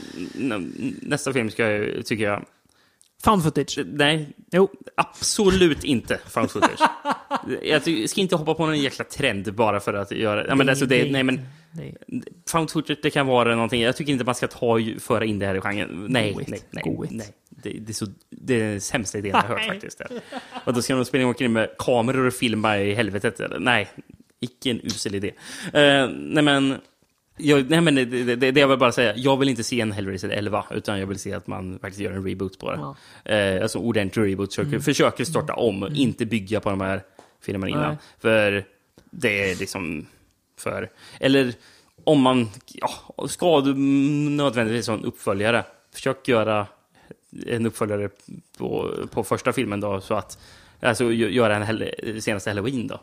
[1.03, 2.45] nästa film ska jag, tycker jag...
[3.23, 3.79] Found footage.
[3.87, 4.71] Nej, jo.
[4.95, 6.81] absolut inte found footage.
[7.63, 10.47] jag ska inte hoppa på någon jäkla trend bara för att göra...
[10.47, 11.41] Ja, men Nej, alltså, det, nej, nej, men
[11.73, 11.95] nej.
[12.49, 13.83] found footage, det kan vara någonting.
[13.83, 16.07] Jag tycker inte man ska ta, föra in det här i genren.
[16.09, 16.85] Nej, Go nej, nej.
[16.85, 17.27] go nej.
[17.51, 19.69] Det, det, är så, det är den sämsta idén jag hört Nej.
[19.69, 20.01] faktiskt.
[20.65, 23.41] Och då ska de springa omkring med kameror och filma i helvetet.
[23.41, 23.59] Eller?
[23.59, 23.89] Nej,
[24.41, 25.33] icke en usel idé.
[25.73, 26.77] Eh, nej, men...
[27.43, 29.93] Jag, nej men det, det, det, jag vill bara säga, jag vill inte se en
[29.93, 32.95] Hellraiser 11, utan jag vill se att man faktiskt gör en reboot på
[33.25, 33.35] det.
[33.57, 34.81] Eh, alltså ordentlig reboot, försöker, Mm.
[34.83, 37.03] försöker starta om, inte bygga på de här
[37.43, 37.89] filmerna innan.
[37.89, 37.97] Nej.
[38.19, 38.65] För
[39.11, 40.07] det är liksom
[40.59, 40.91] för...
[41.21, 41.53] Eller
[42.05, 42.91] om man ja,
[43.29, 43.75] ska du
[44.31, 45.65] nödvändigtvis ha en uppföljare,
[45.95, 46.67] försök göra
[47.47, 48.09] en uppföljare
[48.59, 50.39] på, på första filmen då, så att
[50.83, 53.01] Alltså gö- göra en senaste halloween då.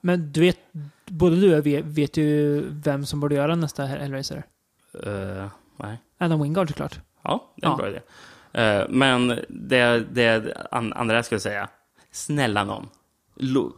[0.00, 0.58] Men du vet,
[1.06, 4.42] både du och jag vet, ju vem som borde göra nästa Hellraiser.
[5.06, 5.46] Uh,
[5.76, 5.98] nej.
[6.18, 7.00] Adam Wingard såklart.
[7.22, 7.76] Ja, det är en Ja.
[7.76, 8.00] bra idé.
[8.52, 11.68] Eh, men det, det an, andra jag skulle säga,
[12.10, 12.88] snälla någon,
[13.34, 13.72] lo,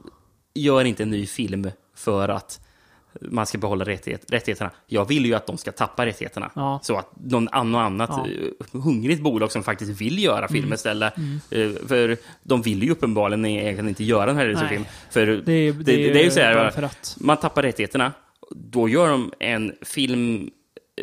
[0.55, 2.67] gör inte en ny film för att
[3.21, 4.71] man ska behålla rättighet, rättigheterna.
[4.87, 6.51] Jag vill ju att de ska tappa rättigheterna.
[6.55, 6.81] Ja.
[6.83, 8.27] Så att någon annan annat Ja.
[8.75, 10.75] eh, hungrigt bolag som faktiskt vill göra film Mm.
[10.75, 11.15] istället.
[11.17, 11.41] Mm.
[11.51, 14.85] eh, För de vill ju uppenbarligen egentligen inte göra en här film.
[15.11, 15.83] För det, Det är- det,
[16.13, 18.13] det är ju så här, man tappar rättigheterna.
[18.51, 20.51] Då gör de en film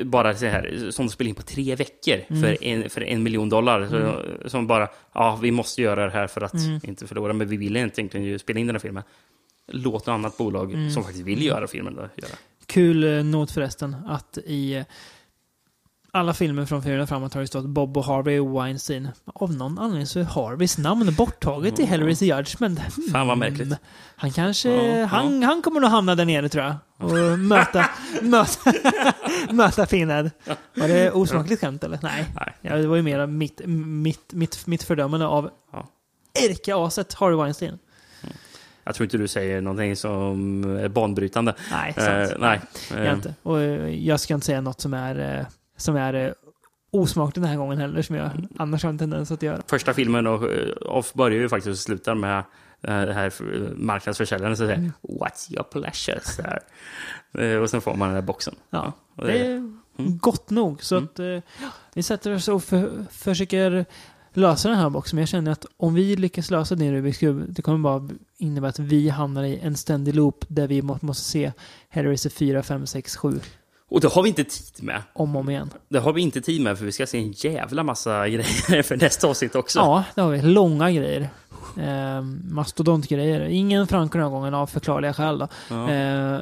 [0.04, 2.42] bara så här, som spelar in på tre veckor Mm.
[2.44, 3.88] för, en, för en miljon dollar.
[3.88, 6.80] Så, Som bara, ja, vi måste göra det här för att Mm.
[6.84, 9.04] inte förlora, men vi vill inte egentligen ju spela in den här filmen.
[9.72, 10.92] Låt något annat bolag Mm.
[10.92, 12.32] som faktiskt vill göra filmen göra.
[12.66, 14.86] Kul eh, not förresten att i eh,
[16.12, 19.08] alla filmer från fyra och framåt har det stått Bob och Harvey Weinstein.
[19.26, 22.80] Av någon anledning så är Harveys namn borttaget i Hellraise Judgment.
[23.12, 23.74] Fan vad märkligt.
[24.16, 26.76] Han kanske, Ja, han, han kommer nog hamna där nere tror jag.
[26.98, 27.86] Och möta,
[28.22, 28.74] möta,
[29.52, 30.30] möta Pinhead.
[30.76, 32.00] Var det osmakligt skämt eller?
[32.02, 32.26] Nej.
[32.36, 32.54] Nej.
[32.62, 35.88] Ja, det var ju mer mitt, mitt, mitt, mitt fördömande av Ja.
[36.50, 37.78] ärkeaset Harvey Weinstein.
[38.88, 41.56] Jag tror inte du säger någonting som är banbrytande.
[41.72, 42.34] Nej, Eh, sant.
[42.40, 42.62] nej.
[42.92, 43.34] Jag, Eh, inte.
[43.44, 45.46] Och eh, jag ska inte säga något som är, eh,
[45.78, 46.32] som är eh,
[46.92, 49.62] osmakligt den här gången heller, som jag annars har en tendens att göra.
[49.68, 52.38] Första filmen och eh, Off börjar ju faktiskt och slutar med
[52.82, 54.92] eh, det här för- marknadsförsäljaren som säger Mm.
[55.02, 56.60] What's your pleasure, sir?
[57.40, 58.56] Eh, Och sen får man den där boxen.
[58.70, 60.84] Ja, det är gott nog.
[60.84, 61.42] Så att, eh, ja,
[61.94, 63.86] vi sätter oss och för, försöker
[64.38, 65.16] lösa den här boxen.
[65.16, 68.70] Men jag känner att om vi lyckas lösa din Rubiks kub, det kommer bara innebära
[68.70, 71.52] att vi hamnar i en ständig loop där vi må, måste se
[71.90, 73.40] Hellraiser 4, 5, 6, 7
[73.90, 75.02] Och det har vi inte tid med.
[75.14, 75.70] om och om igen.
[75.90, 78.98] Det har vi inte tid med för vi ska se en jävla massa grejer för
[78.98, 79.80] nästa avsnitt också.
[79.80, 80.42] Ja, det har vi.
[80.42, 81.30] Långa grejer.
[81.78, 83.42] Eh, mastodontgrejer.
[83.42, 85.38] Ingen Franco den här gången av förklarliga skäl.
[85.40, 85.48] Då.
[85.70, 85.92] Ja.
[85.92, 86.42] Eh,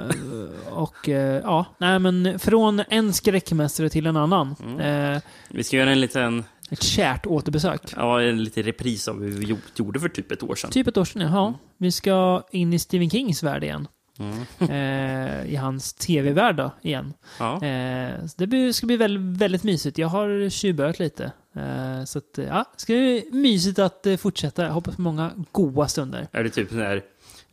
[0.70, 4.56] och eh, ja, nej men från en skräckmästare till en annan.
[4.64, 5.14] Mm.
[5.16, 7.82] Eh, Vi ska göra en liten, ett kärt återbesök.
[7.96, 10.72] ja, en liten repris av hur vi gjorde för typ ett år sedan.
[10.72, 11.54] Typ ett år sedan, ja.
[11.78, 13.88] Vi ska in i Stephen Kings värld igen.
[14.20, 14.46] Mm.
[14.60, 17.14] Eh, I hans tv-värld då, igen.
[17.40, 17.64] Ja.
[17.66, 19.98] Eh, det ska bli väldigt, väldigt mysigt.
[19.98, 21.32] Jag har tjuvbörjat lite.
[21.56, 24.64] Eh, så att, ja, det ska bli mysigt att eh, fortsätta.
[24.64, 26.28] Jag hoppas på många goa stunder.
[26.32, 27.02] Är det typ här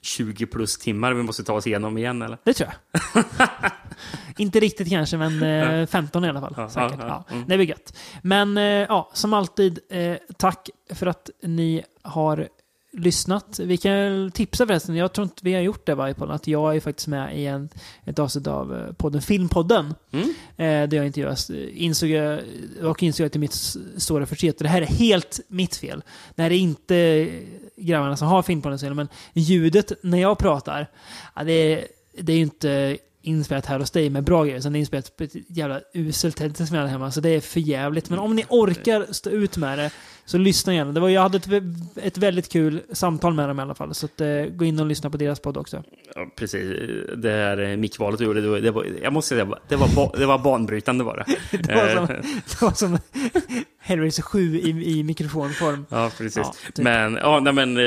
[0.02, 2.38] 20 plus timmar vi måste ta oss igenom igen eller?
[2.44, 3.24] Det tror jag.
[4.36, 6.54] Inte riktigt kanske, men eh, 15 i alla fall.
[6.56, 6.96] Ja, säkert.
[7.00, 7.34] ja, Ja.
[7.34, 7.48] Mm.
[7.48, 7.96] Det blir gött.
[8.22, 12.48] Men eh, ja, som alltid, eh, tack för att ni har
[12.92, 13.58] lyssnat.
[13.62, 16.76] Vi kan tipsa förresten, jag tror inte vi har gjort det varje podd, att jag
[16.76, 17.68] är faktiskt med i en,
[18.04, 19.94] ett avsnitt av eh, podden Filmpodden.
[20.12, 20.28] Mm.
[20.56, 21.50] Eh, där jag intervjuas.
[21.50, 22.40] Insåg jag,
[22.82, 24.58] och insåg jag till mitt s- stora förtret.
[24.58, 26.02] Det här är helt mitt fel.
[26.34, 27.28] Det här är inte
[27.76, 30.90] grabbarna som har Filmpodden men ljudet när jag pratar,
[31.34, 31.86] ja, det, är,
[32.18, 35.16] det är ju inte inspelat här hos dig med bra grejer, utan det är inspelat
[35.16, 38.10] på ett jävla uselt tält som jag hade hemma, så det är för jävligt.
[38.10, 39.90] Men om ni orkar stå ut med det,
[40.32, 40.92] så lyssna gärna.
[40.92, 41.48] Det var, jag hade ett,
[41.96, 44.86] ett väldigt kul samtal med dem i alla fall, så att, eh, gå in och
[44.86, 45.82] lyssna på deras podd också.
[46.14, 46.78] Ja, precis.
[47.16, 50.16] Det här eh, mickvalet du gjorde, det var, det var, jag måste säga, det var,
[50.18, 51.16] det var banbrytande var
[51.50, 51.74] det.
[51.74, 52.98] Var som, Eh, det var som
[53.80, 55.86] Hellraiser 7 i, i mikrofonform.
[55.88, 56.36] Ja, precis.
[56.36, 56.84] Ja, typ.
[56.84, 57.82] Men, ja, nej, men eh,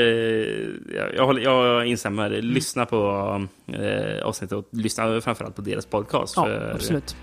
[0.96, 2.30] jag, jag, håller- jag instämmer.
[2.30, 2.96] Lyssna på
[3.66, 6.32] eh, avsnittet och lyssna framförallt på deras podcast.
[6.36, 7.16] Ja, för, absolut.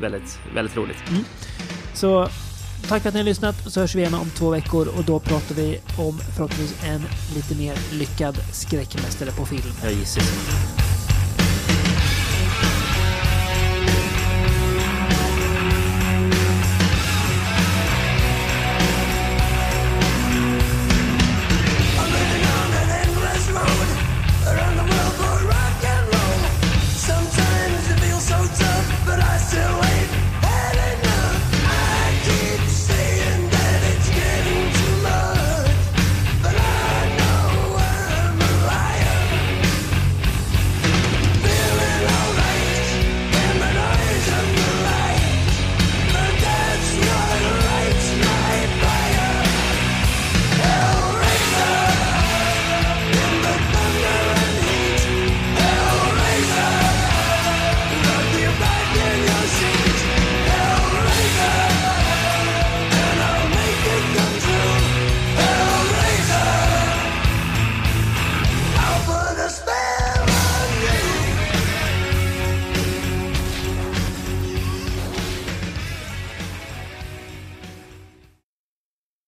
[0.00, 0.96] Väldigt, väldigt roligt.
[1.94, 2.28] Så
[2.88, 5.20] tack för att ni har lyssnat, så hörs vi igen om två veckor och då
[5.20, 7.02] pratar vi om förhoppningsvis en
[7.34, 9.74] lite mer lyckad skräckmästare på film.
[9.82, 10.93] Jag gissar så.